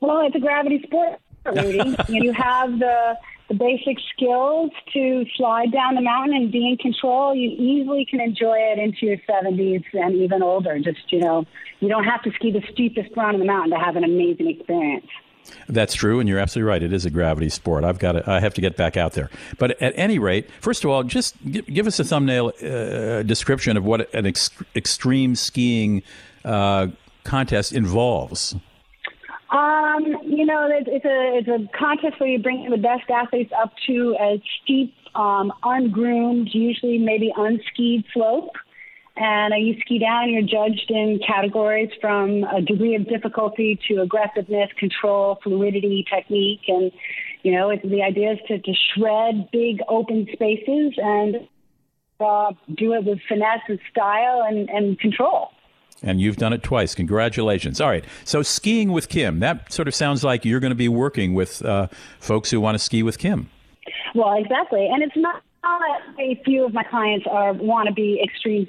Well, 0.00 0.26
it's 0.26 0.36
a 0.36 0.38
gravity 0.38 0.82
sport. 0.82 1.18
Rudy. 1.54 1.96
you 2.08 2.32
have 2.32 2.78
the 2.78 3.18
the 3.48 3.54
basic 3.54 3.98
skills 4.12 4.72
to 4.92 5.24
slide 5.36 5.70
down 5.70 5.94
the 5.94 6.00
mountain 6.00 6.34
and 6.34 6.50
be 6.50 6.66
in 6.68 6.76
control. 6.78 7.32
You 7.34 7.50
easily 7.50 8.04
can 8.04 8.20
enjoy 8.20 8.56
it 8.58 8.78
into 8.78 9.06
your 9.06 9.18
70s 9.18 9.84
and 9.92 10.16
even 10.16 10.42
older. 10.42 10.78
Just 10.80 11.12
you 11.12 11.20
know, 11.20 11.44
you 11.80 11.88
don't 11.88 12.04
have 12.04 12.22
to 12.22 12.32
ski 12.32 12.50
the 12.50 12.62
steepest 12.72 13.16
run 13.16 13.34
on 13.34 13.40
the 13.40 13.46
mountain 13.46 13.78
to 13.78 13.84
have 13.84 13.96
an 13.96 14.04
amazing 14.04 14.48
experience. 14.48 15.06
That's 15.68 15.94
true, 15.94 16.18
and 16.18 16.28
you're 16.28 16.40
absolutely 16.40 16.68
right. 16.68 16.82
It 16.82 16.92
is 16.92 17.04
a 17.04 17.10
gravity 17.10 17.48
sport. 17.48 17.84
I've 17.84 18.00
got 18.00 18.12
to, 18.12 18.28
I 18.28 18.40
have 18.40 18.54
to 18.54 18.60
get 18.60 18.76
back 18.76 18.96
out 18.96 19.12
there. 19.12 19.30
But 19.58 19.80
at 19.80 19.92
any 19.96 20.18
rate, 20.18 20.50
first 20.60 20.84
of 20.84 20.90
all, 20.90 21.04
just 21.04 21.36
give, 21.48 21.66
give 21.66 21.86
us 21.86 22.00
a 22.00 22.04
thumbnail 22.04 22.52
uh, 22.60 23.22
description 23.22 23.76
of 23.76 23.84
what 23.84 24.12
an 24.12 24.26
ex- 24.26 24.50
extreme 24.74 25.36
skiing 25.36 26.02
uh, 26.44 26.88
contest 27.22 27.72
involves. 27.72 28.56
Um, 29.50 30.04
you 30.24 30.44
know, 30.44 30.68
it's, 30.70 30.88
it's 30.90 31.04
a 31.04 31.38
it's 31.38 31.48
a 31.48 31.78
contest 31.78 32.18
where 32.18 32.28
you 32.28 32.40
bring 32.40 32.68
the 32.68 32.76
best 32.76 33.08
athletes 33.08 33.52
up 33.56 33.72
to 33.86 34.16
a 34.20 34.42
steep, 34.62 34.94
um, 35.14 35.52
ungroomed, 35.62 36.50
usually 36.52 36.98
maybe 36.98 37.32
unskied 37.36 38.04
slope. 38.12 38.50
And 39.16 39.54
uh, 39.54 39.56
you 39.56 39.76
ski 39.80 39.98
down, 39.98 40.30
you're 40.30 40.42
judged 40.42 40.90
in 40.90 41.20
categories 41.26 41.90
from 42.00 42.44
a 42.44 42.60
degree 42.60 42.96
of 42.96 43.08
difficulty 43.08 43.78
to 43.88 44.02
aggressiveness, 44.02 44.68
control, 44.78 45.38
fluidity, 45.42 46.04
technique. 46.12 46.60
And, 46.68 46.92
you 47.42 47.52
know, 47.52 47.70
it, 47.70 47.80
the 47.82 48.02
idea 48.02 48.32
is 48.32 48.38
to, 48.48 48.58
to 48.58 48.72
shred 48.94 49.48
big 49.52 49.78
open 49.88 50.26
spaces 50.32 50.94
and 50.98 51.48
uh, 52.20 52.52
do 52.74 52.92
it 52.92 53.04
with 53.04 53.20
finesse 53.26 53.62
and 53.68 53.78
style 53.90 54.44
and, 54.46 54.68
and 54.68 54.98
control. 54.98 55.48
And 56.02 56.20
you've 56.20 56.36
done 56.36 56.52
it 56.52 56.62
twice. 56.62 56.94
Congratulations. 56.94 57.80
All 57.80 57.88
right. 57.88 58.04
So, 58.24 58.42
skiing 58.42 58.92
with 58.92 59.08
Kim, 59.08 59.40
that 59.40 59.72
sort 59.72 59.88
of 59.88 59.94
sounds 59.94 60.22
like 60.22 60.44
you're 60.44 60.60
going 60.60 60.70
to 60.70 60.74
be 60.76 60.88
working 60.88 61.32
with 61.32 61.64
uh, 61.64 61.88
folks 62.20 62.50
who 62.50 62.60
want 62.60 62.74
to 62.74 62.78
ski 62.78 63.02
with 63.02 63.18
Kim. 63.18 63.48
Well, 64.14 64.36
exactly. 64.38 64.86
And 64.86 65.02
it's 65.02 65.16
not 65.16 65.42
a 66.18 66.40
few 66.44 66.64
of 66.64 66.72
my 66.72 66.84
clients 66.84 67.26
are 67.30 67.52
want 67.52 67.88
to 67.88 67.94
be 67.94 68.20
extreme 68.22 68.68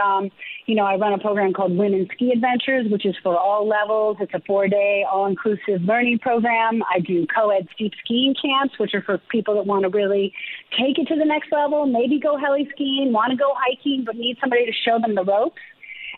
um, 0.00 0.30
you 0.66 0.76
know, 0.76 0.84
I 0.84 0.96
run 0.96 1.12
a 1.12 1.18
program 1.18 1.52
called 1.52 1.76
Women 1.76 2.08
Ski 2.14 2.30
Adventures, 2.30 2.86
which 2.90 3.04
is 3.04 3.16
for 3.20 3.36
all 3.36 3.66
levels. 3.66 4.16
It's 4.20 4.32
a 4.32 4.40
four 4.46 4.68
day, 4.68 5.04
all 5.10 5.26
inclusive 5.26 5.82
learning 5.82 6.20
program. 6.20 6.82
I 6.92 7.00
do 7.00 7.26
co 7.34 7.50
ed 7.50 7.66
steep 7.74 7.92
skiing 8.04 8.34
camps, 8.40 8.78
which 8.78 8.94
are 8.94 9.02
for 9.02 9.18
people 9.18 9.54
that 9.56 9.66
want 9.66 9.82
to 9.82 9.88
really 9.88 10.32
take 10.78 10.98
it 10.98 11.08
to 11.08 11.16
the 11.16 11.24
next 11.24 11.50
level, 11.50 11.86
maybe 11.86 12.20
go 12.20 12.38
heli 12.38 12.68
skiing, 12.72 13.12
want 13.12 13.32
to 13.32 13.36
go 13.36 13.52
hiking, 13.56 14.04
but 14.06 14.14
need 14.16 14.36
somebody 14.40 14.66
to 14.66 14.72
show 14.72 15.00
them 15.00 15.14
the 15.14 15.24
ropes. 15.24 15.60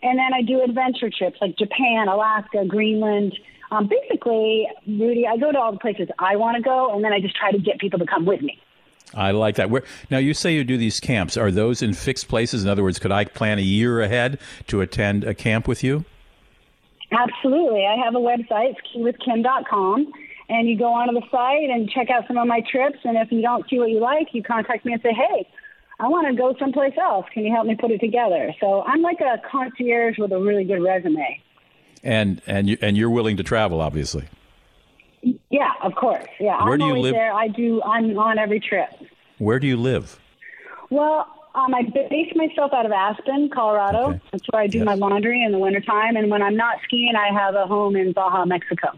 And 0.05 0.19
then 0.19 0.35
I 0.35 0.43
do 0.43 0.61
adventure 0.61 1.09
trips 1.09 1.39
like 1.41 1.57
Japan, 1.57 2.07
Alaska, 2.07 2.63
Greenland. 2.67 3.35
Um, 3.71 3.89
basically, 3.89 4.67
Rudy, 4.87 5.25
I 5.25 5.35
go 5.37 5.51
to 5.51 5.57
all 5.57 5.71
the 5.71 5.79
places 5.79 6.09
I 6.19 6.35
want 6.35 6.57
to 6.57 6.61
go, 6.61 6.93
and 6.93 7.03
then 7.03 7.11
I 7.11 7.19
just 7.19 7.35
try 7.35 7.51
to 7.51 7.57
get 7.57 7.79
people 7.79 7.97
to 7.97 8.05
come 8.05 8.23
with 8.23 8.43
me. 8.43 8.61
I 9.15 9.31
like 9.31 9.55
that. 9.55 9.71
Where, 9.71 9.81
now, 10.11 10.19
you 10.19 10.35
say 10.35 10.53
you 10.53 10.63
do 10.63 10.77
these 10.77 10.99
camps. 10.99 11.37
Are 11.37 11.49
those 11.49 11.81
in 11.81 11.95
fixed 11.95 12.27
places? 12.27 12.63
In 12.63 12.69
other 12.69 12.83
words, 12.83 12.99
could 12.99 13.11
I 13.11 13.25
plan 13.25 13.57
a 13.57 13.63
year 13.63 13.99
ahead 14.01 14.39
to 14.67 14.81
attend 14.81 15.23
a 15.23 15.33
camp 15.33 15.67
with 15.67 15.83
you? 15.83 16.05
Absolutely. 17.11 17.87
I 17.87 17.95
have 18.03 18.13
a 18.13 18.19
website, 18.19 18.75
skiwithkim.com, 18.95 20.13
and 20.49 20.69
you 20.69 20.77
go 20.77 20.93
onto 20.93 21.19
the 21.19 21.25
site 21.31 21.71
and 21.71 21.89
check 21.89 22.11
out 22.11 22.27
some 22.27 22.37
of 22.37 22.47
my 22.47 22.61
trips. 22.71 22.99
And 23.03 23.17
if 23.17 23.31
you 23.31 23.41
don't 23.41 23.67
see 23.71 23.79
what 23.79 23.89
you 23.89 23.99
like, 23.99 24.27
you 24.33 24.43
contact 24.43 24.85
me 24.85 24.93
and 24.93 25.01
say, 25.01 25.13
hey, 25.13 25.47
I 25.99 26.07
want 26.07 26.27
to 26.27 26.33
go 26.35 26.55
someplace 26.59 26.93
else. 27.01 27.25
Can 27.33 27.45
you 27.45 27.53
help 27.53 27.65
me 27.67 27.75
put 27.75 27.91
it 27.91 27.99
together? 27.99 28.53
So 28.59 28.83
I'm 28.83 29.01
like 29.01 29.21
a 29.21 29.41
concierge 29.49 30.17
with 30.17 30.31
a 30.31 30.39
really 30.39 30.63
good 30.65 30.81
resume. 30.81 31.41
And 32.03 32.41
and 32.45 32.69
you 32.69 32.77
and 32.81 32.95
you're 32.97 33.09
willing 33.09 33.37
to 33.37 33.43
travel, 33.43 33.81
obviously. 33.81 34.25
Yeah, 35.49 35.71
of 35.81 35.95
course. 35.95 36.25
Yeah, 36.39 36.63
Where 36.63 36.73
I'm 36.73 36.79
do 36.79 36.85
you 36.85 36.97
live? 36.97 37.13
there. 37.13 37.33
I 37.33 37.47
do. 37.47 37.81
I'm 37.83 38.17
on 38.19 38.37
every 38.37 38.59
trip. 38.59 38.89
Where 39.39 39.59
do 39.59 39.65
you 39.65 39.77
live? 39.77 40.19
Well, 40.91 41.25
um, 41.55 41.73
I 41.73 41.81
base 41.83 42.31
myself 42.35 42.73
out 42.73 42.85
of 42.85 42.91
Aspen, 42.91 43.49
Colorado. 43.51 44.19
That's 44.31 44.43
where 44.51 44.61
I 44.61 44.67
do 44.67 44.83
my 44.83 44.93
laundry 44.93 45.43
in 45.43 45.51
the 45.51 45.57
wintertime. 45.57 46.15
And 46.15 46.29
when 46.29 46.41
I'm 46.43 46.55
not 46.55 46.77
skiing, 46.83 47.13
I 47.15 47.33
have 47.33 47.55
a 47.55 47.65
home 47.65 47.95
in 47.95 48.11
Baja, 48.11 48.45
Mexico. 48.45 48.89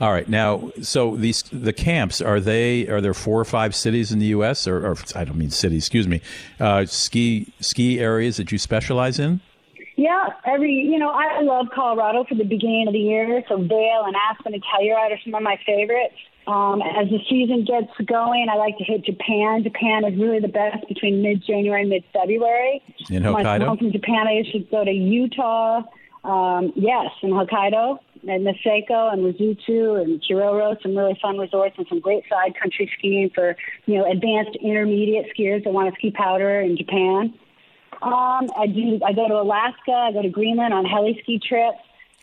All 0.00 0.12
right. 0.12 0.28
Now, 0.28 0.70
so 0.82 1.16
these 1.16 1.42
the 1.52 1.72
camps 1.72 2.20
are 2.20 2.40
they 2.40 2.86
are 2.88 3.00
there 3.00 3.14
four 3.14 3.40
or 3.40 3.44
five 3.44 3.74
cities 3.74 4.12
in 4.12 4.18
the 4.18 4.26
U.S. 4.26 4.66
or, 4.66 4.86
or 4.86 4.96
I 5.14 5.24
don't 5.24 5.36
mean 5.36 5.50
cities, 5.50 5.84
excuse 5.84 6.06
me, 6.06 6.20
uh, 6.60 6.84
ski 6.86 7.52
ski 7.60 7.98
areas 8.00 8.36
that 8.36 8.52
you 8.52 8.58
specialize 8.58 9.18
in? 9.18 9.40
Yeah, 9.96 10.28
every 10.46 10.72
you 10.72 10.98
know, 10.98 11.10
I 11.10 11.42
love 11.42 11.66
Colorado 11.74 12.24
for 12.28 12.36
the 12.36 12.44
beginning 12.44 12.86
of 12.86 12.92
the 12.92 13.00
year. 13.00 13.42
So 13.48 13.56
Vail 13.56 14.04
and 14.06 14.14
Aspen 14.30 14.54
and 14.54 14.62
Telluride 14.62 15.12
are 15.12 15.18
some 15.24 15.34
of 15.34 15.42
my 15.42 15.58
favorites. 15.66 16.14
Um, 16.46 16.80
as 16.80 17.08
the 17.10 17.18
season 17.28 17.64
gets 17.66 17.92
going, 18.06 18.46
I 18.50 18.56
like 18.56 18.78
to 18.78 18.84
hit 18.84 19.04
Japan. 19.04 19.62
Japan 19.64 20.04
is 20.04 20.18
really 20.18 20.40
the 20.40 20.48
best 20.48 20.86
between 20.88 21.20
mid-January 21.20 21.82
and 21.82 21.90
mid-February. 21.90 22.80
In 23.10 23.22
When 23.24 23.44
I 23.44 23.58
Hokkaido? 23.58 23.58
come 23.58 23.68
home 23.68 23.78
from 23.78 23.92
Japan, 23.92 24.26
I 24.26 24.42
to 24.52 24.60
go 24.70 24.82
to 24.82 24.90
Utah. 24.90 25.82
Um, 26.24 26.72
yes, 26.74 27.06
in 27.22 27.30
Hokkaido 27.30 27.98
and 28.22 28.46
Niseko 28.46 29.12
and 29.12 29.22
Rusutsu 29.22 30.00
and 30.00 30.22
Kiroro, 30.22 30.80
some 30.82 30.96
really 30.96 31.18
fun 31.20 31.38
resorts 31.38 31.76
and 31.78 31.86
some 31.88 32.00
great 32.00 32.24
side 32.28 32.54
country 32.60 32.90
skiing 32.98 33.30
for 33.34 33.56
you 33.86 33.98
know 33.98 34.10
advanced 34.10 34.56
intermediate 34.60 35.26
skiers 35.36 35.64
that 35.64 35.72
want 35.72 35.92
to 35.92 35.98
ski 35.98 36.10
powder 36.10 36.60
in 36.60 36.76
Japan. 36.76 37.34
Um, 38.00 38.48
I 38.56 38.66
do. 38.66 39.00
I 39.04 39.12
go 39.12 39.28
to 39.28 39.34
Alaska. 39.34 39.92
I 39.92 40.12
go 40.12 40.22
to 40.22 40.28
Greenland 40.28 40.72
on 40.72 40.84
heli 40.84 41.18
ski 41.22 41.38
trips. 41.38 41.78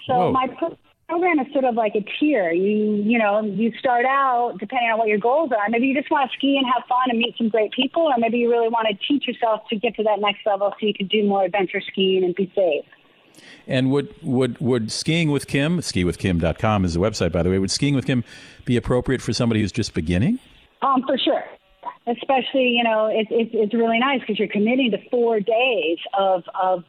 So 0.08 0.14
Whoa. 0.14 0.32
my 0.32 0.48
pro- 0.48 0.78
program 1.10 1.40
is 1.40 1.52
sort 1.52 1.66
of 1.66 1.76
like 1.76 1.96
a 1.96 2.06
tier. 2.20 2.52
You 2.52 2.96
you 2.96 3.20
know 3.20 3.42
you 3.42 3.74
start 3.80 4.06
out 4.06 4.58
depending 4.60 4.90
on 4.92 4.98
what 4.98 5.08
your 5.08 5.18
goals 5.18 5.52
are. 5.52 5.70
Maybe 5.70 5.88
you 5.88 5.96
just 5.96 6.10
want 6.10 6.32
to 6.32 6.38
ski 6.38 6.58
and 6.58 6.66
have 6.66 6.84
fun 6.88 7.10
and 7.10 7.20
meet 7.20 7.36
some 7.38 7.50
great 7.50 7.72
people, 7.72 8.04
or 8.04 8.14
maybe 8.18 8.38
you 8.38 8.50
really 8.50 8.70
want 8.70 8.88
to 8.88 8.96
teach 9.08 9.28
yourself 9.28 9.62
to 9.70 9.76
get 9.76 9.96
to 9.96 10.04
that 10.04 10.20
next 10.20 10.46
level 10.46 10.72
so 10.80 10.86
you 10.86 10.94
can 10.94 11.08
do 11.08 11.26
more 11.26 11.44
adventure 11.44 11.82
skiing 11.82 12.24
and 12.24 12.36
be 12.36 12.52
safe. 12.56 12.86
And 13.68 13.92
would 13.92 14.14
would 14.22 14.60
would 14.60 14.92
skiing 14.92 15.32
with 15.32 15.48
Kim, 15.48 15.80
skiwithkim.com 15.80 16.86
is 16.86 16.94
the 16.94 17.00
website 17.00 17.32
by 17.32 17.44
the 17.44 17.50
way, 17.50 17.60
would 17.60 17.72
skiing 17.72 17.96
with 17.96 18.06
Kim 18.06 18.24
be 18.66 18.78
appropriate 18.78 19.22
for 19.22 19.34
somebody 19.34 19.62
who's 19.62 19.72
just 19.72 19.94
beginning? 19.94 20.40
Um, 20.82 21.04
for 21.06 21.18
sure. 21.18 21.44
Especially, 22.08 22.70
you 22.70 22.84
know, 22.84 23.08
it's 23.12 23.30
it's 23.32 23.52
it's 23.54 23.74
really 23.74 24.00
nice 24.00 24.20
because 24.20 24.38
you're 24.38 24.48
committing 24.48 24.92
to 24.92 24.98
four 25.10 25.40
days 25.40 25.98
of 26.18 26.44
of 26.62 26.84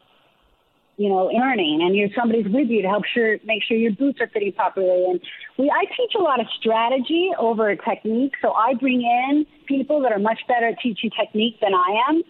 you 0.99 1.09
know 1.09 1.27
learning, 1.27 1.81
and 1.83 1.97
you're 1.97 2.11
somebody's 2.15 2.47
with 2.47 2.69
you 2.69 2.83
to 2.83 2.89
help 2.89 3.05
sure 3.07 3.39
make 3.45 3.63
sure 3.63 3.77
your 3.77 3.93
boots 3.93 4.21
are 4.21 4.29
fitting 4.29 4.53
properly. 4.53 5.07
And 5.09 5.21
we 5.59 5.71
I 5.71 5.85
teach 5.97 6.13
a 6.19 6.23
lot 6.23 6.41
of 6.41 6.47
strategy 6.61 7.31
over 7.39 7.75
technique, 7.77 8.35
so 8.43 8.53
I 8.53 8.75
bring 8.75 9.03
in 9.03 9.47
people 9.67 10.03
that 10.03 10.13
are 10.13 10.19
much 10.19 10.41
better 10.49 10.69
at 10.69 10.81
teaching 10.81 11.11
technique 11.19 11.61
than 11.61 11.73
I 11.75 12.11
am. 12.11 12.23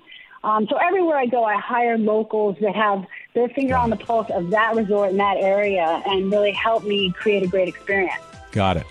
Um, 0.45 0.67
so 0.71 0.77
everywhere 0.77 1.19
I 1.19 1.27
go, 1.27 1.43
I 1.43 1.59
hire 1.59 1.99
locals 1.99 2.57
that 2.61 2.77
have 2.77 3.05
their 3.37 3.49
finger 3.51 3.77
on 3.77 3.91
the 3.91 3.97
pulse 3.97 4.31
of 4.31 4.51
that 4.51 4.75
resort 4.75 5.11
in 5.11 5.19
that 5.19 5.37
area, 5.37 6.03
and 6.07 6.33
really 6.33 6.53
help 6.53 6.85
me 6.85 7.13
create 7.13 7.43
a 7.43 7.47
great 7.47 7.69
experience. 7.69 8.21
Got 8.51 8.79
it. 8.79 8.87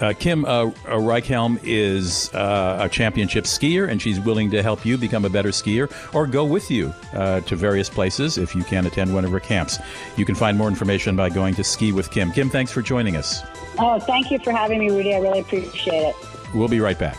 Uh, 0.00 0.12
Kim 0.16 0.44
uh, 0.44 0.66
uh, 0.66 0.70
Reichhelm 0.92 1.58
is 1.64 2.32
uh, 2.32 2.78
a 2.80 2.88
championship 2.88 3.44
skier, 3.44 3.88
and 3.90 4.00
she's 4.00 4.20
willing 4.20 4.48
to 4.52 4.62
help 4.62 4.86
you 4.86 4.96
become 4.96 5.24
a 5.24 5.28
better 5.28 5.48
skier 5.48 5.92
or 6.14 6.28
go 6.28 6.44
with 6.44 6.70
you 6.70 6.94
uh, 7.14 7.40
to 7.40 7.56
various 7.56 7.90
places 7.90 8.38
if 8.38 8.54
you 8.54 8.62
can 8.62 8.86
attend 8.86 9.12
one 9.12 9.24
of 9.24 9.32
her 9.32 9.40
camps. 9.40 9.80
You 10.16 10.24
can 10.24 10.36
find 10.36 10.56
more 10.56 10.68
information 10.68 11.16
by 11.16 11.30
going 11.30 11.56
to 11.56 11.64
Ski 11.64 11.90
with 11.90 12.12
Kim. 12.12 12.30
Kim, 12.30 12.48
thanks 12.48 12.70
for 12.70 12.80
joining 12.80 13.16
us. 13.16 13.42
Oh, 13.80 13.98
thank 13.98 14.30
you 14.30 14.38
for 14.38 14.52
having 14.52 14.78
me, 14.78 14.90
Rudy. 14.90 15.14
I 15.14 15.18
really 15.18 15.40
appreciate 15.40 16.02
it. 16.02 16.16
We'll 16.54 16.68
be 16.68 16.78
right 16.78 16.98
back. 16.98 17.18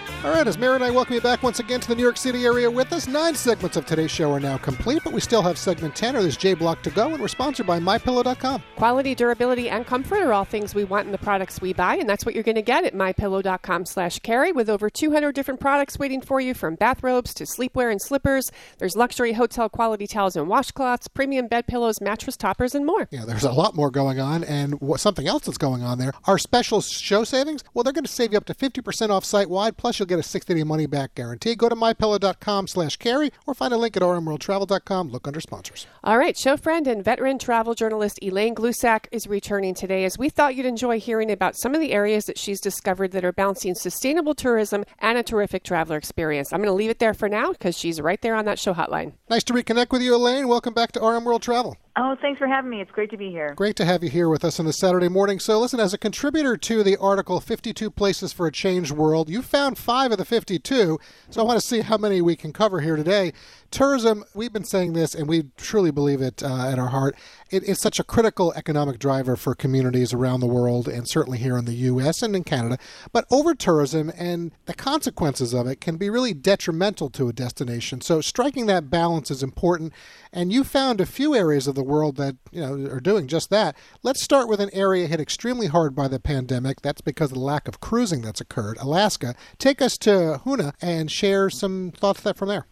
All 0.23 0.29
right, 0.29 0.47
as 0.47 0.55
Mary 0.55 0.75
and 0.75 0.83
I 0.83 0.91
welcome 0.91 1.15
you 1.15 1.21
back 1.21 1.41
once 1.41 1.59
again 1.59 1.79
to 1.79 1.87
the 1.87 1.95
New 1.95 2.03
York 2.03 2.15
City 2.15 2.45
area 2.45 2.69
with 2.69 2.93
us, 2.93 3.07
nine 3.07 3.33
segments 3.33 3.75
of 3.75 3.87
today's 3.87 4.11
show 4.11 4.31
are 4.31 4.39
now 4.39 4.55
complete, 4.55 5.01
but 5.03 5.13
we 5.13 5.19
still 5.19 5.41
have 5.41 5.57
segment 5.57 5.95
10, 5.95 6.15
or 6.15 6.21
this 6.21 6.37
J 6.37 6.53
Block 6.53 6.83
to 6.83 6.91
go, 6.91 7.07
and 7.11 7.19
we're 7.19 7.27
sponsored 7.27 7.65
by 7.65 7.79
MyPillow.com. 7.79 8.61
Quality, 8.75 9.15
durability, 9.15 9.67
and 9.67 9.83
comfort 9.83 10.21
are 10.21 10.31
all 10.31 10.45
things 10.45 10.75
we 10.75 10.83
want 10.83 11.07
in 11.07 11.11
the 11.11 11.17
products 11.17 11.59
we 11.59 11.73
buy, 11.73 11.95
and 11.95 12.07
that's 12.07 12.23
what 12.23 12.35
you're 12.35 12.43
going 12.43 12.53
to 12.53 12.61
get 12.61 12.85
at 12.85 12.93
mypillow.com 12.93 13.83
slash 13.87 14.19
carry 14.19 14.51
with 14.51 14.69
over 14.69 14.91
200 14.91 15.33
different 15.33 15.59
products 15.59 15.97
waiting 15.97 16.21
for 16.21 16.39
you 16.39 16.53
from 16.53 16.75
bathrobes 16.75 17.33
to 17.33 17.45
sleepwear 17.45 17.91
and 17.91 17.99
slippers. 17.99 18.51
There's 18.77 18.95
luxury 18.95 19.33
hotel 19.33 19.69
quality 19.69 20.05
towels 20.05 20.35
and 20.35 20.45
washcloths, 20.47 21.11
premium 21.11 21.47
bed 21.47 21.65
pillows, 21.65 21.99
mattress 21.99 22.37
toppers, 22.37 22.75
and 22.75 22.85
more. 22.85 23.07
Yeah, 23.09 23.25
there's 23.25 23.43
a 23.43 23.51
lot 23.51 23.75
more 23.75 23.89
going 23.89 24.19
on, 24.19 24.43
and 24.43 24.77
something 24.97 25.27
else 25.27 25.45
that's 25.45 25.57
going 25.57 25.81
on 25.81 25.97
there. 25.97 26.13
Our 26.25 26.37
special 26.37 26.81
show 26.81 27.23
savings, 27.23 27.63
well, 27.73 27.83
they're 27.83 27.91
going 27.91 28.03
to 28.03 28.11
save 28.11 28.33
you 28.33 28.37
up 28.37 28.45
to 28.45 28.53
50% 28.53 29.09
off 29.09 29.25
site 29.25 29.49
wide, 29.49 29.77
plus 29.77 29.97
you'll 29.97 30.10
get 30.11 30.19
a 30.19 30.23
60 30.23 30.53
day 30.53 30.63
money 30.63 30.85
back 30.85 31.15
guarantee. 31.15 31.55
Go 31.55 31.69
to 31.69 31.75
mypillow.com 31.75 32.67
slash 32.67 32.97
carry 32.97 33.31
or 33.47 33.53
find 33.53 33.73
a 33.73 33.77
link 33.77 33.95
at 33.95 34.03
rmworldtravel.com. 34.03 35.09
Look 35.09 35.27
under 35.27 35.41
sponsors. 35.41 35.87
All 36.03 36.17
right, 36.17 36.37
show 36.37 36.57
friend 36.57 36.87
and 36.87 37.03
veteran 37.03 37.39
travel 37.39 37.73
journalist 37.73 38.19
Elaine 38.21 38.53
Glusac 38.55 39.05
is 39.11 39.27
returning 39.27 39.73
today 39.73 40.05
as 40.05 40.17
we 40.17 40.29
thought 40.29 40.55
you'd 40.55 40.65
enjoy 40.65 40.99
hearing 40.99 41.31
about 41.31 41.55
some 41.55 41.73
of 41.73 41.81
the 41.81 41.93
areas 41.93 42.25
that 42.25 42.37
she's 42.37 42.59
discovered 42.59 43.11
that 43.11 43.25
are 43.25 43.31
balancing 43.31 43.75
sustainable 43.75 44.35
tourism 44.35 44.83
and 44.99 45.17
a 45.17 45.23
terrific 45.23 45.63
traveler 45.63 45.97
experience. 45.97 46.51
I'm 46.51 46.59
going 46.59 46.67
to 46.67 46.73
leave 46.73 46.89
it 46.89 46.99
there 46.99 47.13
for 47.13 47.29
now 47.29 47.51
because 47.51 47.77
she's 47.77 48.01
right 48.01 48.21
there 48.21 48.35
on 48.35 48.45
that 48.45 48.59
show 48.59 48.73
hotline. 48.73 49.13
Nice 49.29 49.43
to 49.45 49.53
reconnect 49.53 49.91
with 49.91 50.01
you, 50.01 50.15
Elaine. 50.15 50.47
Welcome 50.47 50.73
back 50.73 50.91
to 50.93 50.99
RM 50.99 51.23
World 51.23 51.41
Travel. 51.41 51.77
Oh, 51.97 52.15
thanks 52.21 52.39
for 52.39 52.47
having 52.47 52.69
me. 52.69 52.79
It's 52.79 52.91
great 52.91 53.09
to 53.11 53.17
be 53.17 53.31
here. 53.31 53.53
Great 53.53 53.75
to 53.75 53.83
have 53.83 54.01
you 54.01 54.09
here 54.09 54.29
with 54.29 54.45
us 54.45 54.61
on 54.61 54.65
this 54.65 54.77
Saturday 54.77 55.09
morning. 55.09 55.39
So, 55.39 55.59
listen, 55.59 55.81
as 55.81 55.93
a 55.93 55.97
contributor 55.97 56.55
to 56.55 56.83
the 56.83 56.95
article 56.95 57.41
52 57.41 57.91
Places 57.91 58.31
for 58.31 58.47
a 58.47 58.51
Changed 58.51 58.91
World, 58.91 59.29
you 59.29 59.41
found 59.41 59.77
five 59.77 60.13
of 60.13 60.17
the 60.17 60.23
52. 60.23 60.97
So, 61.29 61.41
I 61.41 61.43
want 61.43 61.59
to 61.59 61.65
see 61.65 61.81
how 61.81 61.97
many 61.97 62.21
we 62.21 62.37
can 62.37 62.53
cover 62.53 62.79
here 62.79 62.95
today. 62.95 63.33
Tourism, 63.71 64.25
we've 64.33 64.51
been 64.51 64.65
saying 64.65 64.91
this, 64.91 65.15
and 65.15 65.29
we 65.29 65.43
truly 65.55 65.91
believe 65.91 66.21
it 66.21 66.43
uh, 66.43 66.67
at 66.67 66.77
our 66.77 66.89
heart. 66.89 67.15
It 67.49 67.63
is 67.63 67.79
such 67.79 68.01
a 68.01 68.03
critical 68.03 68.51
economic 68.53 68.99
driver 68.99 69.37
for 69.37 69.55
communities 69.55 70.11
around 70.11 70.41
the 70.41 70.47
world, 70.47 70.89
and 70.89 71.07
certainly 71.07 71.37
here 71.37 71.57
in 71.57 71.63
the 71.63 71.73
U.S. 71.73 72.21
and 72.21 72.35
in 72.35 72.43
Canada. 72.43 72.77
But 73.13 73.25
over 73.31 73.55
tourism 73.55 74.11
and 74.17 74.51
the 74.65 74.73
consequences 74.73 75.53
of 75.53 75.67
it 75.67 75.79
can 75.79 75.95
be 75.95 76.09
really 76.09 76.33
detrimental 76.33 77.09
to 77.11 77.29
a 77.29 77.33
destination. 77.33 78.01
So, 78.01 78.19
striking 78.19 78.65
that 78.65 78.89
balance 78.89 79.31
is 79.31 79.41
important. 79.41 79.93
And 80.33 80.51
you 80.51 80.65
found 80.65 80.99
a 80.99 81.05
few 81.05 81.33
areas 81.33 81.65
of 81.65 81.75
the 81.75 81.83
world 81.83 82.17
that 82.17 82.35
you 82.51 82.59
know 82.59 82.91
are 82.91 82.99
doing 82.99 83.27
just 83.27 83.49
that. 83.51 83.77
Let's 84.03 84.21
start 84.21 84.49
with 84.49 84.59
an 84.59 84.69
area 84.73 85.07
hit 85.07 85.21
extremely 85.21 85.67
hard 85.67 85.95
by 85.95 86.09
the 86.09 86.19
pandemic. 86.19 86.81
That's 86.81 87.01
because 87.01 87.31
of 87.31 87.37
the 87.37 87.43
lack 87.43 87.69
of 87.69 87.79
cruising 87.79 88.21
that's 88.21 88.41
occurred. 88.41 88.79
Alaska. 88.81 89.33
Take 89.59 89.81
us 89.81 89.97
to 89.99 90.41
Hoonah 90.43 90.73
and 90.81 91.09
share 91.09 91.49
some 91.49 91.93
thoughts 91.95 92.19
that 92.21 92.35
from 92.35 92.49
there. 92.49 92.67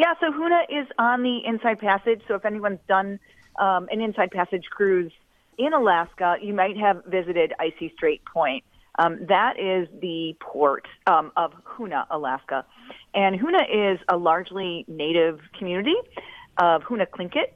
Yeah, 0.00 0.14
so 0.18 0.32
Hoonah 0.32 0.62
is 0.70 0.88
on 0.98 1.22
the 1.22 1.40
Inside 1.44 1.78
Passage. 1.78 2.22
So 2.26 2.34
if 2.34 2.46
anyone's 2.46 2.78
done 2.88 3.20
um, 3.58 3.86
an 3.92 4.00
Inside 4.00 4.30
Passage 4.30 4.64
cruise 4.70 5.12
in 5.58 5.74
Alaska, 5.74 6.36
you 6.40 6.54
might 6.54 6.78
have 6.78 7.04
visited 7.04 7.52
Icy 7.60 7.92
Strait 7.96 8.24
Point. 8.24 8.64
Um, 8.98 9.18
that 9.28 9.60
is 9.60 9.88
the 10.00 10.34
port 10.40 10.86
um, 11.06 11.32
of 11.36 11.52
Hoonah, 11.64 12.06
Alaska. 12.10 12.64
And 13.12 13.38
Hoonah 13.38 13.92
is 13.92 14.00
a 14.08 14.16
largely 14.16 14.86
native 14.88 15.38
community 15.58 15.96
of 16.56 16.80
Huna 16.84 17.06
Tlingit, 17.06 17.52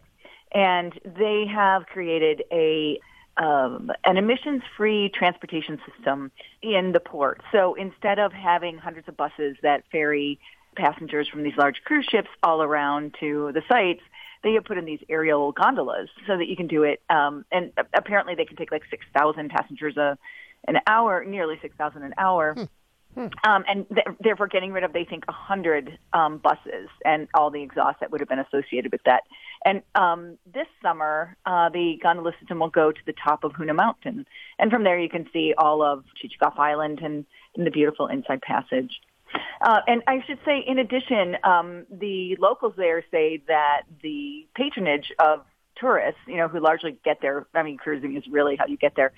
and 0.52 0.92
they 1.02 1.46
have 1.50 1.86
created 1.86 2.42
a 2.52 3.00
um, 3.36 3.90
an 4.04 4.16
emissions-free 4.16 5.12
transportation 5.12 5.80
system 5.90 6.30
in 6.62 6.92
the 6.92 7.00
port. 7.00 7.40
So 7.50 7.74
instead 7.74 8.18
of 8.20 8.32
having 8.32 8.78
hundreds 8.78 9.08
of 9.08 9.16
buses 9.16 9.56
that 9.62 9.82
ferry 9.90 10.38
passengers 10.74 11.28
from 11.28 11.42
these 11.42 11.56
large 11.56 11.82
cruise 11.84 12.06
ships 12.06 12.28
all 12.42 12.62
around 12.62 13.14
to 13.20 13.50
the 13.52 13.62
sites, 13.68 14.02
they 14.42 14.52
have 14.54 14.64
put 14.64 14.78
in 14.78 14.84
these 14.84 15.00
aerial 15.08 15.52
gondolas 15.52 16.10
so 16.26 16.36
that 16.36 16.46
you 16.46 16.56
can 16.56 16.66
do 16.66 16.82
it. 16.82 17.02
Um, 17.08 17.44
and 17.50 17.72
apparently, 17.94 18.34
they 18.34 18.44
can 18.44 18.56
take 18.56 18.70
like 18.70 18.82
six 18.90 19.04
thousand 19.16 19.50
passengers 19.50 19.96
a 19.96 20.18
an 20.66 20.78
hour, 20.86 21.24
nearly 21.24 21.58
six 21.60 21.76
thousand 21.76 22.02
an 22.02 22.14
hour. 22.18 22.54
Um, 23.16 23.64
and 23.68 23.86
th- 23.88 24.06
therefore, 24.20 24.48
getting 24.48 24.72
rid 24.72 24.82
of, 24.82 24.92
they 24.92 25.04
think, 25.04 25.26
100 25.28 25.98
um, 26.12 26.38
buses 26.38 26.88
and 27.04 27.28
all 27.34 27.50
the 27.50 27.62
exhaust 27.62 28.00
that 28.00 28.10
would 28.10 28.20
have 28.20 28.28
been 28.28 28.40
associated 28.40 28.90
with 28.90 29.02
that. 29.04 29.22
And 29.64 29.82
um, 29.94 30.36
this 30.52 30.66
summer, 30.82 31.36
uh, 31.46 31.68
the 31.68 31.98
gondola 32.02 32.32
system 32.40 32.58
will 32.58 32.70
go 32.70 32.90
to 32.90 33.00
the 33.06 33.12
top 33.12 33.44
of 33.44 33.52
Hoonah 33.52 33.76
Mountain. 33.76 34.26
And 34.58 34.70
from 34.70 34.82
there, 34.82 34.98
you 34.98 35.08
can 35.08 35.28
see 35.32 35.54
all 35.56 35.82
of 35.82 36.04
Chichagof 36.20 36.58
Island 36.58 37.00
and, 37.02 37.24
and 37.56 37.66
the 37.66 37.70
beautiful 37.70 38.08
Inside 38.08 38.42
Passage. 38.42 39.00
Uh, 39.60 39.80
and 39.86 40.02
I 40.06 40.22
should 40.26 40.38
say, 40.44 40.62
in 40.66 40.78
addition, 40.78 41.36
um, 41.44 41.86
the 41.90 42.36
locals 42.38 42.74
there 42.76 43.04
say 43.10 43.42
that 43.48 43.82
the 44.02 44.46
patronage 44.54 45.12
of 45.18 45.44
tourists, 45.76 46.20
you 46.26 46.36
know, 46.36 46.48
who 46.48 46.60
largely 46.60 46.96
get 47.04 47.20
there, 47.20 47.46
I 47.54 47.62
mean, 47.62 47.78
cruising 47.78 48.16
is 48.16 48.24
really 48.30 48.56
how 48.56 48.66
you 48.66 48.76
get 48.76 48.94
there, 48.94 49.12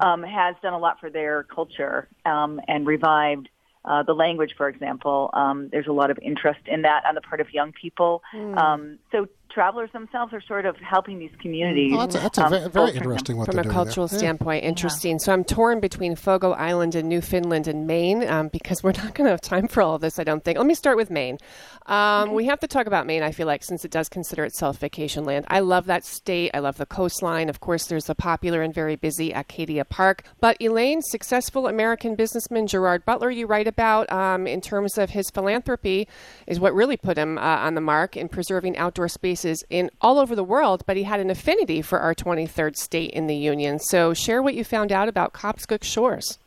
um, 0.00 0.22
has 0.22 0.54
done 0.62 0.72
a 0.72 0.78
lot 0.78 1.00
for 1.00 1.10
their 1.10 1.44
culture 1.44 2.08
um, 2.26 2.60
and 2.68 2.86
revived 2.86 3.48
uh, 3.84 4.02
the 4.02 4.14
language, 4.14 4.54
for 4.56 4.68
example. 4.68 5.30
Um, 5.32 5.68
there's 5.70 5.86
a 5.86 5.92
lot 5.92 6.10
of 6.10 6.18
interest 6.22 6.60
in 6.66 6.82
that 6.82 7.04
on 7.06 7.14
the 7.14 7.20
part 7.20 7.40
of 7.40 7.52
young 7.52 7.72
people. 7.72 8.22
Mm. 8.34 8.56
Um, 8.56 8.98
so 9.12 9.28
travelers 9.54 9.90
themselves 9.92 10.32
are 10.32 10.40
sort 10.42 10.66
of 10.66 10.76
helping 10.78 11.18
these 11.20 11.30
communities. 11.40 11.92
Oh, 11.94 12.00
that's 12.00 12.16
a- 12.16 12.18
that's 12.18 12.38
a 12.38 12.44
um, 12.44 12.50
ve- 12.52 12.58
very 12.58 12.70
bolster 12.72 12.96
interesting 12.98 13.36
what 13.36 13.46
From 13.46 13.54
they're 13.54 13.60
a 13.60 13.64
doing 13.64 13.74
cultural 13.74 14.06
there. 14.08 14.16
Yeah. 14.16 14.18
standpoint, 14.18 14.64
interesting. 14.64 15.18
So 15.20 15.32
I'm 15.32 15.44
torn 15.44 15.80
between 15.80 16.16
Fogo 16.16 16.52
Island 16.52 16.94
and 16.96 17.08
Newfoundland 17.08 17.68
and 17.68 17.86
Maine 17.86 18.28
um, 18.28 18.48
because 18.48 18.82
we're 18.82 18.92
not 18.92 19.14
going 19.14 19.26
to 19.26 19.30
have 19.30 19.40
time 19.40 19.68
for 19.68 19.80
all 19.82 19.94
of 19.94 20.00
this, 20.00 20.18
I 20.18 20.24
don't 20.24 20.42
think. 20.42 20.58
Let 20.58 20.66
me 20.66 20.74
start 20.74 20.96
with 20.96 21.10
Maine. 21.10 21.38
Um, 21.86 22.32
We 22.32 22.46
have 22.46 22.58
to 22.60 22.66
talk 22.66 22.86
about 22.86 23.06
Maine, 23.06 23.22
I 23.22 23.30
feel 23.30 23.46
like, 23.46 23.62
since 23.62 23.84
it 23.84 23.90
does 23.92 24.08
consider 24.08 24.44
itself 24.44 24.78
vacation 24.78 25.24
land. 25.24 25.44
I 25.48 25.60
love 25.60 25.86
that 25.86 26.04
state. 26.04 26.50
I 26.52 26.58
love 26.58 26.76
the 26.76 26.86
coastline. 26.86 27.48
Of 27.48 27.60
course, 27.60 27.86
there's 27.86 28.06
the 28.06 28.14
popular 28.16 28.60
and 28.62 28.74
very 28.74 28.96
busy 28.96 29.30
Acadia 29.32 29.84
Park. 29.84 30.24
But 30.40 30.56
Elaine, 30.60 31.00
successful 31.02 31.68
American 31.68 32.16
businessman 32.16 32.66
Gerard 32.66 33.04
Butler, 33.04 33.30
you 33.30 33.46
write 33.46 33.68
about 33.68 34.10
um, 34.10 34.46
in 34.46 34.60
terms 34.60 34.98
of 34.98 35.10
his 35.10 35.30
philanthropy, 35.30 36.08
is 36.48 36.58
what 36.58 36.74
really 36.74 36.96
put 36.96 37.16
him 37.16 37.38
uh, 37.38 37.40
on 37.40 37.74
the 37.74 37.80
mark 37.80 38.16
in 38.16 38.28
preserving 38.28 38.76
outdoor 38.78 39.08
spaces 39.08 39.43
in 39.44 39.90
all 40.00 40.18
over 40.18 40.34
the 40.34 40.44
world. 40.44 40.84
But 40.86 40.96
he 40.96 41.02
had 41.04 41.20
an 41.20 41.30
affinity 41.30 41.82
for 41.82 42.00
our 42.00 42.14
23rd 42.14 42.76
state 42.76 43.10
in 43.10 43.26
the 43.26 43.36
Union. 43.36 43.78
So 43.78 44.14
share 44.14 44.42
what 44.42 44.54
you 44.54 44.64
found 44.64 44.92
out 44.92 45.08
about 45.08 45.32
Cobscook 45.32 45.84
Shores. 45.84 46.38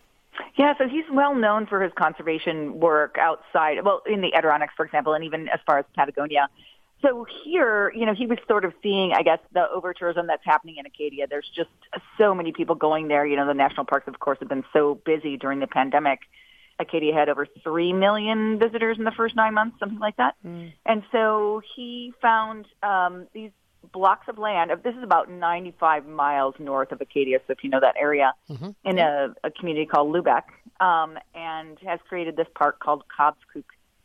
Yeah, 0.55 0.73
so 0.77 0.87
he's 0.87 1.05
well 1.11 1.35
known 1.35 1.67
for 1.67 1.81
his 1.81 1.91
conservation 1.97 2.79
work 2.79 3.17
outside, 3.19 3.83
well, 3.83 4.01
in 4.05 4.21
the 4.21 4.33
Adirondacks, 4.33 4.73
for 4.75 4.85
example, 4.85 5.13
and 5.13 5.23
even 5.23 5.47
as 5.49 5.59
far 5.65 5.79
as 5.79 5.85
Patagonia. 5.95 6.49
So 7.01 7.25
here, 7.43 7.91
you 7.95 8.05
know, 8.07 8.15
he 8.15 8.25
was 8.25 8.39
sort 8.47 8.65
of 8.65 8.73
seeing, 8.81 9.13
I 9.13 9.21
guess, 9.21 9.39
the 9.53 9.69
over 9.69 9.93
tourism 9.93 10.25
that's 10.25 10.43
happening 10.43 10.77
in 10.77 10.85
Acadia. 10.85 11.27
There's 11.27 11.49
just 11.55 11.69
so 12.17 12.33
many 12.33 12.51
people 12.51 12.73
going 12.73 13.07
there. 13.07 13.25
You 13.25 13.35
know, 13.35 13.45
the 13.45 13.53
national 13.53 13.85
parks, 13.85 14.07
of 14.07 14.19
course, 14.19 14.39
have 14.39 14.49
been 14.49 14.63
so 14.73 14.95
busy 15.05 15.37
during 15.37 15.59
the 15.59 15.67
pandemic. 15.67 16.21
Acadia 16.80 17.13
had 17.13 17.30
over 17.30 17.47
3 17.63 17.93
million 17.93 18.59
visitors 18.59 18.97
in 18.97 19.03
the 19.03 19.11
first 19.11 19.36
nine 19.36 19.53
months, 19.53 19.80
something 19.80 19.99
like 19.99 20.17
that. 20.17 20.36
And 20.86 21.03
so 21.11 21.61
he 21.75 22.13
found 22.21 22.65
um, 22.84 23.28
these 23.34 23.51
blocks 23.91 24.28
of 24.28 24.38
land. 24.38 24.71
This 24.84 24.95
is 24.95 25.03
about 25.03 25.30
95 25.30 26.05
miles 26.05 26.55
north 26.59 26.91
of 26.91 27.01
Acadia, 27.01 27.39
so 27.47 27.53
if 27.53 27.63
you 27.63 27.69
know 27.69 27.80
that 27.80 27.95
area, 27.99 28.34
in 28.84 28.97
a, 28.99 29.34
a 29.43 29.51
community 29.51 29.86
called 29.86 30.13
Lubec, 30.13 30.43
um, 30.80 31.17
and 31.34 31.78
has 31.86 31.99
created 32.07 32.36
this 32.36 32.47
park 32.55 32.80
called 32.80 33.03
Cobscook 33.17 33.63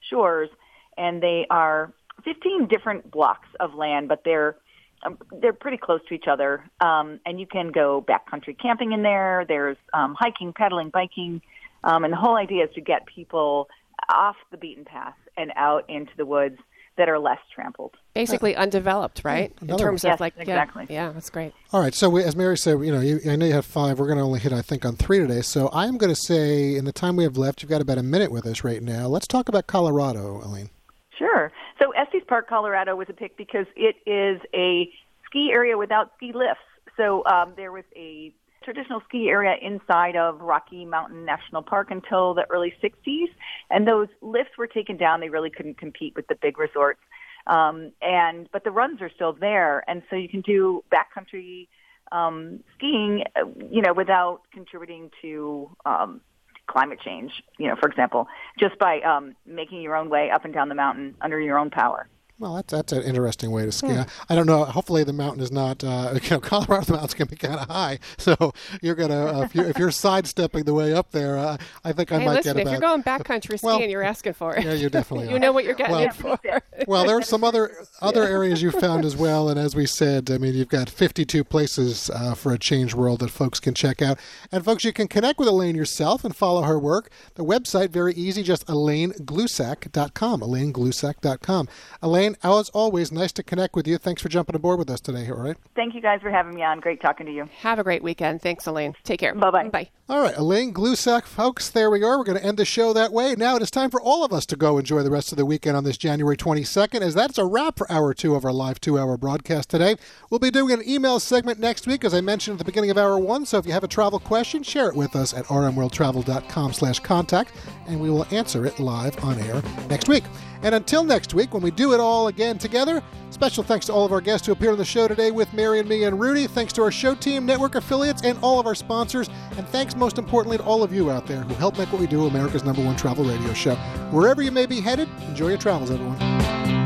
Shores. 0.09 0.51
And 0.97 1.23
they 1.23 1.47
are 1.51 1.93
15 2.25 2.69
different 2.69 3.11
blocks 3.11 3.49
of 3.61 3.75
land, 3.75 4.09
but 4.09 4.23
they're 4.25 4.57
um, 5.05 5.19
they're 5.41 5.53
pretty 5.53 5.79
close 5.79 6.01
to 6.09 6.15
each 6.15 6.29
other. 6.31 6.65
Um, 6.81 7.19
and 7.27 7.41
you 7.41 7.47
can 7.47 7.73
go 7.73 8.05
backcountry 8.07 8.57
camping 8.57 8.93
in 8.93 9.03
there. 9.03 9.45
There's 9.47 9.77
um, 9.93 10.15
hiking, 10.17 10.53
pedaling, 10.53 10.91
biking, 10.91 11.43
um, 11.85 12.05
and 12.05 12.13
the 12.13 12.17
whole 12.17 12.37
idea 12.37 12.65
is 12.65 12.71
to 12.75 12.81
get 12.81 13.07
people 13.07 13.69
off 14.09 14.37
the 14.51 14.57
beaten 14.57 14.85
path 14.85 15.15
and 15.37 15.53
out 15.57 15.89
into 15.89 16.13
the 16.17 16.27
woods 16.27 16.59
that 16.99 17.09
are 17.09 17.19
less 17.19 17.39
trampled. 17.55 17.95
Basically 18.15 18.55
undeveloped, 18.55 19.23
right? 19.25 19.51
In 19.63 19.79
terms 19.79 20.05
one. 20.05 20.13
of 20.13 20.21
like, 20.21 20.35
Yes, 20.37 20.47
yeah, 20.47 20.55
exactly. 20.55 20.87
yeah, 20.91 21.11
that's 21.11 21.31
great. 21.31 21.55
All 21.73 21.81
right. 21.81 21.95
So, 21.95 22.11
we, 22.11 22.23
as 22.23 22.37
Mary 22.37 22.59
said, 22.59 22.81
you 22.81 22.93
know, 22.93 23.01
you, 23.01 23.19
I 23.31 23.37
know 23.37 23.47
you 23.47 23.55
have 23.55 23.65
five. 23.65 23.99
We're 23.99 24.07
going 24.07 24.19
to 24.19 24.25
only 24.25 24.41
hit, 24.41 24.53
I 24.53 24.61
think, 24.61 24.85
on 24.85 24.97
three 24.97 25.19
today. 25.19 25.41
So, 25.41 25.69
I 25.69 25.87
am 25.87 25.97
going 25.97 26.15
to 26.15 26.21
say, 26.21 26.77
in 26.77 26.85
the 26.85 26.93
time 26.93 27.17
we 27.17 27.25
have 27.25 27.39
left, 27.39 27.63
you've 27.63 27.71
got 27.71 27.81
about 27.81 27.97
a 27.97 28.03
minute 28.03 28.31
with 28.31 28.47
us 28.47 28.63
right 28.63 28.83
now. 28.83 29.07
Let's 29.07 29.27
talk 29.27 29.49
about 29.49 29.67
Colorado, 29.67 30.43
Elaine. 30.45 30.69
Sure. 31.17 31.53
So 31.81 31.91
Estes 31.93 32.23
Park, 32.27 32.49
Colorado 32.49 32.97
was 32.97 33.09
a 33.09 33.13
pick 33.13 33.37
because 33.37 33.67
it 33.77 33.97
is 34.07 34.41
a 34.55 34.91
ski 35.25 35.51
area 35.53 35.79
without 35.79 36.13
ski 36.17 36.33
lifts. 36.35 36.63
So 36.97 37.25
um, 37.27 37.55
there 37.57 37.73
was 37.73 37.85
a 37.97 38.35
traditional 38.63 39.03
ski 39.09 39.29
area 39.29 39.55
inside 39.61 40.17
of 40.17 40.41
Rocky 40.41 40.85
Mountain 40.85 41.25
National 41.25 41.63
Park 41.63 41.91
until 41.91 42.35
the 42.35 42.45
early 42.51 42.73
60s, 42.83 43.29
and 43.71 43.87
those 43.87 44.09
lifts 44.21 44.57
were 44.57 44.67
taken 44.67 44.97
down. 44.97 45.21
They 45.21 45.29
really 45.29 45.51
couldn't 45.51 45.79
compete 45.79 46.15
with 46.17 46.27
the 46.29 46.37
big 46.41 46.59
resorts. 46.59 47.01
Um, 47.47 47.93
and 48.01 48.49
but 48.53 48.65
the 48.65 48.71
runs 48.71 49.01
are 49.03 49.11
still 49.15 49.33
there, 49.33 49.83
and 49.89 50.03
so 50.09 50.17
you 50.17 50.29
can 50.29 50.43
do 50.43 50.85
backcountry 50.93 51.69
um, 52.13 52.61
skiing, 52.77 53.25
uh, 53.35 53.47
you 53.71 53.83
know, 53.83 53.93
without 53.93 54.43
contributing 54.53 55.11
to 55.23 55.71
um, 55.85 56.21
climate 56.67 57.01
change. 57.05 57.33
You 57.59 57.69
know, 57.69 57.77
for 57.81 57.89
example, 57.89 58.29
just 58.59 58.79
by 58.79 59.01
um, 59.01 59.35
making 59.45 59.83
your 59.83 59.97
own 59.97 60.09
way 60.09 60.31
up 60.31 60.45
and 60.45 60.55
down 60.55 60.69
the 60.69 60.75
mountain 60.75 61.17
under 61.21 61.41
your 61.41 61.59
own 61.59 61.71
power. 61.71 62.09
Well, 62.43 62.57
that's 62.57 62.73
that's 62.73 62.93
an 62.93 63.05
interesting 63.05 63.53
way 63.53 63.67
to 63.67 63.71
ski. 63.71 63.93
I, 63.93 64.05
I 64.29 64.35
don't 64.35 64.47
know. 64.47 64.65
Hopefully, 64.65 65.05
the 65.05 65.13
mountain 65.13 65.45
is 65.45 65.53
not. 65.53 65.85
Uh, 65.85 66.19
you 66.23 66.31
know, 66.31 66.41
Colorado 66.41 66.85
the 66.85 66.93
mountains 66.95 67.15
can 67.15 67.29
be 67.29 67.37
kind 67.37 67.55
of 67.55 67.69
high, 67.69 68.01
so 68.19 68.53
you're 68.81 68.97
gonna 68.97 69.39
uh, 69.39 69.43
if 69.43 69.55
you're 69.55 69.67
if 69.67 69.79
you're 69.79 69.93
sidestepping 69.93 70.65
the 70.65 70.75
way 70.75 70.93
up 70.93 71.13
there, 71.13 71.39
uh, 71.39 71.57
I 71.85 71.93
think 71.93 72.11
I 72.11 72.19
hey, 72.19 72.27
might 72.27 72.35
listen, 72.39 72.57
get 72.57 72.67
if 72.67 72.73
you're 72.73 72.81
going 72.81 73.05
backcountry 73.05 73.59
skiing, 73.59 73.63
Well, 73.63 73.81
you're 73.83 74.03
asking 74.03 74.33
for 74.33 74.57
it. 74.57 74.65
Yeah, 74.65 74.73
you 74.73 74.91
definitely 74.91 75.29
you 75.33 75.39
know 75.39 75.53
what 75.53 75.65
you're 75.65 75.75
getting 75.75 75.95
Well- 75.95 76.03
in 76.03 76.11
for. 76.11 76.41
well, 76.89 77.07
there 77.07 77.17
are 77.17 77.23
some 77.23 77.45
other 77.45 77.71
other 78.01 78.25
areas 78.25 78.61
you 78.61 78.73
found 78.73 79.05
as 79.05 79.17
well, 79.17 79.49
and 79.49 79.57
as 79.57 79.77
we 79.77 79.87
said, 79.87 80.29
I 80.29 80.39
mean, 80.39 80.55
you've 80.55 80.69
got 80.69 80.91
52 80.91 81.45
places 81.45 82.11
uh, 82.11 82.35
for 82.35 82.53
a 82.53 82.59
change 82.59 82.93
world 82.93 83.21
that 83.21 83.31
folks 83.31 83.61
can 83.61 83.73
check 83.73 84.03
out. 84.03 84.19
And 84.51 84.65
folks, 84.65 84.85
you 84.85 84.93
can 84.93 85.07
connect 85.07 85.39
with 85.39 85.47
Elaine 85.47 85.77
yourself 85.77 86.25
and 86.25 86.35
follow 86.35 86.63
her 86.63 86.77
work. 86.79 87.09
The 87.37 87.45
website 87.45 87.91
very 87.91 88.15
easy, 88.15 88.43
just 88.43 88.67
ElaineGlusac.com. 88.67 90.41
ElaineGlusac.com. 90.41 91.69
Elaine, 92.03 92.32
as 92.43 92.69
always, 92.71 93.13
nice 93.13 93.33
to 93.33 93.43
connect 93.43 93.75
with 93.75 93.87
you. 93.87 93.99
Thanks 93.99 94.23
for 94.23 94.29
jumping 94.29 94.55
aboard 94.55 94.79
with 94.79 94.91
us 94.91 95.01
today. 95.01 95.29
All 95.31 95.39
right. 95.39 95.57
Thank 95.75 95.95
you 95.95 96.01
guys 96.01 96.21
for 96.21 96.31
having 96.31 96.55
me 96.55 96.63
on. 96.63 96.81
Great 96.81 97.01
talking 97.01 97.27
to 97.27 97.33
you. 97.33 97.49
Have 97.61 97.79
a 97.79 97.85
great 97.85 98.03
weekend. 98.03 98.43
Thanks, 98.43 98.67
Elaine. 98.67 98.95
Take 99.05 99.21
care. 99.21 99.35
Bye-bye. 99.35 99.69
Bye. 99.69 99.91
All 100.09 100.21
right, 100.21 100.37
Elaine 100.37 100.75
Glusac, 100.75 101.25
folks, 101.25 101.71
there 101.71 101.91
we 101.91 102.03
are. 102.03 102.19
We're 102.19 102.25
going 102.25 102.37
to 102.37 102.45
end 102.45 102.59
the 102.59 102.67
show 102.67 102.93
that 102.93 103.13
way. 103.13 103.35
Now 103.35 103.57
it 103.57 103.63
is 103.63 103.71
time 103.71 103.89
for 103.89 103.99
all 103.99 104.25
of 104.25 104.33
us 104.33 104.45
to 104.47 104.57
go 104.57 104.77
enjoy 104.77 105.03
the 105.03 105.11
rest 105.11 105.33
of 105.33 105.39
the 105.39 105.47
weekend 105.47 105.75
on 105.75 105.85
this 105.85 105.97
January 105.97 106.37
22nd, 106.37 107.01
as 107.01 107.15
that's 107.15 107.39
a 107.39 107.47
wrap 107.47 107.79
for 107.79 107.91
hour 107.91 108.13
two 108.13 108.35
of 108.35 108.45
our 108.45 108.53
live 108.53 108.79
two 108.79 108.99
hour 108.99 109.17
broadcast 109.17 109.71
today. 109.71 109.97
We'll 110.29 110.39
be 110.39 110.51
doing 110.51 110.73
an 110.73 110.87
email 110.87 111.19
segment 111.19 111.61
next 111.61 111.87
week, 111.87 112.05
as 112.05 112.13
I 112.13 112.21
mentioned 112.21 112.57
at 112.57 112.59
the 112.59 112.65
beginning 112.65 112.91
of 112.91 112.99
hour 112.99 113.19
one. 113.19 113.47
So 113.47 113.57
if 113.57 113.65
you 113.65 113.73
have 113.73 113.85
a 113.85 113.89
travel 113.89 114.19
question, 114.19 114.63
share 114.63 114.89
it 114.89 114.97
with 114.97 115.17
us 115.17 115.33
at 115.33 115.47
rmworldtravel.com 115.47 116.73
slash 116.75 116.99
contact, 116.99 117.53
and 117.87 117.99
we 117.99 118.11
will 118.11 118.27
answer 118.31 118.67
it 118.67 118.79
live 118.79 119.23
on 119.25 119.39
air 119.39 119.63
next 119.89 120.09
week. 120.09 120.25
And 120.63 120.75
until 120.75 121.05
next 121.05 121.33
week, 121.33 121.55
when 121.55 121.63
we 121.63 121.71
do 121.71 121.93
it 121.93 122.01
all 122.23 122.29
again 122.29 122.57
together, 122.57 123.03
special 123.31 123.65
thanks 123.65 123.87
to 123.87 123.93
all 123.93 124.05
of 124.05 124.13
our 124.13 124.21
guests 124.21 124.47
who 124.47 124.53
appeared 124.53 124.73
on 124.73 124.79
the 124.79 124.85
show 124.85 125.09
today 125.09 125.33
with 125.33 125.53
Mary 125.53 125.81
and 125.81 125.89
me 125.89 126.05
and 126.05 126.21
Rudy. 126.21 126.47
Thanks 126.47 126.73
to 126.75 126.83
our 126.83 126.93
show 126.93 127.17
team, 127.17 127.45
network 127.45 127.75
affiliates, 127.75 128.23
and 128.23 128.39
all 128.43 128.61
of 128.61 128.67
our 128.67 128.77
sponsors. 128.77 129.29
And 129.57 129.67
thanks 129.69 129.97
most 129.97 130.19
importantly 130.19 130.59
to 130.59 130.63
all 130.63 130.85
of 130.85 130.93
you 130.93 131.11
out 131.11 131.27
there 131.27 131.41
who 131.41 131.55
help 131.55 131.77
make 131.79 131.91
what 131.93 132.01
we 132.01 132.07
do 132.07 132.27
America's 132.27 132.63
number 132.63 132.85
one 132.85 132.95
travel 132.95 133.25
radio 133.25 133.53
show. 133.55 133.75
Wherever 134.13 134.41
you 134.41 134.53
may 134.53 134.67
be 134.67 134.81
headed, 134.81 135.09
enjoy 135.29 135.49
your 135.49 135.59
travels, 135.59 135.91
everyone. 135.91 136.21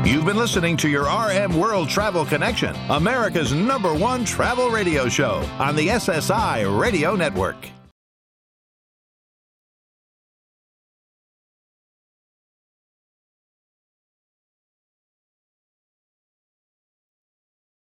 You've 0.07 0.25
been 0.25 0.37
listening 0.37 0.75
to 0.77 0.89
your 0.89 1.03
RM 1.03 1.55
World 1.55 1.87
Travel 1.87 2.25
Connection, 2.25 2.75
America's 2.89 3.53
number 3.53 3.93
one 3.93 4.25
travel 4.25 4.69
radio 4.69 5.07
show 5.07 5.47
on 5.59 5.75
the 5.75 5.89
SSI 5.89 6.79
Radio 6.79 7.15
Network. 7.15 7.69